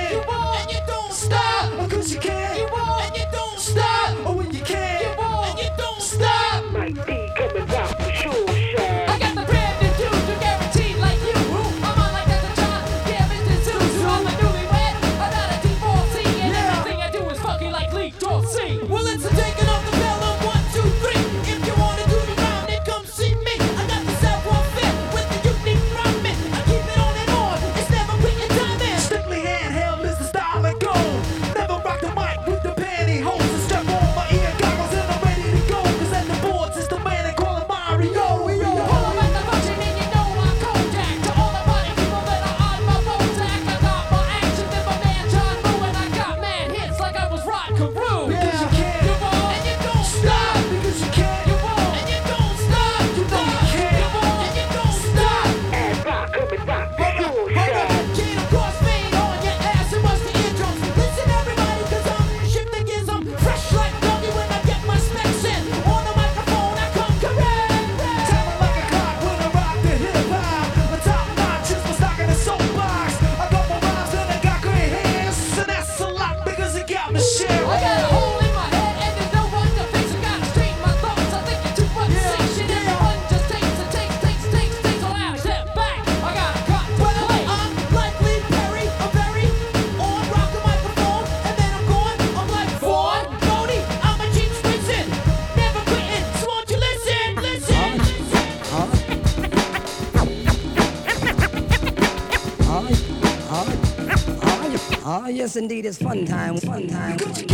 yes, 105.46 105.56
indeed, 105.56 105.86
it's 105.86 106.00
fun 106.00 106.26
time, 106.26 106.58
fun 106.58 106.88
time. 106.88 107.18
Because 107.18 107.40
you 107.40 107.45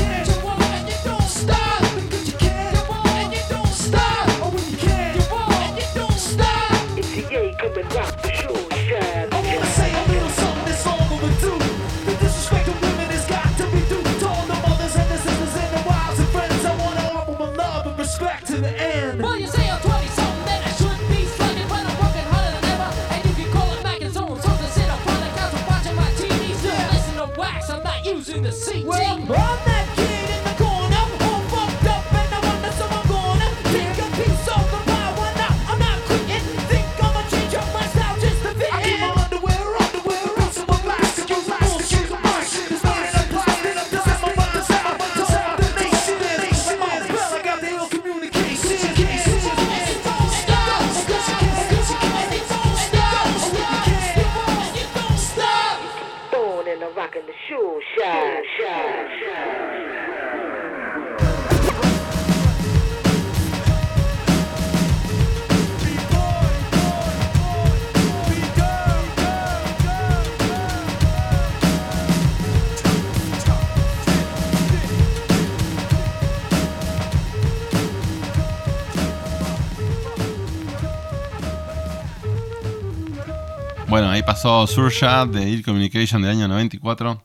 Pasó 84.41 84.65
Surshad 84.65 85.27
de 85.27 85.47
Ill 85.47 85.63
Communication 85.63 86.23
del 86.23 86.31
año 86.31 86.47
94. 86.47 87.23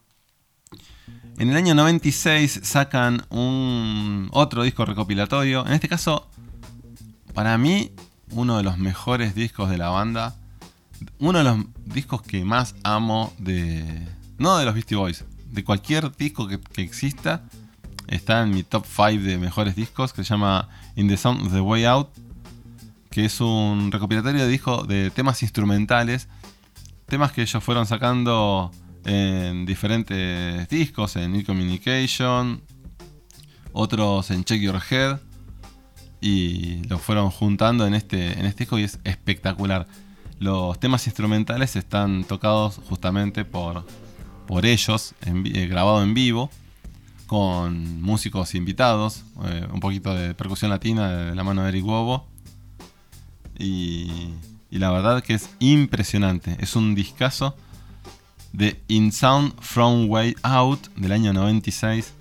En 1.39 1.49
el 1.49 1.57
año 1.57 1.75
96 1.75 2.61
sacan 2.63 3.25
un 3.31 4.29
otro 4.33 4.65
disco 4.65 4.85
recopilatorio. 4.85 5.67
En 5.67 5.73
este 5.73 5.89
caso, 5.89 6.29
para 7.33 7.57
mí, 7.57 7.91
uno 8.33 8.59
de 8.59 8.65
los 8.65 8.77
mejores 8.77 9.35
discos 9.35 9.71
de 9.71 9.79
la 9.79 9.89
banda. 9.89 10.37
Uno 11.19 11.39
de 11.39 11.45
los 11.45 11.65
discos 11.87 12.21
que 12.21 12.45
más 12.45 12.75
amo 12.85 13.33
de... 13.39 14.07
No 14.37 14.59
de 14.59 14.67
los 14.67 14.75
Beastie 14.75 14.99
Boys. 14.99 15.25
De 15.51 15.65
cualquier 15.65 16.15
disco 16.15 16.47
que, 16.47 16.61
que 16.61 16.83
exista. 16.83 17.45
Está 18.09 18.43
en 18.43 18.51
mi 18.51 18.63
top 18.63 18.85
5 18.85 19.23
de 19.23 19.39
mejores 19.39 19.75
discos. 19.75 20.13
Que 20.13 20.23
se 20.23 20.35
llama 20.35 20.69
In 20.97 21.09
the 21.09 21.17
Sound 21.17 21.47
of 21.47 21.53
the 21.55 21.63
Way 21.63 21.87
Out. 21.87 22.11
Que 23.09 23.25
es 23.25 23.41
un 23.41 23.91
recopilatorio 23.91 24.43
de 24.43 24.49
discos 24.51 24.87
de 24.87 25.11
temas 25.11 25.43
instrumentales. 25.43 26.29
Temas 27.07 27.33
que 27.33 27.43
ellos 27.43 27.63
fueron 27.63 27.87
sacando 27.87 28.71
en 29.05 29.65
diferentes 29.65 30.69
discos, 30.69 31.15
en 31.17 31.33
New 31.33 31.45
Communication, 31.45 32.63
otros 33.73 34.31
en 34.33 34.43
Check 34.43 34.61
Your 34.61 34.81
Head, 34.91 35.19
y 36.21 36.83
los 36.89 37.01
fueron 37.01 37.31
juntando 37.31 37.87
en 37.87 37.95
este, 37.95 38.39
en 38.39 38.47
este 38.47 38.65
disco 38.65 38.79
y 38.79 38.83
es 38.83 38.99
espectacular. 39.05 39.87
Los 40.41 40.81
temas 40.81 41.07
instrumentales 41.07 41.77
están 41.77 42.25
tocados 42.25 42.81
justamente 42.89 43.45
por, 43.45 43.87
por 44.49 44.67
ellos, 44.67 45.15
en 45.23 45.47
eh, 45.47 45.69
grabado 45.69 46.03
en 46.03 46.13
vivo, 46.13 46.51
con 47.29 48.03
músicos 48.03 48.55
invitados, 48.57 49.25
eh, 49.45 49.67
un 49.73 49.79
poquito 49.79 50.15
de 50.15 50.35
percusión 50.35 50.71
latina 50.71 51.11
de 51.11 51.35
la 51.37 51.45
mano 51.45 51.63
de 51.63 51.69
Eric 51.69 51.85
Bobo. 51.85 52.27
Y, 53.59 54.35
y 54.71 54.79
la 54.79 54.91
verdad 54.91 55.23
que 55.23 55.35
es 55.35 55.51
impresionante, 55.59 56.57
es 56.61 56.77
un 56.77 56.95
discazo 56.95 57.57
de 58.53 58.81
In 58.89 59.13
Sound 59.13 59.55
From 59.61 60.09
Way 60.09 60.35
Out 60.43 60.89
del 60.97 61.13
año 61.13 61.33
96. 61.33 62.13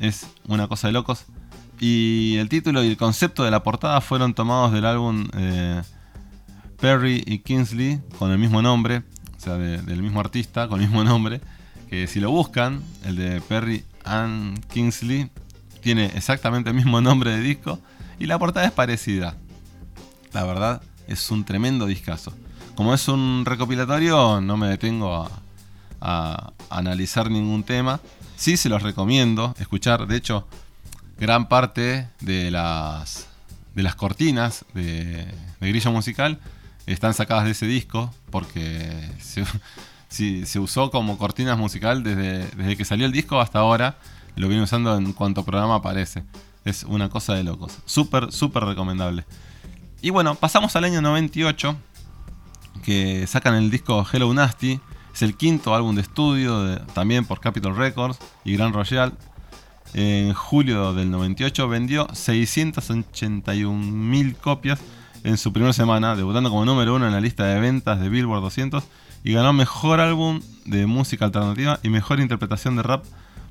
Es 0.00 0.26
una 0.48 0.68
cosa 0.68 0.88
de 0.88 0.92
locos. 0.94 1.24
Y 1.80 2.36
el 2.38 2.48
título 2.48 2.82
y 2.82 2.88
el 2.88 2.96
concepto 2.96 3.44
de 3.44 3.50
la 3.50 3.62
portada 3.62 4.00
fueron 4.00 4.32
tomados 4.34 4.72
del 4.72 4.86
álbum 4.86 5.28
eh, 5.36 5.82
Perry 6.80 7.22
y 7.26 7.38
Kingsley 7.40 8.00
con 8.18 8.30
el 8.30 8.38
mismo 8.38 8.62
nombre, 8.62 9.02
o 9.36 9.40
sea, 9.40 9.54
de- 9.54 9.82
del 9.82 10.02
mismo 10.02 10.20
artista 10.20 10.68
con 10.68 10.80
el 10.80 10.86
mismo 10.88 11.04
nombre. 11.04 11.40
Que 11.90 12.06
si 12.06 12.20
lo 12.20 12.30
buscan, 12.30 12.82
el 13.04 13.16
de 13.16 13.40
Perry 13.42 13.84
and 14.04 14.64
Kingsley 14.68 15.30
tiene 15.82 16.06
exactamente 16.14 16.70
el 16.70 16.76
mismo 16.76 17.00
nombre 17.00 17.30
de 17.32 17.40
disco 17.40 17.78
y 18.18 18.26
la 18.26 18.38
portada 18.38 18.66
es 18.66 18.72
parecida. 18.72 19.36
La 20.32 20.44
verdad, 20.44 20.80
es 21.06 21.30
un 21.30 21.44
tremendo 21.44 21.86
discazo. 21.86 22.32
Como 22.74 22.92
es 22.92 23.06
un 23.08 23.44
recopilatorio, 23.44 24.40
no 24.40 24.56
me 24.56 24.68
detengo 24.68 25.28
a, 26.00 26.52
analizar 26.68 27.30
ningún 27.30 27.62
tema. 27.62 28.00
Sí 28.36 28.56
se 28.56 28.68
los 28.68 28.82
recomiendo 28.82 29.54
escuchar. 29.58 30.06
De 30.06 30.16
hecho, 30.16 30.46
gran 31.18 31.48
parte 31.48 32.08
de 32.20 32.50
las, 32.50 33.28
de 33.74 33.82
las 33.82 33.94
cortinas 33.94 34.64
de, 34.74 35.26
de 35.60 35.68
Grillo 35.68 35.92
Musical 35.92 36.40
están 36.86 37.14
sacadas 37.14 37.44
de 37.44 37.52
ese 37.52 37.66
disco 37.66 38.12
porque 38.30 39.08
se, 39.20 39.44
se 40.46 40.58
usó 40.58 40.90
como 40.90 41.16
cortinas 41.16 41.56
musical 41.58 42.02
desde, 42.02 42.46
desde 42.48 42.76
que 42.76 42.84
salió 42.84 43.06
el 43.06 43.12
disco 43.12 43.40
hasta 43.40 43.60
ahora. 43.60 43.96
Lo 44.36 44.48
viene 44.48 44.64
usando 44.64 44.96
en 44.96 45.12
cuanto 45.12 45.44
programa 45.44 45.76
aparece. 45.76 46.24
Es 46.64 46.82
una 46.84 47.08
cosa 47.08 47.34
de 47.34 47.44
locos. 47.44 47.78
Súper, 47.84 48.32
súper 48.32 48.64
recomendable. 48.64 49.24
Y 50.04 50.10
bueno, 50.10 50.34
pasamos 50.34 50.76
al 50.76 50.84
año 50.84 51.00
98 51.00 51.76
que 52.84 53.26
sacan 53.26 53.54
el 53.54 53.70
disco 53.70 54.06
Hello 54.12 54.34
Nasty. 54.34 54.78
Es 55.14 55.22
el 55.22 55.34
quinto 55.34 55.74
álbum 55.74 55.94
de 55.94 56.02
estudio, 56.02 56.78
también 56.92 57.24
por 57.24 57.40
Capitol 57.40 57.74
Records 57.74 58.18
y 58.44 58.54
Gran 58.54 58.74
Royal. 58.74 59.14
En 59.94 60.34
julio 60.34 60.92
del 60.92 61.10
98 61.10 61.68
vendió 61.68 62.06
681.000 62.08 64.36
copias 64.36 64.78
en 65.22 65.38
su 65.38 65.54
primera 65.54 65.72
semana, 65.72 66.14
debutando 66.16 66.50
como 66.50 66.66
número 66.66 66.96
uno 66.96 67.06
en 67.06 67.14
la 67.14 67.22
lista 67.22 67.46
de 67.46 67.58
ventas 67.58 67.98
de 67.98 68.10
Billboard 68.10 68.42
200 68.42 68.84
y 69.24 69.32
ganó 69.32 69.54
mejor 69.54 70.00
álbum 70.00 70.42
de 70.66 70.84
música 70.84 71.24
alternativa 71.24 71.80
y 71.82 71.88
mejor 71.88 72.20
interpretación 72.20 72.76
de 72.76 72.82
rap 72.82 73.06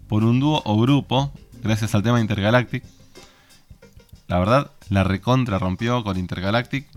por 0.08 0.24
un 0.24 0.40
dúo 0.40 0.62
o 0.66 0.80
grupo, 0.80 1.34
gracias 1.64 1.96
al 1.96 2.04
tema 2.04 2.22
Intergalactic. 2.22 2.84
La 4.28 4.38
verdad, 4.38 4.70
la 4.90 5.04
recontra 5.04 5.60
rompió 5.60 6.04
con 6.04 6.18
Intergalactic. 6.18 6.88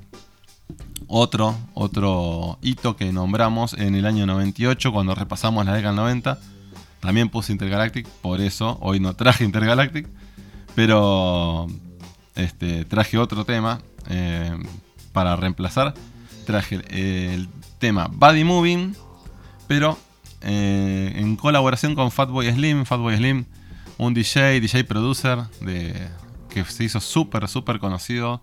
Otro, 1.09 1.57
otro 1.75 2.59
hito 2.63 2.97
que 2.97 3.13
nombramos 3.13 3.75
en 3.75 3.95
el 3.95 4.07
año 4.07 4.27
98 4.27 4.93
cuando 4.93 5.15
repasamos 5.15 5.65
la 5.65 5.75
década 5.75 5.93
del 5.93 6.03
90. 6.03 6.39
También 7.01 7.29
puse 7.29 7.53
Intergalactic, 7.53 8.09
por 8.23 8.41
eso 8.41 8.79
hoy 8.81 8.99
no 8.99 9.15
traje 9.15 9.45
Intergalactic. 9.45 10.09
Pero 10.75 11.69
este, 12.35 12.85
traje 12.85 13.19
otro 13.19 13.45
tema 13.45 13.81
eh, 14.09 14.57
para 15.13 15.37
reemplazar. 15.37 15.95
Traje 16.45 16.83
el 17.35 17.49
tema 17.79 18.09
Body 18.13 18.45
Moving, 18.45 18.95
pero 19.67 19.99
eh, 20.43 21.13
en 21.17 21.37
colaboración 21.37 21.95
con 21.95 22.11
Fatboy 22.11 22.53
Slim. 22.53 22.85
Fatboy 22.85 23.17
Slim, 23.17 23.45
un 23.99 24.15
DJ, 24.15 24.61
DJ 24.61 24.85
producer 24.85 25.39
de, 25.61 26.09
que 26.65 26.71
se 26.71 26.85
hizo 26.85 27.01
súper, 27.01 27.49
súper 27.49 27.79
conocido 27.79 28.43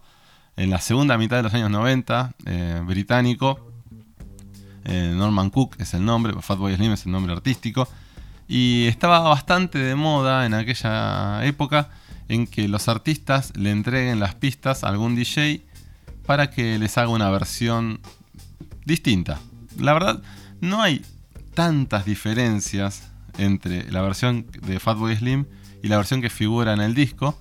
en 0.56 0.70
la 0.70 0.80
segunda 0.80 1.18
mitad 1.18 1.38
de 1.38 1.44
los 1.44 1.54
años 1.56 1.72
90, 1.72 2.36
eh, 2.46 2.82
británico. 2.86 3.72
Eh, 4.86 5.14
Norman 5.16 5.50
Cook 5.50 5.78
es 5.80 5.96
el 5.96 6.06
nombre, 6.06 6.34
Fatboy 6.40 6.76
Slim 6.76 6.92
es 6.92 7.08
el 7.08 7.12
nombre 7.12 7.34
artístico. 7.34 7.88
Y 8.48 8.86
estaba 8.86 9.22
bastante 9.22 9.80
de 9.80 9.96
moda 9.96 10.46
en 10.46 10.54
aquella 10.54 11.44
época 11.44 11.90
en 12.30 12.46
que 12.46 12.68
los 12.68 12.88
artistas 12.88 13.52
le 13.56 13.72
entreguen 13.72 14.20
las 14.20 14.36
pistas 14.36 14.84
a 14.84 14.90
algún 14.90 15.16
DJ 15.16 15.66
para 16.28 16.52
que 16.52 16.78
les 16.78 16.98
haga 17.00 17.10
una 17.10 17.32
versión 17.32 18.00
distinta. 18.86 19.40
La 19.80 19.94
verdad, 19.94 20.22
no 20.62 20.84
hay 20.84 21.04
tantas 21.56 22.06
diferencias 22.06 23.10
entre 23.40 23.92
la 23.92 24.02
versión 24.02 24.46
de 24.62 24.80
Fatboy 24.80 25.16
Slim 25.16 25.46
y 25.82 25.88
la 25.88 25.98
versión 25.98 26.22
que 26.22 26.30
figura 26.30 26.74
en 26.74 26.82
el 26.82 26.94
disco. 26.94 27.40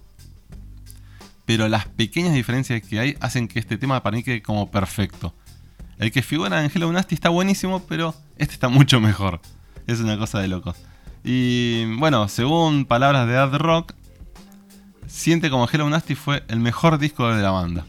Pero 1.45 1.68
las 1.68 1.86
pequeñas 1.86 2.34
diferencias 2.34 2.82
que 2.82 3.01
hay 3.01 3.16
hacen 3.20 3.49
que 3.49 3.59
este 3.59 3.78
tema 3.78 4.03
para 4.03 4.16
mí 4.16 4.40
como 4.40 4.70
perfecto. 4.70 5.34
El 5.99 6.11
que 6.11 6.22
figura 6.22 6.64
en 6.64 6.70
Hello 6.72 6.90
Nasty 6.93 7.14
está 7.14 7.28
buenísimo, 7.28 7.80
pero 7.88 8.14
este 8.36 8.55
está 8.55 8.68
mucho 8.70 9.01
mejor. 9.01 9.40
Es 9.86 10.01
una 10.01 10.18
cosa 10.18 10.40
de 10.40 10.49
locos. 10.49 10.76
Y 11.24 11.84
bueno, 11.97 12.28
según 12.28 12.84
palabras 12.84 13.26
de 13.28 13.36
Ad 13.36 13.55
Rock, 13.55 13.95
siente 15.07 15.51
como 15.51 15.68
Hello 15.68 15.88
Nasty 15.88 16.14
fue 16.14 16.43
el 16.49 16.61
mejor 16.61 16.99
disco 16.99 17.28
de 17.32 17.43
la 17.43 17.51
banda. 17.51 17.84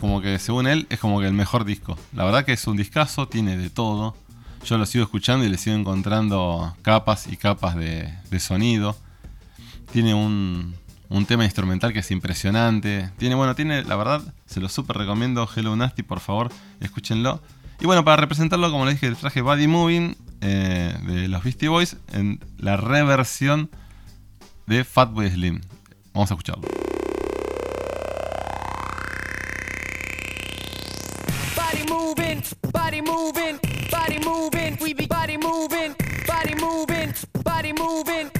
Como 0.00 0.20
que 0.20 0.38
según 0.38 0.66
él 0.66 0.86
es 0.90 0.98
como 1.00 1.20
que 1.20 1.26
el 1.26 1.32
mejor 1.32 1.64
disco. 1.64 1.98
La 2.12 2.24
verdad 2.24 2.44
que 2.44 2.52
es 2.52 2.66
un 2.66 2.76
discazo, 2.76 3.28
tiene 3.28 3.56
de 3.56 3.70
todo. 3.70 4.16
Yo 4.64 4.78
lo 4.78 4.86
sigo 4.86 5.04
escuchando 5.04 5.44
y 5.44 5.48
le 5.48 5.58
sigo 5.58 5.76
encontrando 5.76 6.74
capas 6.82 7.26
y 7.26 7.36
capas 7.36 7.76
de 7.76 8.40
sonido. 8.40 8.96
Tiene 9.92 10.14
un, 10.14 10.74
un 11.08 11.26
tema 11.26 11.44
instrumental 11.44 11.92
que 11.92 12.00
es 12.00 12.10
impresionante. 12.10 13.10
Tiene, 13.18 13.34
bueno, 13.34 13.54
tiene, 13.54 13.84
la 13.84 13.96
verdad, 13.96 14.22
se 14.46 14.60
lo 14.60 14.68
súper 14.68 14.96
recomiendo. 14.96 15.48
Hello 15.54 15.76
Nasty, 15.76 16.02
por 16.02 16.20
favor, 16.20 16.50
escúchenlo. 16.80 17.40
Y 17.80 17.86
bueno, 17.86 18.04
para 18.04 18.16
representarlo, 18.16 18.70
como 18.70 18.86
les 18.86 18.94
dije, 18.94 19.06
el 19.06 19.16
traje 19.16 19.40
Body 19.40 19.66
Moving 19.66 20.16
eh, 20.40 20.96
de 21.06 21.28
los 21.28 21.42
Beastie 21.42 21.68
Boys 21.68 21.96
en 22.12 22.40
la 22.58 22.76
reversión 22.76 23.70
de 24.66 24.84
Fatboy 24.84 25.30
Slim. 25.30 25.60
Vamos 26.12 26.30
a 26.30 26.34
escucharlo. 26.34 26.68
Body 31.56 31.84
moving, 31.88 32.42
body 32.72 33.02
moving, 33.02 33.58
body 33.90 34.18
moving, 34.18 34.76
body 36.26 36.54
moving, 36.54 37.14
body 37.42 37.72
moving, 37.72 38.30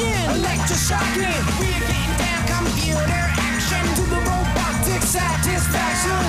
up 0.00 0.06
rocking, 0.06 0.42
electroshocking. 0.42 1.60
We're 1.60 1.80
getting 1.86 2.16
down 2.18 2.46
computer 2.46 3.00
action 3.08 3.84
to 3.96 4.02
the 4.10 4.16
robotic 4.16 5.02
satisfaction. 5.02 6.27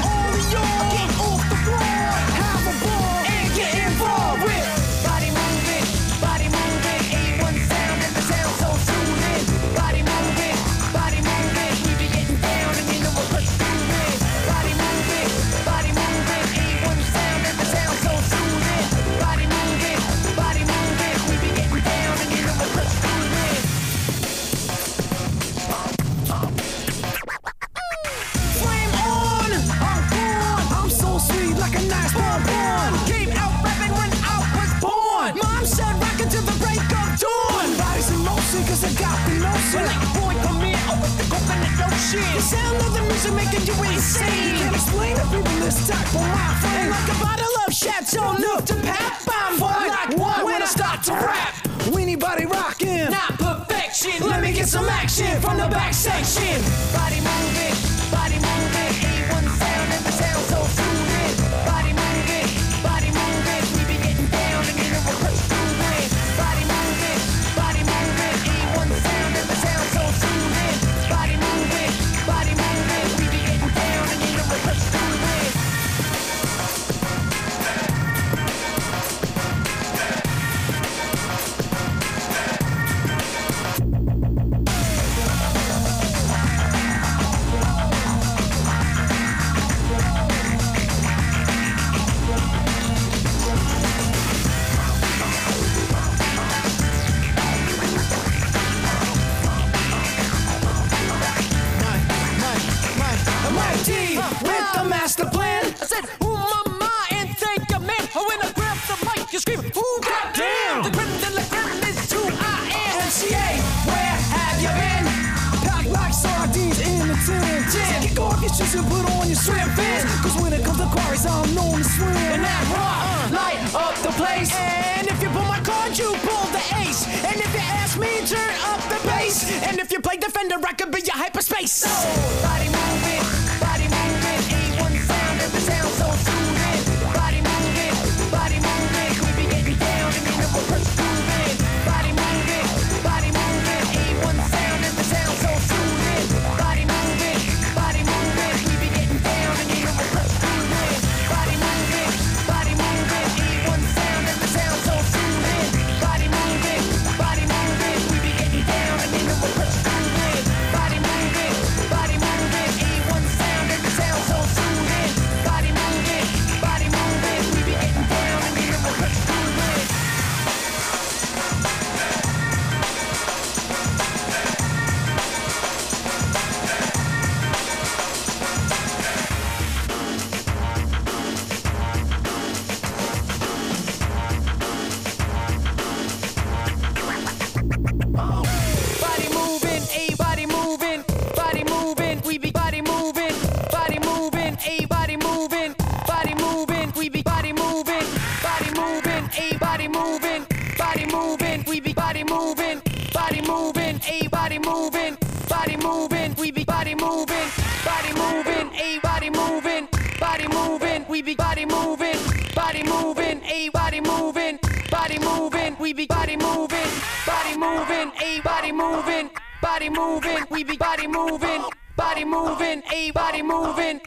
Be 211.30 211.36
body 211.36 211.66
moving, 211.66 212.18
body 212.56 212.84
moving, 212.84 213.40
a 213.44 213.70
body 213.70 214.02
moving, 214.02 214.58
body 214.90 215.20
moving, 215.20 215.76
we 215.80 215.94
be 215.94 216.08
body 216.08 216.36
moving, 216.36 216.90
body 217.24 217.56
moving, 217.56 218.12
a 218.20 218.42
body 218.42 218.72
moving, 218.72 219.30
body 219.62 219.90
moving, 219.90 220.44
we 220.50 220.64
be 220.64 220.76
body 220.76 221.08
moving, 221.08 221.62
body 221.96 222.26
moving, 222.26 222.82
a 222.92 223.12
body 223.12 223.44
moving. 223.44 224.00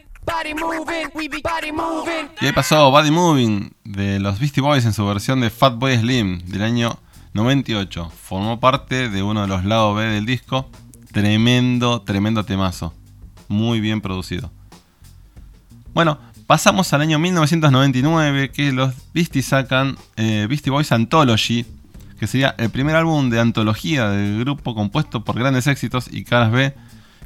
Y 2.41 2.45
ahí 2.45 2.51
pasó 2.51 2.91
Body 2.91 3.11
Moving 3.11 3.71
de 3.85 4.19
los 4.19 4.39
Beastie 4.39 4.61
Boys 4.61 4.83
en 4.83 4.91
su 4.91 5.05
versión 5.05 5.39
de 5.39 5.49
Fatboy 5.49 5.97
Slim 5.97 6.39
del 6.39 6.63
año 6.63 6.99
98. 7.33 8.09
Formó 8.09 8.59
parte 8.59 9.07
de 9.09 9.23
uno 9.23 9.43
de 9.43 9.47
los 9.47 9.63
lados 9.63 9.95
B 9.95 10.03
del 10.03 10.25
disco. 10.25 10.69
Tremendo, 11.13 12.01
tremendo 12.01 12.43
temazo. 12.43 12.93
Muy 13.47 13.79
bien 13.79 14.01
producido. 14.01 14.51
Bueno, 15.93 16.17
pasamos 16.53 16.93
al 16.93 17.01
año 17.01 17.17
1999 17.17 18.51
que 18.51 18.71
los 18.71 18.93
Beastie 19.11 19.41
sacan 19.41 19.97
eh, 20.17 20.45
Beastie 20.47 20.69
Boys 20.69 20.91
Anthology, 20.91 21.65
que 22.19 22.27
sería 22.27 22.53
el 22.59 22.69
primer 22.69 22.95
álbum 22.95 23.31
de 23.31 23.39
antología 23.39 24.09
del 24.09 24.41
grupo 24.41 24.75
compuesto 24.75 25.23
por 25.23 25.35
grandes 25.35 25.65
éxitos 25.65 26.07
y 26.11 26.23
caras 26.23 26.51
B 26.51 26.75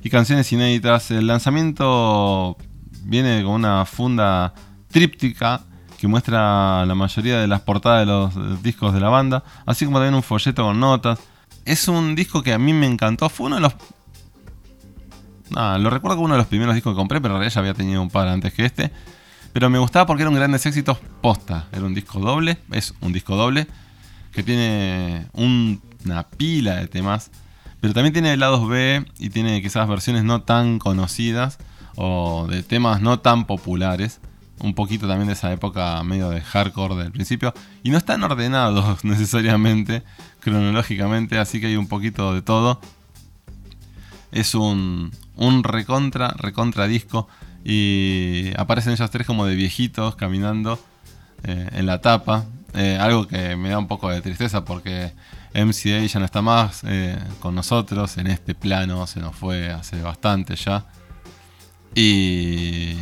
y 0.02 0.10
canciones 0.10 0.50
inéditas. 0.54 1.12
El 1.12 1.28
lanzamiento 1.28 2.56
viene 3.04 3.44
con 3.44 3.56
una 3.56 3.84
funda 3.84 4.54
tríptica 4.90 5.60
que 6.00 6.08
muestra 6.08 6.86
la 6.86 6.96
mayoría 6.96 7.38
de 7.42 7.48
las 7.48 7.60
portadas 7.60 8.00
de 8.00 8.06
los 8.06 8.64
discos 8.64 8.94
de 8.94 9.02
la 9.02 9.10
banda, 9.10 9.44
así 9.66 9.84
como 9.84 9.98
también 9.98 10.16
un 10.16 10.24
folleto 10.24 10.64
con 10.64 10.80
notas. 10.80 11.20
Es 11.66 11.90
un 11.90 12.16
disco 12.16 12.44
que 12.44 12.54
a 12.54 12.60
mí 12.60 12.72
me 12.72 12.88
encantó, 12.88 13.28
fue 13.28 13.48
uno 13.48 13.58
de 13.58 13.62
los... 13.64 13.74
Nada, 15.50 15.78
lo 15.80 15.90
recuerdo 15.90 16.16
como 16.16 16.28
uno 16.28 16.36
de 16.36 16.40
los 16.40 16.48
primeros 16.48 16.76
discos 16.76 16.94
que 16.94 16.98
compré, 16.98 17.20
pero 17.20 17.34
en 17.34 17.42
realidad 17.42 17.56
ya 17.56 17.60
había 17.60 17.74
tenido 17.74 18.02
un 18.02 18.10
par 18.10 18.30
antes 18.30 18.54
que 18.54 18.64
este. 18.64 18.90
Pero 19.58 19.72
me 19.72 19.80
gustaba 19.80 20.06
porque 20.06 20.22
era 20.22 20.30
un 20.30 20.36
grandes 20.36 20.64
éxitos 20.68 21.00
posta. 21.20 21.66
Era 21.72 21.84
un 21.84 21.96
disco 21.96 22.20
doble, 22.20 22.60
es 22.70 22.94
un 23.02 23.12
disco 23.12 23.36
doble, 23.36 23.66
que 24.32 24.44
tiene 24.44 25.26
un- 25.34 25.82
una 26.06 26.28
pila 26.28 26.76
de 26.76 26.86
temas. 26.88 27.32
Pero 27.82 27.92
también 27.92 28.14
tiene 28.14 28.38
lados 28.38 28.70
B 28.70 29.04
y 29.18 29.32
tiene 29.32 29.60
quizás 29.64 29.88
versiones 29.90 30.24
no 30.24 30.44
tan 30.44 30.78
conocidas 30.78 31.58
o 31.96 32.46
de 32.48 32.62
temas 32.62 33.02
no 33.02 33.20
tan 33.20 33.48
populares. 33.48 34.20
un 34.60 34.76
poquito 34.76 35.08
también 35.08 35.26
de 35.28 35.34
esa 35.34 35.52
época 35.52 36.04
medio 36.04 36.30
de 36.30 36.42
hardcore 36.42 36.94
del 36.96 37.12
principio. 37.12 37.52
Y 37.82 37.90
no 37.90 37.98
están 37.98 38.24
ordenados 38.24 39.04
necesariamente, 39.04 40.04
cronológicamente, 40.40 41.40
así 41.40 41.60
que 41.60 41.66
hay 41.66 41.78
un 41.78 41.88
poquito 41.88 42.32
de 42.36 42.44
todo. 42.44 42.80
Es 44.32 44.54
un, 44.54 45.12
un 45.36 45.64
recontra, 45.64 46.30
recontra 46.38 46.86
disco. 46.86 47.28
Y 47.70 48.54
aparecen 48.56 48.94
ellos 48.94 49.12
tres 49.12 49.28
como 49.28 49.46
de 49.46 49.54
viejitos 49.54 50.16
caminando 50.16 50.80
eh, 51.44 51.68
en 51.74 51.86
la 51.86 52.00
tapa. 52.00 52.46
Eh, 52.74 52.98
algo 52.98 53.28
que 53.28 53.58
me 53.58 53.68
da 53.68 53.78
un 53.78 53.90
poco 53.90 54.10
de 54.10 54.22
tristeza 54.22 54.64
porque 54.64 55.12
MCA 55.54 56.06
ya 56.06 56.20
no 56.20 56.26
está 56.26 56.42
más 56.42 56.86
eh, 56.86 57.20
con 57.42 57.56
nosotros 57.56 58.18
en 58.20 58.28
este 58.28 58.56
plano, 58.56 59.06
se 59.06 59.20
nos 59.20 59.36
fue 59.36 59.70
hace 59.70 60.02
bastante 60.02 60.56
ya. 60.56 60.86
Y 61.94 62.96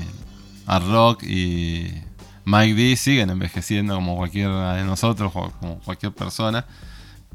Art 0.65 0.87
Rock 0.87 1.23
y 1.25 2.01
Mike 2.45 2.73
D 2.73 2.95
siguen 2.95 3.29
envejeciendo 3.29 3.93
como 3.93 4.15
cualquiera 4.17 4.73
de 4.73 4.83
nosotros, 4.83 5.31
como 5.31 5.77
cualquier 5.81 6.11
persona. 6.11 6.65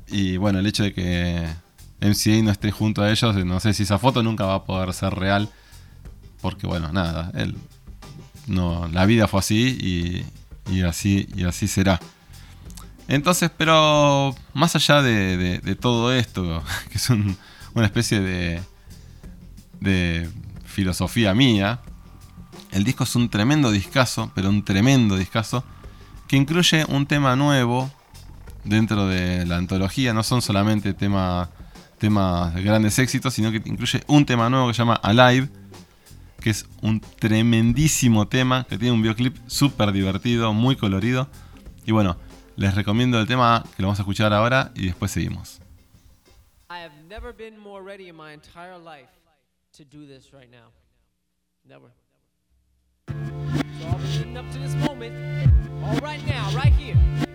Y 0.08 0.36
bueno, 0.36 0.58
el 0.58 0.66
hecho 0.66 0.82
de 0.82 0.92
que 0.92 1.46
MCA 2.00 2.42
no 2.42 2.50
esté 2.50 2.72
junto 2.72 3.02
a 3.02 3.10
ellos, 3.12 3.36
no 3.44 3.60
sé 3.60 3.72
si 3.72 3.84
esa 3.84 4.00
foto 4.00 4.20
nunca 4.24 4.46
va 4.46 4.54
a 4.54 4.64
poder 4.64 4.92
ser 4.94 5.14
real. 5.14 5.48
Porque 6.40 6.66
bueno, 6.66 6.92
nada, 6.92 7.32
no, 8.46 8.88
la 8.88 9.04
vida 9.06 9.28
fue 9.28 9.40
así 9.40 10.24
y, 10.66 10.72
y 10.72 10.82
así 10.82 11.28
y 11.34 11.44
así 11.44 11.68
será. 11.68 12.00
Entonces, 13.08 13.50
pero 13.56 14.34
más 14.54 14.76
allá 14.76 15.02
de, 15.02 15.76
todo 15.80 16.12
esto, 16.12 16.62
que 16.90 16.98
es 16.98 17.10
un- 17.10 17.36
una 17.74 17.86
especie 17.86 18.20
de, 18.20 18.60
filosofía 20.64 21.34
mía, 21.34 21.80
el 22.70 22.84
disco 22.84 23.04
es 23.04 23.14
un 23.16 23.28
tremendo 23.28 23.70
discazo, 23.70 24.30
pero 24.34 24.48
un 24.48 24.64
tremendo 24.64 25.16
discazo, 25.16 25.64
que 26.28 26.36
incluye 26.36 26.84
un 26.88 27.06
tema 27.06 27.34
nuevo 27.36 27.90
dentro 28.64 29.06
de 29.08 29.44
la 29.46 29.56
antología. 29.56 30.14
No 30.14 30.22
son 30.22 30.40
solamente 30.42 30.94
tema- 30.94 31.50
temas 31.98 32.54
de 32.54 32.62
grandes 32.62 32.98
éxitos, 32.98 33.34
sino 33.34 33.50
que 33.50 33.60
incluye 33.64 34.02
un 34.06 34.24
tema 34.24 34.48
nuevo 34.48 34.68
que 34.68 34.74
se 34.74 34.78
llama 34.78 34.94
Alive, 35.02 35.48
que 36.40 36.50
es 36.50 36.66
un 36.82 37.00
tremendísimo 37.00 38.26
tema, 38.28 38.64
que 38.64 38.78
tiene 38.78 38.92
un 38.92 39.02
videoclip 39.02 39.36
súper 39.46 39.92
divertido, 39.92 40.52
muy 40.52 40.76
colorido. 40.76 41.28
Y 41.86 41.92
bueno, 41.92 42.16
les 42.56 42.74
recomiendo 42.74 43.20
el 43.20 43.26
tema 43.26 43.64
que 43.76 43.82
lo 43.82 43.88
vamos 43.88 43.98
a 44.00 44.02
escuchar 44.02 44.32
ahora 44.32 44.72
y 44.74 44.86
después 44.86 45.10
seguimos. 45.10 45.60
I 46.68 46.82
have 46.82 46.92
never 47.08 47.32
been 47.32 47.58
more 47.58 47.82
ready 47.82 48.08
in 48.08 48.16
my 48.16 48.32
entire 48.32 48.78
life 48.78 49.10
to 49.76 49.84
do 49.84 50.06
this 50.06 50.32
right 50.32 50.50
now. 50.50 50.72
Never. 51.64 51.90
So 53.08 53.86
I've 53.86 54.24
been 54.24 54.36
up 54.36 54.50
to 54.52 54.58
this 54.58 54.74
moment, 54.86 55.14
all 55.82 55.98
right 56.00 56.24
now, 56.26 56.50
right 56.54 56.72
here. 56.74 57.29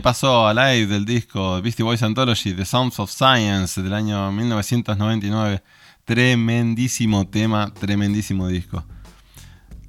Pasó 0.00 0.46
a 0.46 0.54
live 0.54 0.86
del 0.86 1.04
disco 1.04 1.60
Beastie 1.62 1.82
Boys 1.82 2.02
Anthology, 2.02 2.52
The 2.52 2.64
Sounds 2.64 2.98
of 3.00 3.10
Science, 3.10 3.82
del 3.82 3.94
año 3.94 4.30
1999. 4.32 5.62
Tremendísimo 6.04 7.26
tema, 7.26 7.72
tremendísimo 7.72 8.48
disco. 8.48 8.84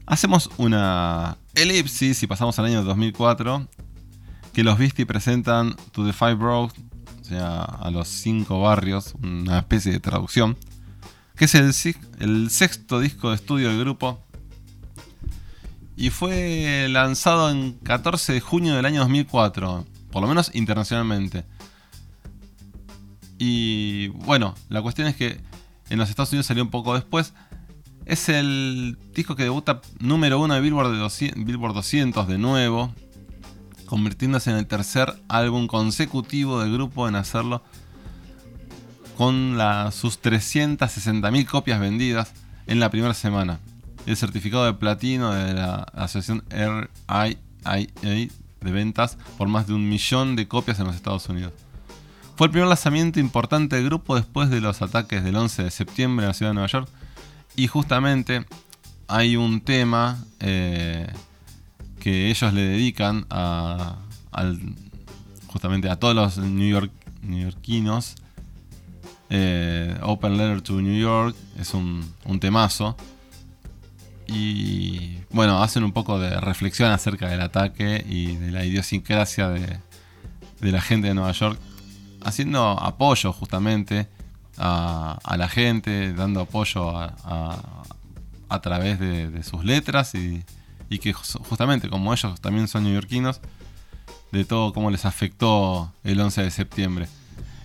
Hacemos 0.05 0.49
una 0.57 1.37
elipsis 1.53 2.23
y 2.23 2.27
pasamos 2.27 2.57
al 2.59 2.65
año 2.65 2.83
2004, 2.83 3.67
que 4.53 4.63
los 4.63 4.77
Beastie 4.77 5.05
presentan 5.05 5.75
To 5.91 6.05
the 6.05 6.13
Five 6.13 6.35
Bros, 6.35 6.73
o 7.21 7.23
sea, 7.23 7.61
a 7.63 7.91
los 7.91 8.07
cinco 8.07 8.61
barrios, 8.61 9.13
una 9.21 9.59
especie 9.59 9.91
de 9.91 9.99
traducción, 9.99 10.57
que 11.35 11.45
es 11.45 11.55
el, 11.55 11.71
el 12.19 12.49
sexto 12.49 12.99
disco 12.99 13.29
de 13.29 13.35
estudio 13.35 13.69
del 13.69 13.79
grupo. 13.79 14.19
Y 15.95 16.09
fue 16.09 16.87
lanzado 16.89 17.49
en 17.51 17.73
14 17.83 18.33
de 18.33 18.39
junio 18.39 18.75
del 18.75 18.85
año 18.85 19.01
2004, 19.01 19.85
por 20.11 20.21
lo 20.21 20.27
menos 20.27 20.51
internacionalmente. 20.53 21.45
Y 23.37 24.09
bueno, 24.09 24.55
la 24.67 24.81
cuestión 24.81 25.07
es 25.07 25.15
que 25.15 25.39
en 25.89 25.97
los 25.97 26.09
Estados 26.09 26.31
Unidos 26.31 26.45
salió 26.45 26.63
un 26.63 26.69
poco 26.69 26.93
después. 26.93 27.33
Es 28.05 28.27
el 28.29 28.97
disco 29.13 29.35
que 29.35 29.43
debuta 29.43 29.81
número 29.99 30.39
uno 30.39 30.53
de 30.53 30.61
Billboard, 30.61 30.91
de 30.91 30.97
200, 30.97 31.45
Billboard 31.45 31.73
200 31.73 32.27
de 32.27 32.37
nuevo, 32.37 32.93
convirtiéndose 33.85 34.51
en 34.51 34.57
el 34.57 34.67
tercer 34.67 35.15
álbum 35.27 35.67
consecutivo 35.67 36.59
del 36.59 36.73
grupo 36.73 37.07
en 37.07 37.15
hacerlo 37.15 37.63
con 39.15 39.57
sus 39.91 40.21
360.000 40.21 41.45
copias 41.45 41.79
vendidas 41.79 42.33
en 42.67 42.79
la 42.79 42.89
primera 42.89 43.13
semana. 43.13 43.59
El 44.05 44.15
certificado 44.15 44.65
de 44.65 44.73
platino 44.73 45.33
de 45.33 45.53
la 45.53 45.75
asociación 45.93 46.43
RIAA 46.49 47.37
de 48.61 48.71
ventas 48.71 49.17
por 49.37 49.47
más 49.47 49.67
de 49.67 49.73
un 49.73 49.87
millón 49.87 50.35
de 50.35 50.47
copias 50.47 50.79
en 50.79 50.87
los 50.87 50.95
Estados 50.95 51.27
Unidos. 51.29 51.53
Fue 52.35 52.47
el 52.47 52.51
primer 52.51 52.67
lanzamiento 52.69 53.19
importante 53.19 53.75
del 53.75 53.85
grupo 53.85 54.15
después 54.15 54.49
de 54.49 54.61
los 54.61 54.81
ataques 54.81 55.23
del 55.23 55.35
11 55.35 55.63
de 55.63 55.71
septiembre 55.71 56.25
en 56.25 56.29
la 56.29 56.33
ciudad 56.33 56.51
de 56.51 56.55
Nueva 56.55 56.67
York. 56.69 56.87
Y 57.55 57.67
justamente 57.67 58.45
hay 59.07 59.35
un 59.35 59.59
tema 59.61 60.23
eh, 60.39 61.07
que 61.99 62.29
ellos 62.29 62.53
le 62.53 62.61
dedican 62.61 63.25
a, 63.29 63.97
al- 64.31 64.59
justamente 65.47 65.89
a 65.89 65.97
todos 65.97 66.15
los 66.15 66.37
New 66.37 66.69
York. 66.69 66.91
Eh, 69.29 69.97
Open 70.01 70.37
Letter 70.37 70.61
to 70.61 70.81
New 70.81 70.97
York 70.99 71.35
es 71.59 71.73
un, 71.73 72.03
un 72.25 72.39
temazo. 72.39 72.95
Y 74.31 75.17
bueno, 75.31 75.63
hacen 75.63 75.83
un 75.83 75.91
poco 75.91 76.19
de 76.19 76.39
reflexión 76.39 76.91
acerca 76.91 77.27
del 77.29 77.41
ataque 77.41 78.05
y 78.07 78.35
de 78.35 78.51
la 78.51 78.63
idiosincrasia 78.63 79.49
de, 79.49 79.79
de 80.61 80.71
la 80.71 80.81
gente 80.81 81.07
de 81.07 81.13
Nueva 81.15 81.31
York, 81.31 81.59
haciendo 82.23 82.79
apoyo 82.79 83.33
justamente 83.33 84.07
a, 84.57 85.17
la 85.37 85.47
gente, 85.49 86.13
dando 86.13 86.41
apoyo 86.41 86.95
a, 86.97 87.15
a- 87.23 87.83
través 88.61 88.99
de, 88.99 89.29
sus 89.43 89.63
letras 89.63 90.13
y, 90.15 90.43
y 90.89 90.99
que 90.99 91.13
ju- 91.13 91.39
justamente 91.47 91.89
como 91.89 92.13
ellos 92.13 92.39
también 92.41 92.67
son 92.67 92.83
neoyorquinos, 92.83 93.41
de 94.31 94.45
todo 94.45 94.73
cómo 94.73 94.91
les 94.91 95.05
afectó 95.05 95.91
el 96.03 96.19
11 96.19 96.43
de 96.43 96.51
septiembre. 96.51 97.07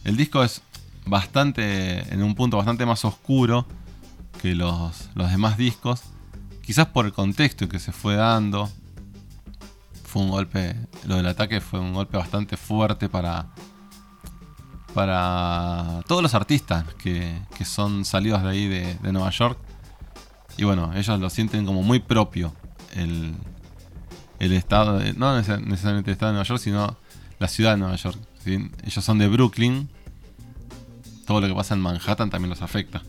El 0.04 0.16
disco 0.16 0.42
es 0.42 0.62
bastante, 1.04 2.00
en 2.14 2.22
un 2.22 2.34
punto 2.34 2.56
bastante 2.56 2.86
más 2.86 3.04
oscuro 3.04 3.66
que 4.40 4.54
los, 4.54 5.10
los 5.14 5.30
demás 5.30 5.56
discos, 5.58 6.02
quizás 6.64 6.86
por 6.86 7.06
el 7.06 7.12
contexto 7.12 7.68
que 7.68 7.78
se 7.78 7.92
fue 7.92 8.14
dando. 8.16 8.70
Fue 10.04 10.22
un 10.22 10.30
golpe, 10.30 10.76
lo 11.06 11.16
del 11.16 11.26
ataque 11.26 11.60
fue 11.60 11.80
un 11.80 11.92
golpe 11.92 12.16
bastante 12.16 12.56
fuerte 12.56 13.08
para, 13.08 13.46
para 14.94 16.02
todos 16.06 16.22
los 16.22 16.34
artistas 16.34 16.84
que, 16.94 17.36
que 17.56 17.64
son 17.64 18.04
salidos 18.04 18.42
de 18.42 18.48
ahí 18.48 18.68
de, 18.68 19.12
Nueva 19.12 19.30
York. 19.30 19.58
Y 20.56 20.62
bueno, 20.62 20.92
ellos 20.94 21.18
lo 21.18 21.30
sienten 21.30 21.66
como 21.66 21.82
muy 21.82 21.98
propio 21.98 22.54
el, 22.94 23.34
el 24.38 24.52
estado, 24.52 25.00
no 25.16 25.36
neces- 25.36 25.64
necesariamente 25.64 26.10
el 26.10 26.12
estado 26.12 26.30
de 26.30 26.34
Nueva 26.34 26.46
York, 26.46 26.60
sino 26.60 26.96
la 27.40 27.48
ciudad 27.48 27.72
de 27.72 27.78
Nueva 27.78 27.96
York. 27.96 28.18
Ellos 28.46 29.04
son 29.04 29.18
de 29.18 29.26
Brooklyn, 29.26 29.88
todo 31.26 31.40
lo 31.40 31.48
que 31.48 31.54
pasa 31.54 31.74
en 31.74 31.80
Manhattan 31.80 32.30
también 32.30 32.50
los 32.50 32.62
afecta. 32.62 33.02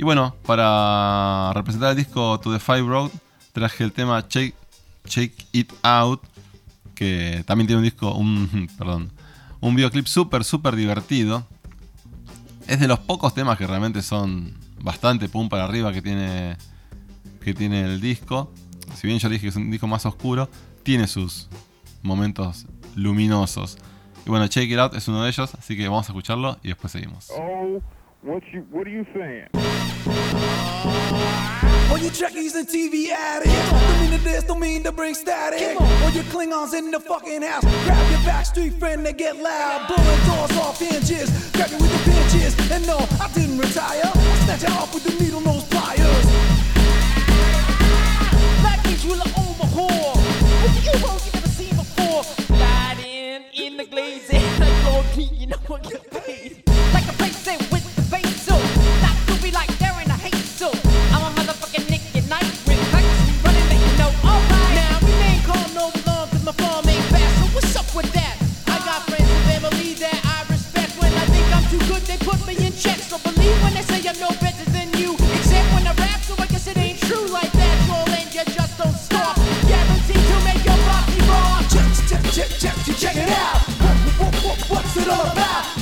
Y 0.00 0.02
bueno, 0.02 0.34
para 0.46 1.52
representar 1.52 1.90
el 1.90 1.96
disco 1.98 2.40
To 2.40 2.50
the 2.50 2.58
Five 2.58 2.84
Road, 2.84 3.10
traje 3.52 3.84
el 3.84 3.92
tema 3.92 4.26
Shake, 4.26 4.54
It 5.52 5.74
Out, 5.82 6.22
que 6.94 7.44
también 7.46 7.66
tiene 7.66 7.80
un 7.80 7.84
disco, 7.84 8.14
un, 8.14 8.70
perdón, 8.78 9.12
un 9.60 9.76
videoclip 9.76 10.06
súper, 10.06 10.42
súper 10.42 10.74
divertido. 10.74 11.46
Es 12.66 12.80
de 12.80 12.88
los 12.88 12.98
pocos 13.00 13.34
temas 13.34 13.58
que 13.58 13.66
realmente 13.66 14.00
son 14.00 14.56
bastante 14.80 15.28
pum 15.28 15.50
para 15.50 15.64
arriba 15.64 15.92
que 15.92 16.00
tiene, 16.00 16.56
que 17.44 17.52
tiene 17.52 17.82
el 17.82 18.00
disco. 18.00 18.50
Si 18.94 19.06
bien 19.06 19.18
yo 19.18 19.28
dije 19.28 19.42
que 19.42 19.48
es 19.48 19.56
un 19.56 19.70
disco 19.70 19.86
más 19.86 20.06
oscuro, 20.06 20.48
tiene 20.82 21.08
sus 21.08 21.50
momentos 22.00 22.64
luminosos. 22.94 23.76
Y 24.24 24.30
bueno, 24.30 24.46
Shake 24.46 24.70
It 24.70 24.78
Out 24.78 24.94
es 24.94 25.08
uno 25.08 25.24
de 25.24 25.28
ellos, 25.28 25.54
así 25.56 25.76
que 25.76 25.86
vamos 25.88 26.08
a 26.08 26.12
escucharlo 26.12 26.56
y 26.62 26.68
después 26.68 26.90
seguimos. 26.90 27.28
What 28.22 28.42
you 28.52 28.60
what 28.70 28.86
are 28.86 28.90
you 28.90 29.06
saying? 29.14 29.48
All 31.90 31.98
you 31.98 32.10
Trekkies 32.10 32.54
and 32.54 32.68
TV 32.68 33.08
addicts 33.10 33.70
Don't 33.70 34.00
mean 34.00 34.10
to 34.18 34.24
this, 34.24 34.44
don't 34.44 34.60
mean 34.60 34.82
to 34.84 34.92
bring 34.92 35.14
static 35.14 35.80
All 35.80 36.10
you 36.10 36.22
Klingons 36.22 36.72
in 36.72 36.90
the 36.90 37.00
fucking 37.00 37.42
house 37.42 37.64
Grab 37.84 38.10
your 38.10 38.20
backstreet 38.20 38.78
friend 38.78 39.06
and 39.06 39.18
get 39.18 39.36
loud 39.36 39.88
Blowing 39.88 40.26
doors 40.26 40.56
off 40.60 40.78
hinges 40.78 41.50
Grab 41.50 41.70
you 41.70 41.78
with 41.78 41.90
the 41.92 42.10
pinches 42.10 42.70
And 42.70 42.86
no, 42.86 42.98
I 43.20 43.30
didn't 43.34 43.58
retire 43.58 44.02
I 44.04 44.34
snatch 44.44 44.62
you 44.62 44.68
off 44.76 44.94
with 44.94 45.04
the 45.04 45.22
needle 45.22 45.40
nose 45.40 45.64
pliers 45.64 46.26
Black 48.60 48.84
means 48.84 49.04
you 49.04 49.14
look 49.14 49.38
overhaul. 49.38 50.14
With 50.62 50.74
the 50.76 50.90
Euros 50.90 51.26
you 51.26 51.32
never 51.32 51.48
seen 51.48 51.76
before. 51.76 52.22
Sliding 52.22 53.44
in 53.54 53.76
the 53.76 53.84
glazing. 53.86 54.42
Like 54.60 54.84
Lord 54.84 55.06
P, 55.14 55.24
you 55.24 55.46
know 55.48 55.56
I 55.70 55.78
get 55.80 56.10
paid. 56.10 56.29
What, 84.96 85.36
What's 85.36 85.79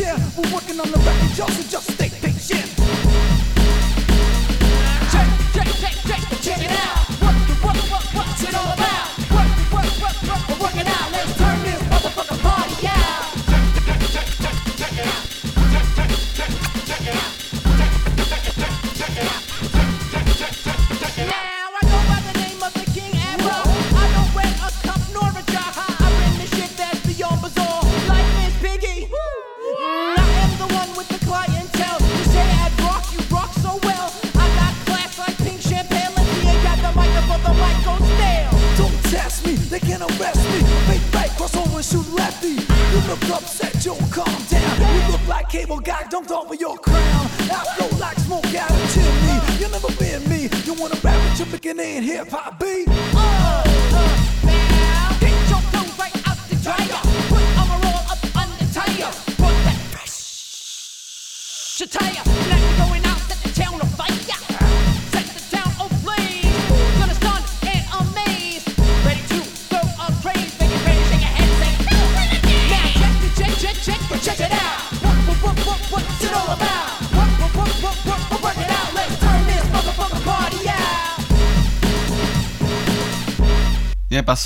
amazing 0.00 0.32
We're 0.36 0.54
working 0.54 0.80
on 0.80 0.90
the 0.90 0.98
record, 0.98 1.38
y'all 1.38 1.48
so 1.48 1.62
just 1.68 1.92
stay 1.92 2.07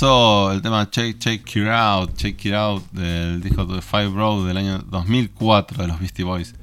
El 0.03 0.61
tema 0.61 0.89
Check, 0.89 1.17
Check 1.17 1.55
It 1.55 1.67
Out, 1.67 2.17
Check 2.17 2.43
It 2.43 2.53
Out 2.53 2.91
del 2.91 3.41
disco 3.41 3.65
de 3.65 3.81
Five 3.81 4.09
Road 4.09 4.45
del 4.45 4.57
año 4.57 4.79
2004 4.79 5.81
de 5.81 5.87
los 5.87 5.97
Beastie 5.97 6.25
Boys. 6.25 6.55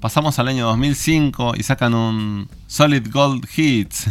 Pasamos 0.00 0.38
al 0.38 0.48
año 0.48 0.64
2005 0.64 1.52
y 1.54 1.62
sacan 1.62 1.92
un 1.92 2.48
Solid 2.66 3.12
Gold 3.12 3.46
Hits. 3.54 4.08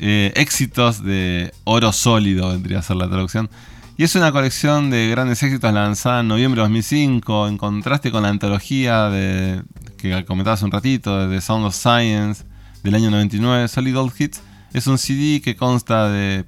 Eh, 0.00 0.32
éxitos 0.36 1.02
de 1.02 1.52
oro 1.64 1.92
sólido 1.92 2.50
vendría 2.50 2.78
a 2.78 2.82
ser 2.82 2.94
la 2.94 3.08
traducción. 3.08 3.50
Y 3.96 4.04
es 4.04 4.14
una 4.14 4.30
colección 4.30 4.88
de 4.88 5.08
grandes 5.08 5.42
éxitos 5.42 5.72
lanzada 5.72 6.20
en 6.20 6.28
noviembre 6.28 6.60
de 6.60 6.66
2005, 6.68 7.48
en 7.48 7.58
contraste 7.58 8.12
con 8.12 8.22
la 8.22 8.28
antología 8.28 9.08
de, 9.10 9.62
que 9.98 10.24
comentabas 10.26 10.62
un 10.62 10.70
ratito, 10.70 11.26
de 11.28 11.40
Sound 11.40 11.66
of 11.66 11.74
Science 11.74 12.44
del 12.84 12.94
año 12.94 13.10
99. 13.10 13.66
Solid 13.66 13.94
Gold 13.96 14.12
Hits 14.16 14.42
es 14.72 14.86
un 14.86 14.98
CD 14.98 15.40
que 15.42 15.56
consta 15.56 16.08
de 16.08 16.44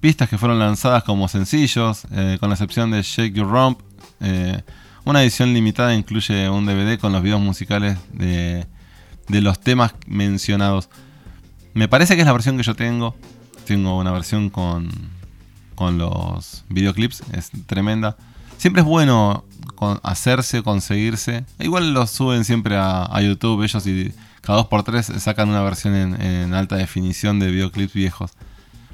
pistas 0.00 0.28
que 0.28 0.38
fueron 0.38 0.58
lanzadas 0.58 1.04
como 1.04 1.28
sencillos, 1.28 2.06
eh, 2.12 2.36
con 2.40 2.48
la 2.48 2.54
excepción 2.54 2.90
de 2.90 3.02
Shake 3.02 3.34
Your 3.34 3.48
Rump. 3.48 3.80
Eh, 4.20 4.62
una 5.04 5.22
edición 5.22 5.52
limitada 5.52 5.94
incluye 5.94 6.48
un 6.48 6.66
DVD 6.66 6.98
con 6.98 7.12
los 7.12 7.22
videos 7.22 7.40
musicales 7.40 7.98
de, 8.12 8.66
de 9.28 9.40
los 9.40 9.60
temas 9.60 9.94
mencionados. 10.06 10.88
Me 11.74 11.88
parece 11.88 12.14
que 12.14 12.22
es 12.22 12.26
la 12.26 12.32
versión 12.32 12.56
que 12.56 12.62
yo 12.62 12.74
tengo. 12.74 13.14
Tengo 13.66 13.98
una 13.98 14.12
versión 14.12 14.48
con, 14.48 14.90
con 15.74 15.98
los 15.98 16.64
videoclips, 16.68 17.22
es 17.32 17.50
tremenda. 17.66 18.16
Siempre 18.56 18.80
es 18.80 18.86
bueno 18.86 19.44
hacerse, 20.02 20.62
conseguirse. 20.62 21.44
Igual 21.58 21.92
los 21.92 22.10
suben 22.10 22.44
siempre 22.44 22.76
a, 22.76 23.04
a 23.04 23.20
YouTube 23.20 23.62
ellos 23.62 23.86
y 23.86 24.12
cada 24.46 24.60
2x3 24.60 25.18
sacan 25.18 25.48
una 25.48 25.60
versión 25.62 25.96
en, 25.96 26.54
alta 26.54 26.76
definición 26.76 27.40
de 27.40 27.50
videoclips 27.50 27.92
viejos. 27.92 28.30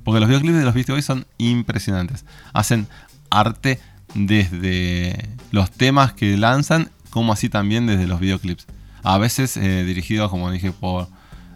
Porque 0.02 0.18
los 0.18 0.26
videoclips 0.26 0.56
de 0.56 0.64
los 0.64 0.72
Beastie 0.72 0.94
Boys 0.94 1.04
son 1.04 1.26
impresionantes. 1.36 2.24
Hacen 2.54 2.88
arte 3.28 3.78
desde 4.14 5.28
los 5.50 5.70
temas 5.70 6.14
que 6.14 6.38
lanzan, 6.38 6.90
como 7.10 7.34
así 7.34 7.50
también 7.50 7.86
desde 7.86 8.06
los 8.06 8.18
videoclips. 8.18 8.66
A 9.02 9.18
veces 9.18 9.58
eh, 9.58 9.84
dirigidos, 9.84 10.30
como 10.30 10.50
dije, 10.50 10.72
por 10.72 11.08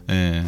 eh, 0.09 0.45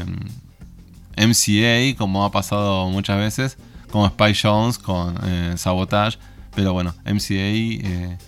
MCA, 1.17 1.97
como 1.97 2.27
ha 2.27 2.31
pasado 2.31 2.91
muchas 2.91 3.17
veces, 3.17 3.57
como 3.91 4.07
Spy 4.11 4.35
Jones 4.41 4.77
con 4.77 5.19
eh, 5.25 5.55
Sabotage. 5.57 6.19
Pero 6.55 6.75
bueno, 6.75 6.95
MCA 7.07 8.19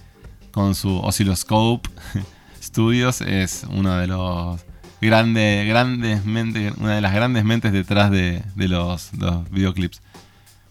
con 0.51 0.75
su 0.75 0.97
Oscilloscope 0.99 1.91
Studios 2.63 3.21
es 3.21 3.67
uno 3.69 3.99
de 3.99 4.07
los 4.07 4.70
grandes, 5.01 5.67
grandes 5.67 6.25
mentes, 6.25 6.75
una 6.77 6.95
de 6.95 7.01
las 7.01 7.15
grandes 7.15 7.45
mentes 7.45 7.73
detrás 7.73 8.11
de, 8.11 8.43
de 8.55 8.69
los, 8.69 9.11
videoclips. 9.51 10.03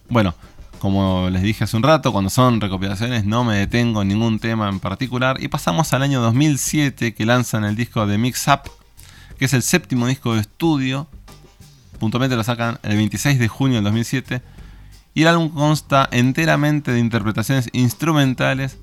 Bueno, 0.08 0.34
como 0.78 1.28
les 1.30 1.42
dije 1.42 1.64
hace 1.64 1.76
un 1.76 1.82
rato, 1.82 2.12
cuando 2.12 2.30
son 2.30 2.60
recopilaciones 2.60 3.24
no 3.24 3.44
me 3.44 3.56
detengo 3.56 4.02
en 4.02 4.08
ningún 4.08 4.38
tema 4.38 4.68
en 4.68 4.80
particular. 4.80 5.42
Y 5.42 5.48
pasamos 5.48 5.92
al 5.92 6.02
año 6.02 6.20
2007 6.20 7.14
que 7.14 7.26
lanzan 7.26 7.64
el 7.64 7.76
disco 7.76 8.06
de 8.06 8.18
Mix 8.18 8.46
Up, 8.48 8.70
que 9.38 9.44
es 9.44 9.52
el 9.52 9.62
séptimo 9.62 10.06
disco 10.06 10.34
de 10.34 10.40
estudio. 10.40 11.08
Puntualmente 11.98 12.36
lo 12.36 12.44
sacan 12.44 12.78
el 12.82 12.96
26 12.96 13.38
de 13.38 13.48
junio 13.48 13.76
del 13.76 13.84
2007. 13.84 14.42
Y 15.12 15.22
el 15.22 15.28
álbum 15.28 15.50
consta 15.50 16.08
enteramente 16.12 16.92
de 16.92 17.00
interpretaciones 17.00 17.68
instrumentales. 17.72 18.78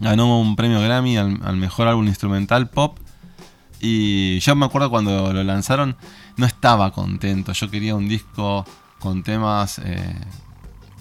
Ganó 0.00 0.40
un 0.40 0.56
premio 0.56 0.80
Grammy 0.80 1.16
al 1.16 1.56
mejor 1.56 1.88
álbum 1.88 2.06
instrumental 2.06 2.70
pop. 2.70 2.98
Y 3.86 4.38
yo 4.40 4.56
me 4.56 4.64
acuerdo 4.64 4.88
cuando 4.88 5.30
lo 5.30 5.44
lanzaron, 5.44 5.94
no 6.38 6.46
estaba 6.46 6.90
contento. 6.90 7.52
Yo 7.52 7.70
quería 7.70 7.94
un 7.94 8.08
disco 8.08 8.64
con 8.98 9.22
temas 9.22 9.78
eh, 9.84 10.14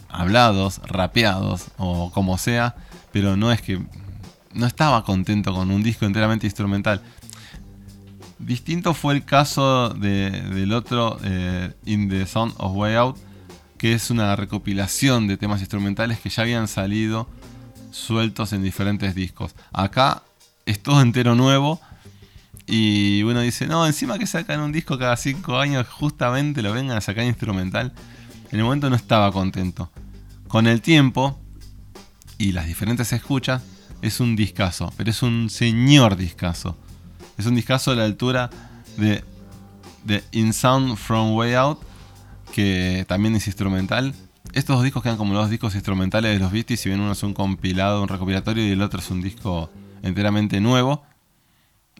hablados, 0.10 0.82
rapeados 0.86 1.68
o 1.78 2.12
como 2.12 2.38
sea. 2.38 2.76
Pero 3.14 3.38
no 3.38 3.54
es 3.54 3.62
que. 3.62 3.82
No 4.54 4.66
estaba 4.68 5.06
contento 5.06 5.54
con 5.54 5.72
un 5.72 5.82
disco 5.82 6.06
enteramente 6.06 6.46
instrumental. 6.46 7.02
Distinto 8.38 8.94
fue 8.94 9.14
el 9.14 9.24
caso 9.24 9.90
de- 9.90 10.30
del 10.30 10.74
otro, 10.74 11.18
eh, 11.24 11.72
In 11.86 12.10
the 12.10 12.26
Sound 12.26 12.54
of 12.58 12.76
Way 12.76 12.96
Out, 12.96 13.18
que 13.78 13.94
es 13.94 14.10
una 14.12 14.36
recopilación 14.36 15.28
de 15.28 15.38
temas 15.38 15.62
instrumentales 15.62 16.20
que 16.20 16.30
ya 16.30 16.44
habían 16.44 16.68
salido 16.68 17.28
sueltos 17.92 18.52
en 18.54 18.62
diferentes 18.62 19.16
discos. 19.16 19.56
Acá 19.72 20.24
es 20.66 20.84
todo 20.84 21.02
entero 21.02 21.34
nuevo. 21.36 21.80
Y 22.66 23.24
uno 23.24 23.42
dice, 23.42 23.68
no, 23.68 23.86
encima 23.86 24.18
que 24.18 24.28
sacan 24.28 24.62
un 24.62 24.72
disco 24.72 24.98
cada 24.98 25.18
5 25.18 25.60
años, 25.60 25.88
justamente 25.88 26.62
lo 26.62 26.74
vengan 26.74 26.98
a 26.98 27.02
sacar 27.02 27.26
instrumental. 27.26 27.94
En 28.52 28.60
el 28.60 28.66
momento 28.66 28.90
no 28.90 28.96
estaba 28.96 29.32
contento. 29.32 29.92
Con 30.48 30.68
el 30.68 30.82
tiempo 30.82 31.40
y 32.38 32.52
las 32.52 32.68
diferentes 32.68 33.12
escuchas, 33.14 33.62
es 34.02 34.20
un 34.20 34.36
discazo, 34.36 34.94
pero 34.98 35.10
es 35.10 35.24
un 35.24 35.50
señor 35.50 36.18
discazo. 36.18 36.78
Es 37.38 37.46
un 37.46 37.56
discazo 37.56 37.92
a 37.92 37.96
la 37.96 38.04
altura 38.04 38.50
de, 38.98 39.24
de 40.04 40.24
In 40.34 40.54
Sound 40.54 40.98
From 40.98 41.36
Way 41.36 41.54
Out, 41.54 41.80
que 42.52 43.06
también 43.08 43.36
es 43.36 43.48
instrumental. 43.48 44.14
Estos 44.52 44.76
dos 44.76 44.84
discos 44.84 45.04
quedan 45.04 45.18
como 45.18 45.34
los 45.34 45.50
discos 45.50 45.74
instrumentales 45.74 46.34
de 46.34 46.40
los 46.40 46.52
Beasties, 46.52 46.82
si 46.82 46.90
bien 46.90 47.00
uno 47.00 47.14
es 47.14 47.24
un 47.24 47.34
compilado, 47.34 48.02
un 48.02 48.10
recopilatorio 48.10 48.68
y 48.68 48.72
el 48.72 48.82
otro 48.82 49.00
es 49.00 49.10
un 49.10 49.22
disco 49.22 49.70
enteramente 50.04 50.60
nuevo. 50.60 51.04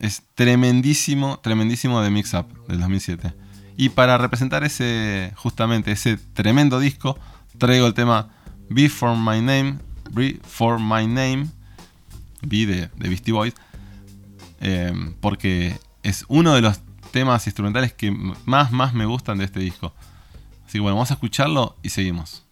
Es 0.04 0.22
tremendísimo, 0.36 1.40
tremendísimo 1.40 2.02
de 2.02 2.10
Mix 2.10 2.34
Up 2.34 2.46
del 2.68 2.82
2007. 2.82 3.34
Y 3.78 3.88
para 3.88 4.18
representar 4.18 4.66
ese, 4.66 5.32
justamente 5.38 5.94
ese 5.94 6.18
tremendo 6.18 6.82
disco, 6.82 7.18
traigo 7.58 7.88
el 7.88 7.94
tema 7.94 8.28
Be 8.70 8.90
For 8.90 9.16
My 9.16 9.40
Name, 9.40 9.78
Be 10.12 10.42
For 10.44 10.78
My 10.78 11.08
Name, 11.08 11.48
B 12.42 12.66
de, 12.66 12.90
de 12.94 13.10
Beastie 13.10 13.32
Boys, 13.32 13.54
eh, 14.60 14.94
porque 15.22 15.80
es 16.04 16.26
uno 16.28 16.54
de 16.54 16.60
los 16.60 16.82
temas 17.12 17.48
instrumentales 17.48 17.94
que 17.94 18.12
más, 18.12 18.74
más 18.74 18.94
me 18.94 19.06
gustan 19.06 19.38
de 19.38 19.46
este 19.46 19.62
disco. 19.62 19.94
Así 20.66 20.74
que 20.74 20.80
bueno, 20.82 20.98
vamos 20.98 21.12
a 21.12 21.14
escucharlo 21.14 21.78
y 21.82 21.88
seguimos. 21.88 22.43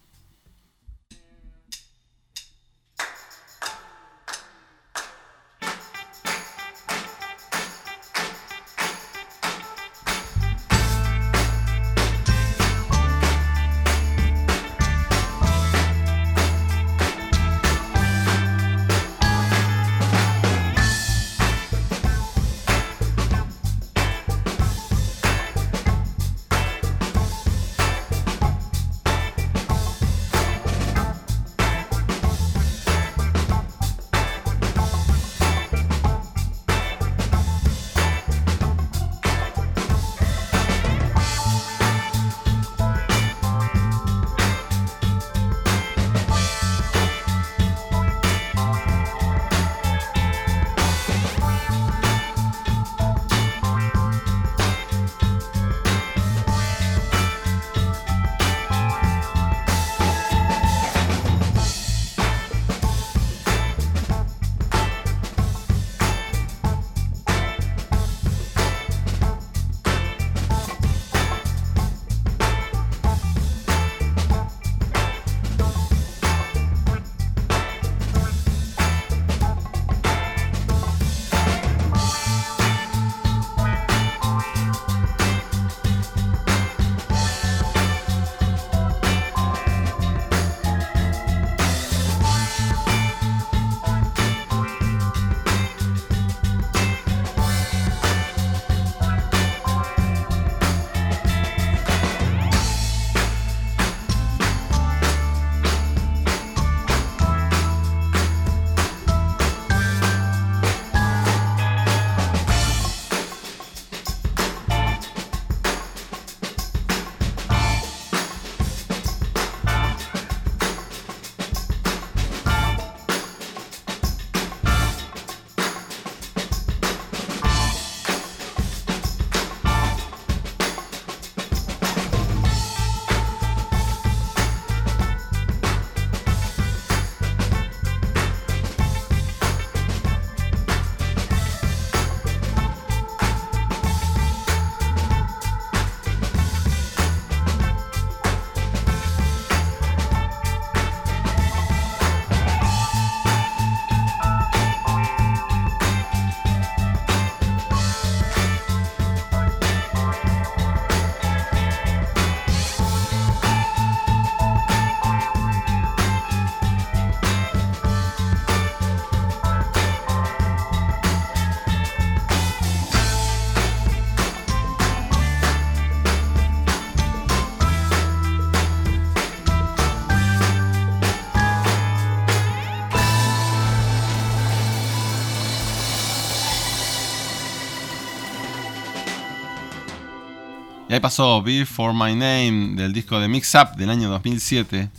Y 190.91 190.93
ahí 190.93 190.99
pasó 190.99 191.41
Before 191.41 191.93
My 191.93 192.13
Name 192.13 192.75
del 192.75 192.91
disco 192.91 193.17
de 193.17 193.29
Mix 193.29 193.55
Up 193.55 193.77
del 193.77 193.89
año 193.89 194.09
2007. 194.09 194.89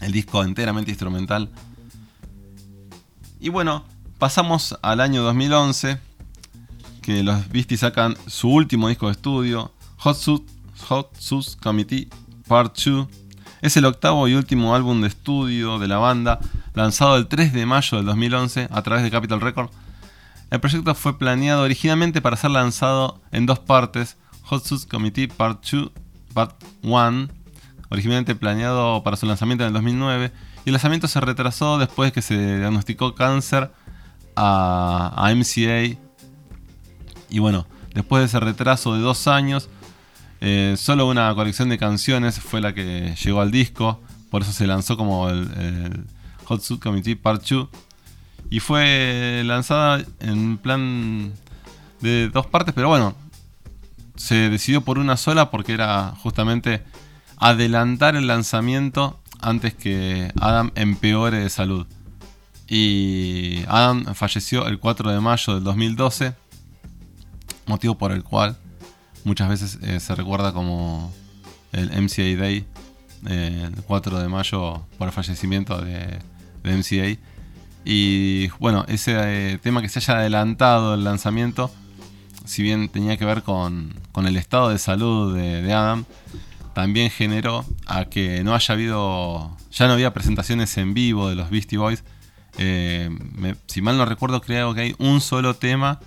El 0.00 0.10
disco 0.10 0.42
enteramente 0.42 0.90
instrumental. 0.90 1.48
Y 3.38 3.48
bueno, 3.48 3.84
pasamos 4.18 4.76
al 4.82 5.00
año 5.00 5.22
2011. 5.22 6.00
Que 7.02 7.22
los 7.22 7.48
Beasties 7.50 7.78
sacan 7.78 8.16
su 8.26 8.48
último 8.48 8.88
disco 8.88 9.06
de 9.06 9.12
estudio. 9.12 9.70
Hot 9.98 10.16
Sus, 10.16 10.42
Hot 10.88 11.16
Committee 11.62 12.08
Part 12.48 12.76
2. 12.76 13.06
Es 13.60 13.76
el 13.76 13.84
octavo 13.84 14.26
y 14.26 14.34
último 14.34 14.74
álbum 14.74 15.02
de 15.02 15.06
estudio 15.06 15.78
de 15.78 15.86
la 15.86 15.98
banda. 15.98 16.40
Lanzado 16.74 17.16
el 17.16 17.28
3 17.28 17.52
de 17.52 17.64
mayo 17.64 17.96
del 17.96 18.06
2011 18.06 18.66
a 18.72 18.82
través 18.82 19.04
de 19.04 19.12
Capitol 19.12 19.40
Record. 19.40 19.70
El 20.50 20.58
proyecto 20.58 20.96
fue 20.96 21.16
planeado 21.16 21.62
originalmente 21.62 22.20
para 22.20 22.36
ser 22.36 22.50
lanzado 22.50 23.20
en 23.30 23.46
dos 23.46 23.60
partes. 23.60 24.16
Hot 24.52 24.66
Sus 24.66 24.84
Committee 24.84 25.28
Part 25.28 25.64
2, 25.66 25.90
Part 26.34 26.62
1, 26.82 27.28
originalmente 27.88 28.34
planeado 28.34 29.02
para 29.02 29.16
su 29.16 29.24
lanzamiento 29.24 29.64
en 29.64 29.68
el 29.68 29.72
2009, 29.72 30.30
y 30.66 30.68
el 30.68 30.72
lanzamiento 30.74 31.08
se 31.08 31.22
retrasó 31.22 31.78
después 31.78 32.08
de 32.08 32.12
que 32.12 32.20
se 32.20 32.58
diagnosticó 32.58 33.14
cáncer 33.14 33.70
a, 34.36 35.10
a 35.16 35.34
MCA. 35.34 35.98
Y 37.30 37.38
bueno, 37.38 37.66
después 37.94 38.20
de 38.20 38.26
ese 38.26 38.40
retraso 38.40 38.94
de 38.94 39.00
dos 39.00 39.26
años, 39.26 39.70
eh, 40.42 40.74
solo 40.76 41.08
una 41.08 41.34
colección 41.34 41.70
de 41.70 41.78
canciones 41.78 42.38
fue 42.38 42.60
la 42.60 42.74
que 42.74 43.14
llegó 43.24 43.40
al 43.40 43.50
disco, 43.50 44.02
por 44.30 44.42
eso 44.42 44.52
se 44.52 44.66
lanzó 44.66 44.98
como 44.98 45.30
el, 45.30 45.50
el 45.56 46.04
Hot 46.44 46.60
Suit 46.60 46.82
Committee 46.82 47.16
Part 47.16 47.42
2. 47.48 47.68
Y 48.50 48.60
fue 48.60 49.44
lanzada 49.46 50.04
en 50.20 50.58
plan 50.58 51.32
de 52.02 52.28
dos 52.28 52.44
partes, 52.44 52.74
pero 52.74 52.90
bueno, 52.90 53.16
se 54.16 54.50
decidió 54.50 54.82
por 54.82 54.98
una 54.98 55.16
sola 55.16 55.50
porque 55.50 55.72
era 55.72 56.14
justamente 56.22 56.82
adelantar 57.36 58.16
el 58.16 58.26
lanzamiento 58.26 59.20
antes 59.40 59.74
que 59.74 60.32
Adam 60.40 60.70
empeore 60.74 61.38
de 61.38 61.50
salud. 61.50 61.86
Y 62.68 63.64
Adam 63.68 64.14
falleció 64.14 64.66
el 64.66 64.78
4 64.78 65.12
de 65.12 65.20
mayo 65.20 65.54
del 65.54 65.64
2012, 65.64 66.34
motivo 67.66 67.98
por 67.98 68.12
el 68.12 68.22
cual 68.22 68.56
muchas 69.24 69.48
veces 69.48 69.78
eh, 69.82 70.00
se 70.00 70.14
recuerda 70.14 70.52
como 70.52 71.12
el 71.72 71.90
MCA 71.90 72.40
Day, 72.40 72.64
eh, 73.26 73.68
el 73.74 73.82
4 73.82 74.18
de 74.18 74.28
mayo 74.28 74.86
por 74.98 75.08
el 75.08 75.12
fallecimiento 75.12 75.80
de, 75.80 76.18
MCA. 76.64 77.20
Y 77.84 78.48
bueno, 78.60 78.84
ese 78.86 79.16
eh, 79.16 79.58
tema 79.58 79.82
que 79.82 79.88
se 79.88 79.98
haya 79.98 80.18
adelantado 80.18 80.94
el 80.94 81.02
lanzamiento, 81.02 81.70
si 82.44 82.62
bien 82.62 82.88
tenía 82.88 83.16
que 83.16 83.24
ver 83.24 83.42
con, 83.42 83.94
con 84.12 84.26
el 84.26 84.36
estado 84.36 84.68
de 84.68 84.78
salud 84.78 85.34
de, 85.34 85.72
Adam, 85.72 86.04
también 86.74 87.10
generó 87.10 87.64
a 87.86 88.06
que 88.06 88.42
no 88.44 88.54
haya 88.54 88.74
habido, 88.74 89.56
ya 89.70 89.86
no 89.86 89.92
había 89.92 90.12
presentaciones 90.12 90.76
en 90.78 90.94
vivo 90.94 91.28
de 91.28 91.34
los 91.34 91.50
Beastie 91.50 91.78
Boys. 91.78 92.04
Eh, 92.58 93.10
si 93.66 93.82
mal 93.82 93.96
no 93.96 94.04
recuerdo, 94.04 94.40
creo 94.40 94.74
que 94.74 94.80
hay 94.82 94.94
un 94.98 95.20
solo 95.20 95.54
tema 95.54 96.00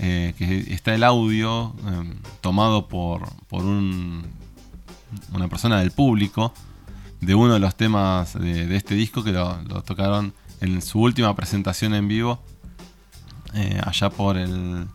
eh, 0.00 0.34
que 0.36 0.72
está 0.74 0.94
el 0.94 1.04
audio 1.04 1.74
eh, 1.86 2.14
tomado 2.40 2.88
por, 2.88 3.28
por 3.46 3.64
un, 3.64 4.26
una 5.32 5.48
persona 5.48 5.80
del 5.80 5.90
público 5.90 6.52
de 7.20 7.34
uno 7.34 7.54
de 7.54 7.60
los 7.60 7.74
temas 7.76 8.34
de, 8.34 8.66
de 8.66 8.76
este 8.76 8.94
disco 8.94 9.24
que 9.24 9.32
lo, 9.32 9.58
lo 9.62 9.82
tocaron 9.82 10.34
en 10.60 10.82
su 10.82 11.00
última 11.00 11.34
presentación 11.34 11.94
en 11.94 12.08
vivo 12.08 12.42
eh, 13.54 13.80
allá 13.84 14.10
por 14.10 14.36
el 14.36 14.86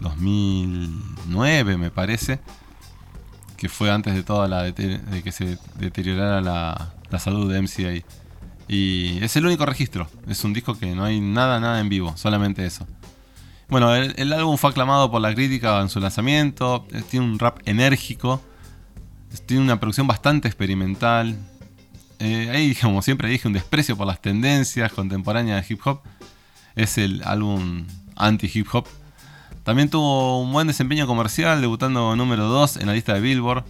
2009 0.00 1.76
me 1.76 1.90
parece 1.90 2.40
que 3.56 3.68
fue 3.68 3.90
antes 3.90 4.14
de 4.14 4.22
toda 4.22 4.48
la 4.48 4.62
de 4.62 5.22
que 5.24 5.32
se 5.32 5.58
deteriorara 5.78 6.40
la, 6.40 6.94
la 7.10 7.18
salud 7.18 7.50
de 7.52 7.62
MCA 7.62 8.06
y 8.68 9.18
es 9.22 9.36
el 9.36 9.46
único 9.46 9.64
registro 9.64 10.08
es 10.28 10.44
un 10.44 10.52
disco 10.52 10.78
que 10.78 10.94
no 10.94 11.04
hay 11.04 11.20
nada 11.20 11.60
nada 11.60 11.80
en 11.80 11.88
vivo 11.88 12.16
solamente 12.16 12.66
eso 12.66 12.86
bueno, 13.68 13.92
el, 13.94 14.32
álbum 14.32 14.56
fue 14.58 14.70
aclamado 14.70 15.10
por 15.10 15.20
la 15.20 15.34
crítica 15.34 15.80
en 15.80 15.88
su 15.88 15.98
lanzamiento. 15.98 16.86
Tiene 17.10 17.26
un 17.26 17.38
rap 17.38 17.58
enérgico. 17.64 18.40
Tiene 19.46 19.62
una 19.62 19.80
producción 19.80 20.06
bastante 20.06 20.46
experimental. 20.46 21.36
Eh, 22.20 22.48
ahí, 22.52 22.74
como 22.80 23.02
siempre 23.02 23.28
dije, 23.28 23.48
un 23.48 23.54
desprecio 23.54 23.96
por 23.96 24.06
las 24.06 24.22
tendencias 24.22 24.92
contemporáneas 24.92 25.66
de 25.66 25.74
hip 25.74 25.80
hop. 25.84 26.00
Es 26.76 26.96
el 26.96 27.22
álbum 27.24 27.86
anti-hip 28.14 28.68
hop. 28.72 28.86
También 29.66 29.90
tuvo 29.90 30.40
un 30.40 30.52
buen 30.52 30.68
desempeño 30.68 31.08
comercial, 31.08 31.60
debutando 31.60 32.14
número 32.14 32.44
2 32.44 32.76
en 32.76 32.86
la 32.86 32.92
lista 32.92 33.14
de 33.14 33.20
Billboard. 33.20 33.64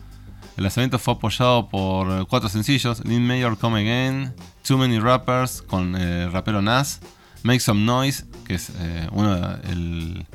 El 0.58 0.64
lanzamiento 0.64 0.98
fue 0.98 1.14
apoyado 1.14 1.70
por 1.70 2.28
cuatro 2.28 2.50
sencillos: 2.50 3.02
Lin 3.06 3.26
Mayor 3.26 3.56
Come 3.56 3.80
Again, 3.80 4.34
Too 4.62 4.76
Many 4.76 4.98
Rappers 4.98 5.62
con 5.62 5.96
eh, 5.96 6.24
el 6.24 6.32
rapero 6.32 6.60
Nas, 6.60 7.00
Make 7.44 7.60
Some 7.60 7.80
Noise, 7.86 8.26
que 8.44 8.56
es 8.56 8.72
eh, 8.78 9.08
el 9.70 10.26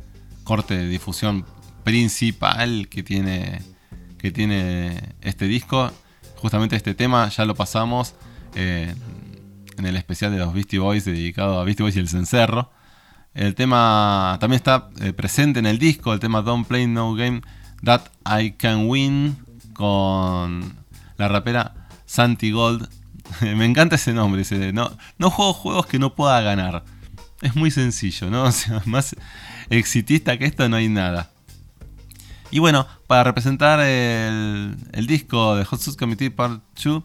corte 0.44 0.76
de 0.76 0.88
difusión 0.88 1.46
principal 1.84 2.88
que 2.90 3.04
tiene, 3.04 3.62
que 4.18 4.32
tiene 4.32 5.14
este 5.22 5.46
disco. 5.46 5.92
Justamente 6.38 6.76
este 6.76 6.96
tema 6.96 7.30
ya 7.30 7.46
lo 7.46 7.54
pasamos 7.54 8.16
eh, 8.56 8.96
en 9.78 9.86
el 9.86 9.96
especial 9.96 10.32
de 10.32 10.40
los 10.40 10.56
Beastie 10.56 10.80
Boys 10.80 11.06
dedicado 11.06 11.60
a 11.60 11.64
Beastie 11.66 11.84
Boys 11.84 11.98
y 11.98 12.00
el 12.00 12.10
cencerro. 12.10 12.72
El 13.34 13.56
tema 13.56 14.38
también 14.42 14.58
está 14.58 14.90
eh, 15.00 15.14
presente 15.14 15.60
en 15.60 15.66
el 15.66 15.80
disco, 15.80 16.14
el 16.14 16.20
tema 16.20 16.42
Don't 16.42 16.68
Play 16.68 16.88
No 16.88 17.14
Game 17.14 17.42
That 17.84 18.02
I 18.26 18.52
Can 18.52 18.88
Win 18.90 19.38
con 19.74 20.76
la 21.18 21.28
rapera 21.28 21.88
Santi 22.06 22.52
Gold. 22.52 22.90
Me 23.42 23.66
encanta 23.66 23.96
ese 23.96 24.14
nombre, 24.14 24.44
no, 24.74 25.30
juego 25.30 25.54
juegos 25.54 25.86
que 25.86 25.98
no 25.98 26.14
pueda 26.14 26.42
ganar. 26.42 26.84
Es 27.42 27.56
muy 27.56 27.72
sencillo, 27.72 28.30
¿no? 28.30 28.44
O 28.46 28.52
sea, 28.52 28.82
más 28.86 29.16
exitista 29.70 30.38
que 30.38 30.46
esto 30.46 30.68
no 30.68 30.76
hay 30.76 30.90
nada. 30.90 31.32
Y 32.52 32.60
bueno, 32.60 32.86
para 33.08 33.24
representar 33.24 33.80
el, 33.80 34.76
el 34.92 35.08
disco 35.08 35.56
de 35.56 35.64
Hot 35.64 35.80
Sus 35.80 35.96
Committee 35.96 36.32
Part 36.32 36.62
2, 36.84 37.04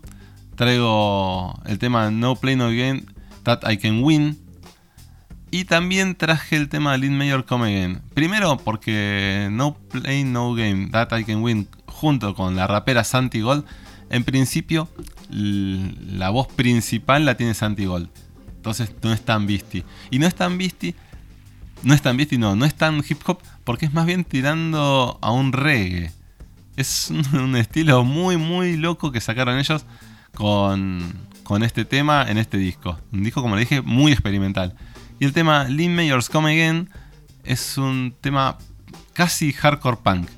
traigo 0.56 1.54
el 1.66 1.78
tema 1.78 2.10
No 2.10 2.34
Play 2.34 2.56
No 2.56 2.66
Game 2.66 3.04
That 3.44 3.60
I 3.70 3.76
Can 3.76 4.02
Win. 4.02 4.45
Y 5.50 5.64
también 5.64 6.16
traje 6.16 6.56
el 6.56 6.68
tema 6.68 6.92
de 6.92 6.98
Lin 6.98 7.16
Mayor 7.16 7.44
Come 7.44 7.66
Again. 7.66 8.02
Primero 8.14 8.56
porque 8.58 9.48
No 9.50 9.74
Play 9.74 10.24
No 10.24 10.54
Game 10.54 10.88
That 10.90 11.16
I 11.16 11.24
Can 11.24 11.42
Win 11.42 11.68
junto 11.86 12.34
con 12.34 12.56
la 12.56 12.66
rapera 12.66 13.04
Santi 13.04 13.40
Gold. 13.40 13.64
En 14.10 14.24
principio, 14.24 14.88
la 15.30 16.30
voz 16.30 16.48
principal 16.48 17.24
la 17.24 17.36
tiene 17.36 17.54
Santi 17.54 17.86
Gold. 17.86 18.08
Entonces 18.56 18.90
no 19.02 19.12
es 19.12 19.24
tan 19.24 19.46
beastie. 19.46 19.84
Y 20.10 20.18
no 20.18 20.26
es 20.26 20.34
tan 20.34 20.58
beastie. 20.58 20.94
No 21.82 21.94
es 21.94 22.02
tan 22.02 22.16
beastie, 22.16 22.38
no. 22.38 22.56
No 22.56 22.64
es 22.64 22.74
tan 22.74 23.02
hip 23.08 23.20
hop 23.26 23.38
porque 23.62 23.86
es 23.86 23.92
más 23.92 24.06
bien 24.06 24.24
tirando 24.24 25.18
a 25.20 25.30
un 25.30 25.52
reggae. 25.52 26.10
Es 26.76 27.10
un 27.10 27.54
estilo 27.56 28.04
muy, 28.04 28.36
muy 28.36 28.76
loco 28.76 29.12
que 29.12 29.20
sacaron 29.20 29.58
ellos 29.58 29.84
con, 30.34 31.02
con 31.44 31.62
este 31.62 31.84
tema 31.84 32.26
en 32.28 32.38
este 32.38 32.58
disco. 32.58 32.98
Un 33.12 33.22
disco, 33.22 33.42
como 33.42 33.54
le 33.54 33.60
dije, 33.60 33.80
muy 33.82 34.10
experimental. 34.10 34.74
Y 35.18 35.24
el 35.24 35.32
tema 35.32 35.64
Lin 35.64 35.94
Mayor's 35.94 36.28
Come 36.28 36.52
Again 36.52 36.90
es 37.44 37.78
un 37.78 38.14
tema 38.20 38.58
casi 39.12 39.52
hardcore 39.52 39.98
punk. 40.02 40.28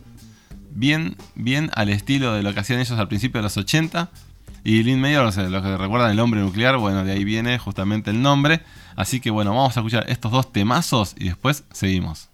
Bien, 0.70 1.16
bien 1.34 1.70
al 1.74 1.88
estilo 1.88 2.34
de 2.34 2.42
lo 2.42 2.55
que 2.55 2.60
hacían 2.60 2.78
ellos 2.78 2.98
al 2.98 3.09
principio 3.09 3.40
de 3.40 3.44
los 3.44 3.56
80. 3.56 4.10
Y 4.64 4.82
Lin 4.82 5.00
Mayor, 5.00 5.24
o 5.24 5.32
sea, 5.32 5.44
los 5.44 5.62
que 5.62 5.76
recuerdan 5.76 6.10
el 6.10 6.20
hombre 6.20 6.40
nuclear, 6.40 6.76
bueno, 6.76 7.05
de 7.05 7.12
ahí 7.12 7.24
viene 7.24 7.59
justamente 7.59 8.10
el 8.10 8.22
nombre. 8.22 8.60
Así 8.96 9.20
que 9.20 9.30
bueno, 9.30 9.50
vamos 9.50 9.76
a 9.76 9.80
escuchar 9.80 10.05
estos 10.09 10.30
dos 10.30 10.52
temazos 10.52 11.14
y 11.18 11.24
después 11.24 11.64
seguimos. 11.72 12.28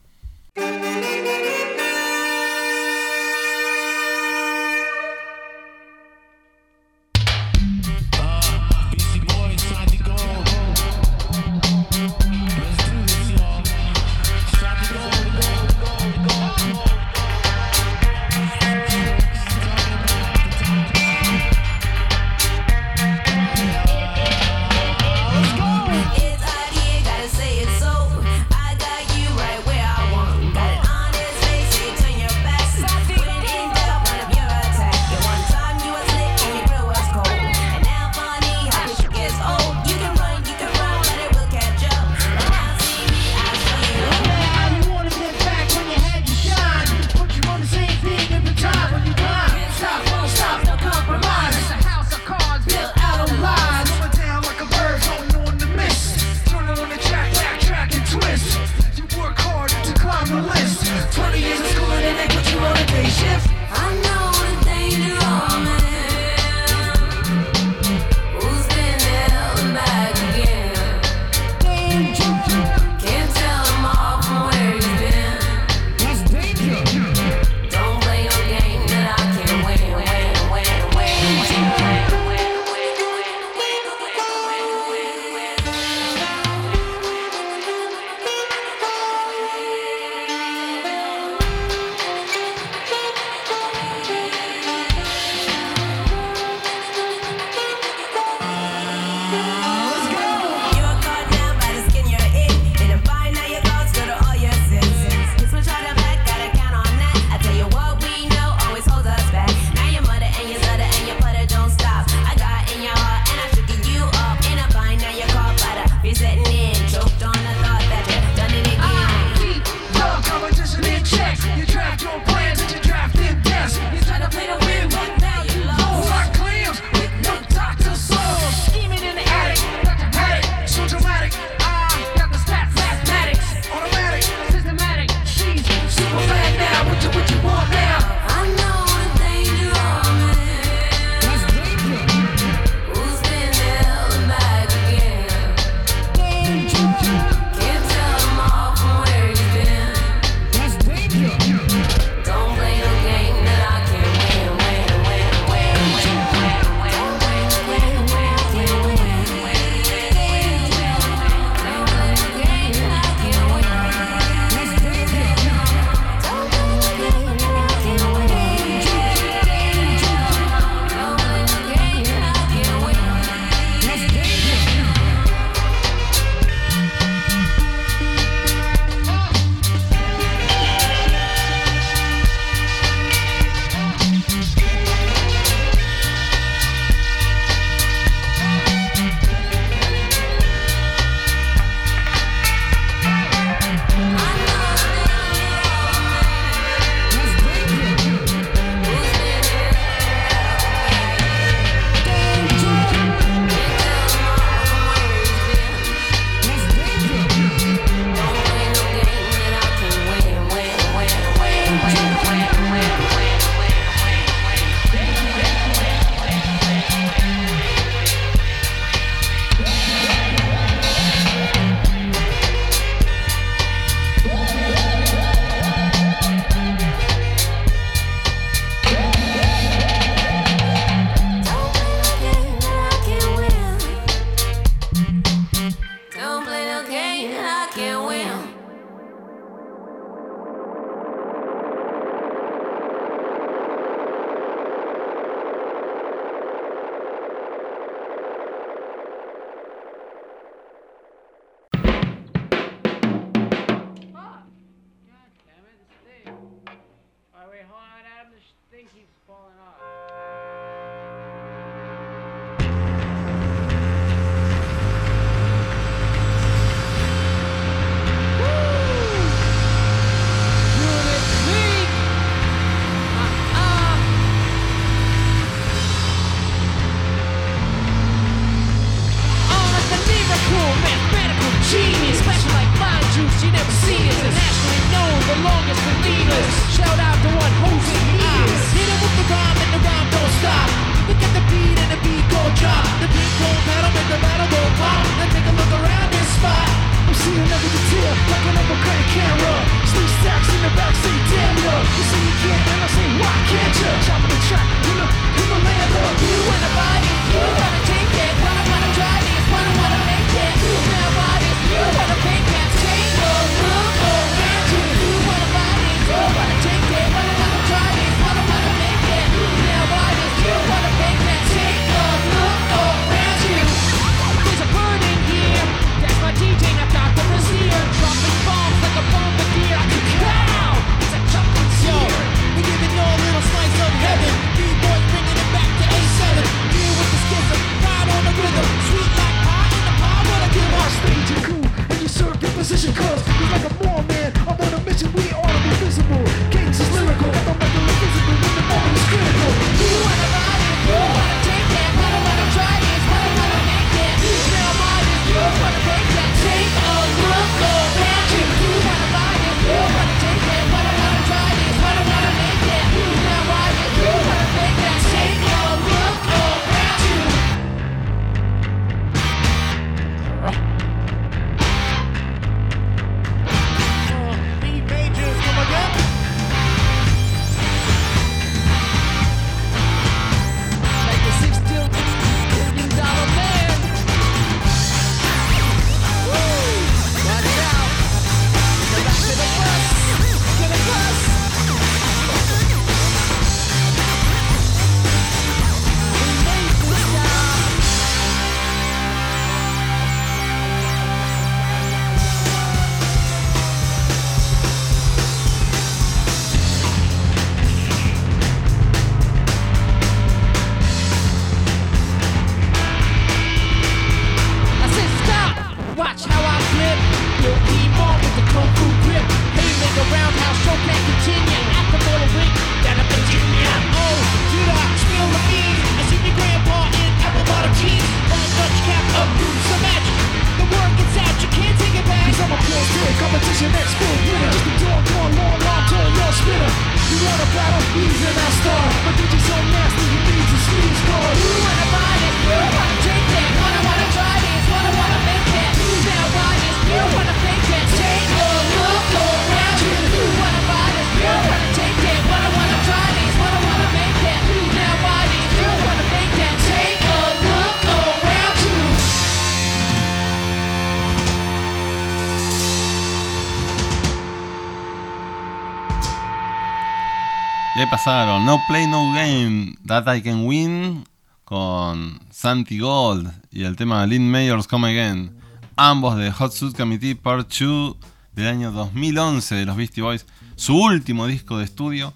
No 468.45 468.61
Play 468.69 468.87
No 468.87 469.11
Game, 469.15 469.75
That 469.87 470.15
I 470.15 470.21
Can 470.21 470.45
Win, 470.45 471.05
con 471.45 472.21
Santi 472.31 472.79
Gold 472.79 473.33
y 473.51 473.65
el 473.65 473.75
tema 473.75 474.07
Lynn 474.07 474.31
Mayors 474.31 474.67
Come 474.67 474.91
Again, 474.91 475.35
ambos 475.77 476.19
de 476.19 476.31
Hot 476.31 476.53
Suit 476.53 476.77
Committee 476.77 477.15
Part 477.15 477.51
2 477.59 477.97
del 478.35 478.49
año 478.49 478.71
2011 478.71 479.55
de 479.55 479.65
los 479.65 479.77
Beastie 479.77 480.03
Boys, 480.03 480.27
su 480.57 480.77
último 480.77 481.27
disco 481.27 481.57
de 481.57 481.65
estudio 481.65 482.13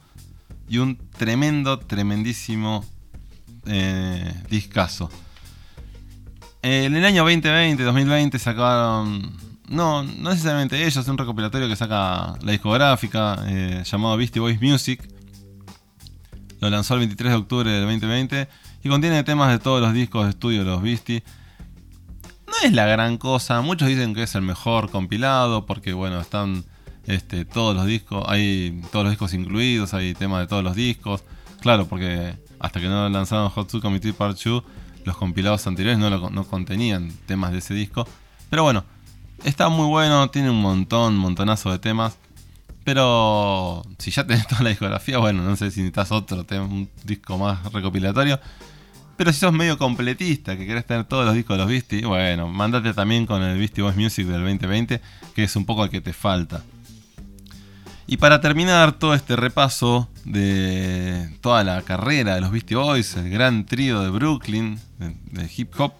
y 0.68 0.76
un 0.76 0.98
tremendo, 1.16 1.78
tremendísimo 1.78 2.84
eh, 3.64 4.30
discazo. 4.50 5.10
Eh, 6.62 6.84
en 6.84 6.94
el 6.94 7.06
año 7.06 7.22
2020, 7.22 7.82
2020 7.82 8.38
sacaron. 8.38 9.34
No, 9.68 10.02
no 10.02 10.30
necesariamente 10.30 10.86
ellos, 10.86 11.08
un 11.08 11.16
recopilatorio 11.16 11.68
que 11.68 11.76
saca 11.76 12.34
la 12.42 12.52
discográfica 12.52 13.44
eh, 13.46 13.82
llamado 13.84 14.18
Beastie 14.18 14.40
Boys 14.40 14.60
Music 14.60 15.17
lo 16.60 16.70
lanzó 16.70 16.94
el 16.94 17.00
23 17.00 17.32
de 17.32 17.38
octubre 17.38 17.70
del 17.70 17.82
2020 17.82 18.48
y 18.82 18.88
contiene 18.88 19.22
temas 19.24 19.50
de 19.50 19.58
todos 19.58 19.80
los 19.80 19.92
discos 19.92 20.24
de 20.24 20.30
estudio 20.30 20.60
de 20.60 20.70
los 20.70 20.82
Beastie. 20.82 21.22
No 22.46 22.54
es 22.64 22.72
la 22.72 22.86
gran 22.86 23.18
cosa, 23.18 23.60
muchos 23.60 23.88
dicen 23.88 24.14
que 24.14 24.22
es 24.24 24.34
el 24.34 24.42
mejor 24.42 24.90
compilado 24.90 25.66
porque 25.66 25.92
bueno, 25.92 26.20
están 26.20 26.64
este, 27.06 27.44
todos 27.44 27.74
los 27.74 27.86
discos, 27.86 28.24
hay 28.26 28.82
todos 28.90 29.04
los 29.04 29.12
discos 29.12 29.34
incluidos, 29.34 29.94
hay 29.94 30.14
temas 30.14 30.40
de 30.40 30.46
todos 30.46 30.64
los 30.64 30.74
discos. 30.74 31.24
Claro, 31.60 31.86
porque 31.86 32.34
hasta 32.60 32.80
que 32.80 32.88
no 32.88 33.08
lanzaron 33.08 33.50
Hotsu 33.50 33.80
Committee 33.80 34.12
Part 34.12 34.38
2, 34.42 34.62
los 35.04 35.16
compilados 35.16 35.66
anteriores 35.66 35.98
no, 35.98 36.30
no 36.30 36.44
contenían 36.44 37.12
temas 37.26 37.52
de 37.52 37.58
ese 37.58 37.74
disco. 37.74 38.06
Pero 38.50 38.62
bueno, 38.62 38.84
está 39.44 39.68
muy 39.68 39.86
bueno, 39.86 40.28
tiene 40.30 40.50
un 40.50 40.60
montón, 40.60 41.16
montonazo 41.16 41.70
de 41.70 41.78
temas. 41.78 42.18
Pero 42.88 43.82
si 43.98 44.10
ya 44.10 44.26
tenés 44.26 44.46
toda 44.48 44.62
la 44.62 44.70
discografía, 44.70 45.18
bueno, 45.18 45.42
no 45.42 45.56
sé 45.56 45.70
si 45.70 45.80
necesitas 45.80 46.10
otro, 46.10 46.46
un 46.62 46.88
disco 47.04 47.36
más 47.36 47.70
recopilatorio. 47.70 48.40
Pero 49.14 49.30
si 49.30 49.40
sos 49.40 49.52
medio 49.52 49.76
completista, 49.76 50.56
que 50.56 50.66
querés 50.66 50.86
tener 50.86 51.04
todos 51.04 51.26
los 51.26 51.34
discos 51.34 51.58
de 51.58 51.58
los 51.58 51.68
Beastie, 51.68 52.06
bueno, 52.06 52.48
mándate 52.48 52.94
también 52.94 53.26
con 53.26 53.42
el 53.42 53.58
Beastie 53.58 53.82
Boys 53.82 53.94
Music 53.94 54.26
del 54.26 54.40
2020, 54.40 55.02
que 55.34 55.44
es 55.44 55.54
un 55.54 55.66
poco 55.66 55.84
el 55.84 55.90
que 55.90 56.00
te 56.00 56.14
falta. 56.14 56.62
Y 58.06 58.16
para 58.16 58.40
terminar 58.40 58.92
todo 58.92 59.12
este 59.12 59.36
repaso 59.36 60.08
de 60.24 61.36
toda 61.42 61.64
la 61.64 61.82
carrera 61.82 62.36
de 62.36 62.40
los 62.40 62.50
Beastie 62.50 62.78
Boys, 62.78 63.16
el 63.16 63.28
gran 63.28 63.66
trío 63.66 64.00
de 64.00 64.08
Brooklyn, 64.08 64.80
de, 64.98 65.14
de 65.32 65.50
hip 65.54 65.78
hop, 65.78 65.92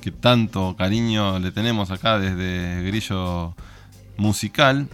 que 0.00 0.10
tanto 0.10 0.74
cariño 0.76 1.38
le 1.38 1.52
tenemos 1.52 1.92
acá 1.92 2.18
desde 2.18 2.82
Grillo 2.82 3.54
Musical, 4.16 4.88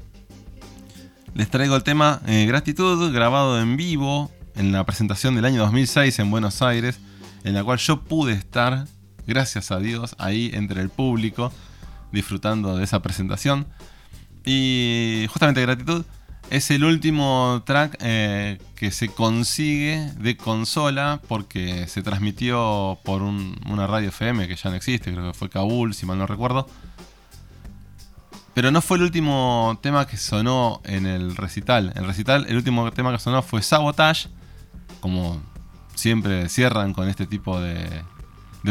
les 1.37 1.51
traigo 1.51 1.77
el 1.77 1.83
tema 1.83 2.23
eh, 2.27 2.47
Gratitud, 2.47 3.13
grabado 3.13 3.61
en 3.61 3.77
vivo 3.77 4.31
en 4.55 4.73
la 4.73 4.87
presentación 4.87 5.35
del 5.35 5.45
año 5.45 5.61
2006 5.61 6.19
en 6.19 6.31
Buenos 6.31 6.63
Aires, 6.63 6.99
en 7.45 7.53
la 7.53 7.63
cual 7.63 7.77
yo 7.77 8.05
pude 8.05 8.33
estar, 8.33 8.87
gracias 9.27 9.71
a 9.71 9.79
Dios, 9.79 10.17
ahí 10.19 10.51
entre 10.55 10.81
el 10.81 10.89
público, 10.89 11.53
disfrutando 12.11 12.79
de 12.79 12.85
esa 12.85 13.03
presentación. 13.03 13.67
Y 14.47 15.27
justamente 15.29 15.61
Gratitud 15.61 16.07
es 16.49 16.71
el 16.71 16.85
último 16.85 17.63
track 17.67 17.99
eh, 18.01 18.59
que 18.75 18.91
se 18.91 19.09
consigue 19.09 20.11
de 20.19 20.39
consola 20.39 21.21
porque 21.29 21.87
se 21.87 22.01
transmitió 22.03 22.99
por 23.05 23.21
una 23.21 23.87
radio 23.87 24.09
FM 24.09 24.49
que 24.49 24.57
ya 24.57 24.71
no 24.71 24.77
existe, 24.77 25.13
creo 25.13 25.33
que 25.33 25.39
fue 25.39 25.51
Kabul, 25.51 25.93
si 25.93 26.07
mal 26.07 26.17
no 26.17 26.27
recuerdo. 26.27 26.67
Pero 28.57 28.71
no 28.71 28.81
fue 28.81 28.97
el 28.97 29.03
último 29.03 29.79
tema 29.83 30.07
que 30.07 30.17
sonó 30.17 30.81
en 30.85 31.05
el 31.05 31.37
recital. 31.37 31.93
En 31.95 32.05
el 32.05 32.07
recital, 32.07 32.47
el 32.49 32.57
último 32.57 32.91
tema 32.91 33.13
que 33.13 33.19
sonó 33.19 33.43
fue 33.43 33.61
Sabotage. 33.61 34.31
Como 35.01 35.43
siempre 35.95 36.49
cierran 36.49 36.95
con 36.95 37.07
este 37.07 37.27
tipo 37.27 37.61
de, 37.61 38.03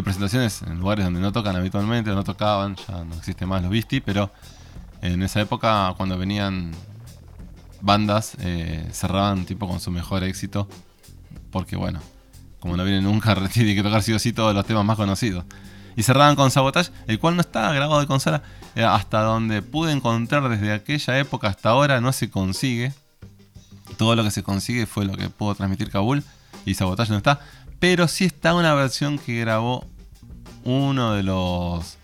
presentaciones 0.03 0.63
en 0.63 0.79
lugares 0.79 1.05
donde 1.05 1.19
no 1.19 1.31
tocan 1.31 1.55
habitualmente, 1.55 2.09
o 2.09 2.15
no 2.15 2.23
tocaban, 2.23 2.75
ya 2.77 3.03
no 3.03 3.13
existe 3.13 3.45
más 3.45 3.61
los 3.61 3.69
Beastie, 3.69 4.01
pero 4.01 4.31
en 5.03 5.21
esa 5.21 5.39
época 5.39 5.93
cuando 5.97 6.17
venían 6.17 6.71
bandas 7.79 8.37
eh, 8.39 8.89
cerraban 8.91 9.45
tipo 9.45 9.67
con 9.67 9.79
su 9.79 9.91
mejor 9.91 10.23
éxito. 10.23 10.67
Porque 11.51 11.75
bueno, 11.75 11.99
como 12.59 12.75
no 12.75 12.83
viene 12.85 13.01
nunca, 13.01 13.35
tiene 13.53 13.75
que 13.75 13.83
tocar 13.83 14.01
sí 14.01 14.13
o 14.13 14.17
sí 14.17 14.33
todos 14.33 14.55
los 14.55 14.65
temas 14.65 14.83
más 14.83 14.97
conocidos. 14.97 15.45
Y 15.97 16.03
cerraban 16.03 16.35
con 16.35 16.51
Sabotage, 16.51 16.91
el 17.07 17.19
cual 17.19 17.35
no 17.35 17.41
está 17.41 17.71
grabado 17.73 17.99
de 18.01 18.07
consola. 18.07 18.41
eh, 18.75 18.83
hasta 18.83 19.21
donde 19.21 19.61
pude 19.61 19.93
encontrar 19.93 20.49
desde 20.49 20.73
aquella 20.73 21.17
época 21.19 21.47
hasta 21.47 21.69
ahora 21.69 22.01
no 22.01 22.11
se 22.11 22.29
consigue. 22.29 22.93
Todo 23.97 24.15
lo 24.15 24.23
que 24.23 24.31
se 24.31 24.43
consigue 24.43 24.85
fue 24.85 25.05
lo 25.05 25.13
que 25.15 25.29
pudo 25.29 25.55
transmitir 25.55 25.89
Kabul. 25.89 26.23
Y 26.65 26.73
Sabotage 26.73 27.11
no 27.11 27.17
está. 27.17 27.39
Pero 27.79 28.07
sí 28.09 28.25
está 28.25 28.53
una 28.55 28.73
versión 28.73 29.17
que 29.19 29.39
grabó 29.39 29.85
uno 30.65 31.13
de 31.13 31.23
los 31.23 31.97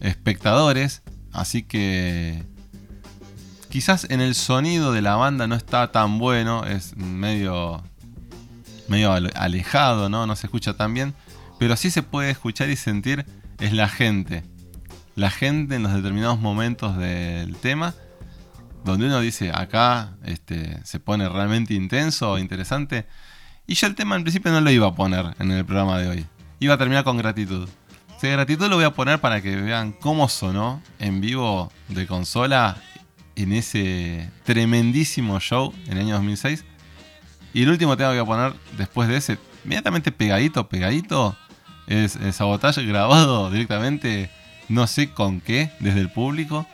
espectadores. 0.00 1.02
Así 1.32 1.62
que 1.64 2.44
quizás 3.68 4.06
en 4.10 4.20
el 4.20 4.34
sonido 4.34 4.92
de 4.92 5.02
la 5.02 5.16
banda 5.16 5.46
no 5.46 5.54
está 5.56 5.90
tan 5.90 6.18
bueno. 6.18 6.64
Es 6.64 6.96
medio 6.96 7.82
medio 8.88 9.12
ale- 9.12 9.32
alejado, 9.34 10.08
¿no? 10.08 10.26
No 10.26 10.36
se 10.36 10.46
escucha 10.46 10.74
tan 10.74 10.94
bien. 10.94 11.14
Pero 11.58 11.76
sí 11.76 11.90
se 11.90 12.02
puede 12.02 12.30
escuchar 12.30 12.68
y 12.70 12.76
sentir 12.76 13.24
es 13.58 13.72
la 13.72 13.88
gente. 13.88 14.44
La 15.14 15.30
gente 15.30 15.76
en 15.76 15.82
los 15.82 15.92
determinados 15.94 16.38
momentos 16.38 16.96
del 16.96 17.56
tema. 17.56 17.94
Donde 18.84 19.06
uno 19.06 19.20
dice, 19.20 19.50
acá 19.52 20.16
este, 20.24 20.84
se 20.84 21.00
pone 21.00 21.28
realmente 21.28 21.74
intenso 21.74 22.38
interesante. 22.38 23.06
Y 23.66 23.74
yo 23.74 23.86
el 23.88 23.94
tema 23.94 24.14
en 24.16 24.22
principio 24.22 24.52
no 24.52 24.60
lo 24.60 24.70
iba 24.70 24.86
a 24.86 24.94
poner 24.94 25.34
en 25.38 25.50
el 25.50 25.64
programa 25.64 25.98
de 25.98 26.08
hoy. 26.08 26.26
Iba 26.60 26.74
a 26.74 26.78
terminar 26.78 27.02
con 27.02 27.16
gratitud. 27.16 27.68
O 28.16 28.18
gratitud 28.20 28.68
lo 28.68 28.76
voy 28.76 28.84
a 28.84 28.92
poner 28.92 29.20
para 29.20 29.42
que 29.42 29.56
vean 29.56 29.92
cómo 29.92 30.28
sonó 30.28 30.80
en 30.98 31.20
vivo 31.20 31.70
de 31.88 32.06
consola 32.06 32.76
en 33.34 33.52
ese 33.52 34.30
tremendísimo 34.44 35.38
show 35.40 35.74
en 35.86 35.92
el 35.92 36.04
año 36.04 36.14
2006. 36.14 36.64
Y 37.52 37.62
el 37.62 37.70
último 37.70 37.96
tema 37.96 38.12
que 38.12 38.20
voy 38.20 38.24
a 38.24 38.50
poner 38.50 38.60
después 38.76 39.08
de 39.08 39.16
ese, 39.16 39.38
inmediatamente 39.64 40.12
pegadito, 40.12 40.68
pegadito, 40.68 41.36
es, 41.86 42.16
el 42.16 42.32
Sabotage 42.32 42.84
grabado 42.84 43.50
directamente, 43.52 44.30
no 44.68 44.86
sé 44.86 45.10
con 45.10 45.40
qué, 45.40 45.70
desde 45.80 46.00
el 46.00 46.10
público 46.10 46.66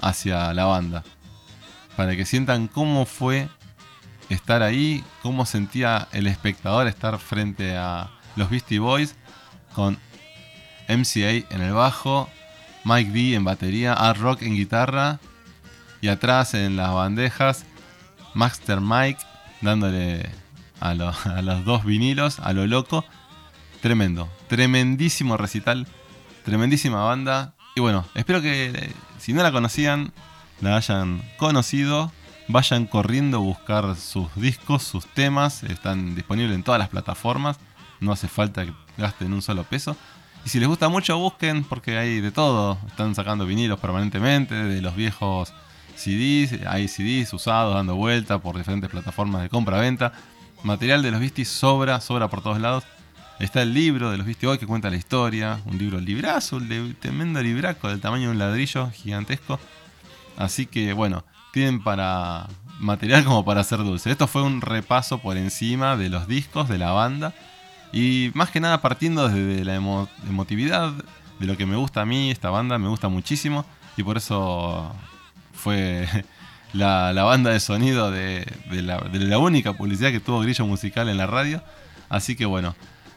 hacia 0.00 0.52
la 0.52 0.64
banda. 0.66 1.04
Para 1.96 2.16
que 2.16 2.26
sientan 2.26 2.68
cómo 2.68 3.06
fue 3.06 3.48
estar 4.28 4.62
ahí, 4.62 5.04
cómo 5.22 5.46
sentía 5.46 6.08
el 6.12 6.26
espectador 6.26 6.86
estar 6.86 7.18
frente 7.18 7.76
a 7.76 8.10
los 8.34 8.50
Beastie 8.50 8.78
Boys 8.78 9.14
con 9.74 9.98
MCA 10.88 11.30
en 11.50 11.62
el 11.62 11.72
bajo, 11.72 12.28
Mike 12.84 13.10
D 13.10 13.34
en 13.34 13.44
batería, 13.44 13.92
Art 13.92 14.20
Rock 14.20 14.42
en 14.42 14.54
guitarra 14.54 15.18
y 16.00 16.08
atrás 16.08 16.54
en 16.54 16.76
las 16.76 16.92
bandejas 16.92 17.64
Master 18.34 18.80
Mike 18.80 19.20
dándole 19.62 20.28
a, 20.80 20.90
a 20.90 21.42
los 21.42 21.64
dos 21.64 21.84
vinilos, 21.84 22.38
a 22.40 22.52
lo 22.52 22.66
loco. 22.66 23.04
Tremendo, 23.80 24.28
tremendísimo 24.48 25.36
recital, 25.36 25.86
tremendísima 26.44 27.02
banda. 27.04 27.54
Y 27.74 27.80
bueno, 27.80 28.04
espero 28.14 28.40
que 28.40 28.66
eh, 28.66 28.92
si 29.18 29.32
no 29.32 29.42
la 29.42 29.52
conocían, 29.52 30.12
la 30.60 30.76
hayan 30.76 31.22
conocido. 31.36 32.12
Vayan 32.48 32.86
corriendo 32.86 33.38
a 33.38 33.40
buscar 33.40 33.96
sus 33.96 34.32
discos, 34.36 34.84
sus 34.84 35.06
temas. 35.06 35.64
Están 35.64 36.14
disponibles 36.14 36.54
en 36.54 36.62
todas 36.62 36.78
las 36.78 36.88
plataformas. 36.88 37.58
No 38.00 38.12
hace 38.12 38.28
falta 38.28 38.64
que 38.64 38.72
gasten 38.96 39.32
un 39.32 39.42
solo 39.42 39.64
peso. 39.64 39.96
Y 40.44 40.48
si 40.48 40.60
les 40.60 40.68
gusta 40.68 40.88
mucho, 40.88 41.18
busquen 41.18 41.64
porque 41.64 41.98
hay 41.98 42.20
de 42.20 42.30
todo. 42.30 42.78
Están 42.86 43.16
sacando 43.16 43.46
vinilos 43.46 43.80
permanentemente, 43.80 44.54
de 44.54 44.80
los 44.80 44.94
viejos 44.94 45.52
CDs. 45.96 46.64
Hay 46.68 46.86
CDs 46.86 47.32
usados 47.32 47.74
dando 47.74 47.96
vuelta 47.96 48.38
por 48.38 48.56
diferentes 48.56 48.90
plataformas 48.90 49.42
de 49.42 49.48
compra-venta. 49.48 50.12
Material 50.62 51.02
de 51.02 51.10
los 51.10 51.18
Beasties 51.18 51.48
sobra, 51.48 52.00
sobra 52.00 52.28
por 52.28 52.42
todos 52.42 52.60
lados. 52.60 52.84
Está 53.38 53.62
el 53.62 53.74
libro 53.74 54.10
de 54.10 54.16
los 54.16 54.26
Beastie 54.26 54.58
que 54.58 54.66
cuenta 54.66 54.90
la 54.90 54.96
historia. 54.96 55.60
Un 55.66 55.78
libro 55.78 56.00
librazo, 56.00 56.56
un 56.56 56.96
tremendo 56.98 57.42
libraco 57.42 57.88
del 57.88 58.00
tamaño 58.00 58.24
de 58.26 58.30
un 58.30 58.38
ladrillo 58.38 58.90
gigantesco. 58.90 59.60
Así 60.38 60.66
que 60.66 60.92
bueno, 60.94 61.24
tienen 61.52 61.82
para 61.82 62.46
material 62.80 63.24
como 63.24 63.44
para 63.44 63.60
hacer 63.60 63.78
dulce. 63.78 64.10
Esto 64.10 64.26
fue 64.26 64.42
un 64.42 64.60
repaso 64.60 65.18
por 65.18 65.36
encima 65.36 65.96
de 65.96 66.08
los 66.08 66.26
discos 66.28 66.68
de 66.68 66.78
la 66.78 66.92
banda. 66.92 67.34
Y 67.92 68.30
más 68.34 68.50
que 68.50 68.60
nada 68.60 68.80
partiendo 68.80 69.28
desde 69.28 69.64
la 69.64 69.76
emo- 69.76 70.08
emotividad 70.28 70.92
de 71.38 71.46
lo 71.46 71.56
que 71.56 71.66
me 71.66 71.76
gusta 71.76 72.02
a 72.02 72.06
mí, 72.06 72.30
esta 72.30 72.50
banda 72.50 72.78
me 72.78 72.88
gusta 72.88 73.08
muchísimo. 73.08 73.66
Y 73.98 74.02
por 74.02 74.16
eso 74.16 74.94
fue 75.52 76.08
la, 76.72 77.12
la 77.12 77.24
banda 77.24 77.50
de 77.50 77.60
sonido 77.60 78.10
de 78.10 78.46
la, 78.70 78.98
de 78.98 79.18
la 79.20 79.38
única 79.38 79.74
publicidad 79.74 80.10
que 80.10 80.20
tuvo 80.20 80.40
Grillo 80.40 80.66
Musical 80.66 81.08
en 81.10 81.18
la 81.18 81.26
radio. 81.26 81.62
Así 82.08 82.34
que 82.36 82.44
bueno, 82.46 82.74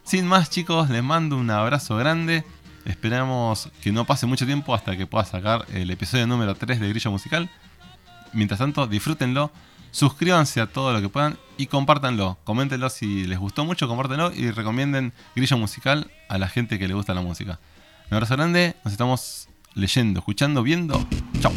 sin 0.10 0.26
más 0.26 0.50
chicos, 0.50 0.90
les 0.90 1.04
mando 1.04 1.38
un 1.38 1.52
abrazo 1.52 1.96
grande. 1.96 2.44
Esperamos 2.84 3.70
que 3.84 3.92
no 3.92 4.06
pase 4.06 4.26
mucho 4.26 4.44
tiempo 4.48 4.74
hasta 4.74 4.98
que 4.98 5.06
pueda 5.06 5.24
sacar 5.24 5.68
el 5.72 5.92
episodio 5.92 6.26
número 6.26 6.56
3 6.56 6.80
de 6.80 6.90
Grillo 6.90 7.12
Musical. 7.12 7.48
Mientras 8.34 8.58
tanto, 8.58 8.88
disfrútenlo, 8.88 9.52
suscríbanse 9.92 10.62
a 10.62 10.66
todo 10.66 10.94
lo 10.94 11.02
que 11.02 11.10
puedan 11.10 11.38
y 11.58 11.68
compártanlo. 11.68 12.40
Coméntenlo 12.44 12.90
si 12.90 13.28
les 13.28 13.38
gustó 13.38 13.66
mucho, 13.66 13.88
compártenlo 13.88 14.32
y 14.34 14.50
recomienden 14.50 15.14
Grillo 15.36 15.60
Musical 15.60 16.10
a 16.28 16.40
la 16.40 16.50
gente 16.50 16.80
que 16.80 16.88
le 16.88 16.96
gusta 16.96 17.14
la 17.14 17.22
música. 17.22 17.60
Un 18.10 18.16
abrazo 18.16 18.36
grande, 18.36 18.76
nos 18.84 18.94
estamos 18.94 19.48
leyendo, 19.76 20.22
escuchando, 20.22 20.64
viendo. 20.64 21.08
Chao. 21.40 21.54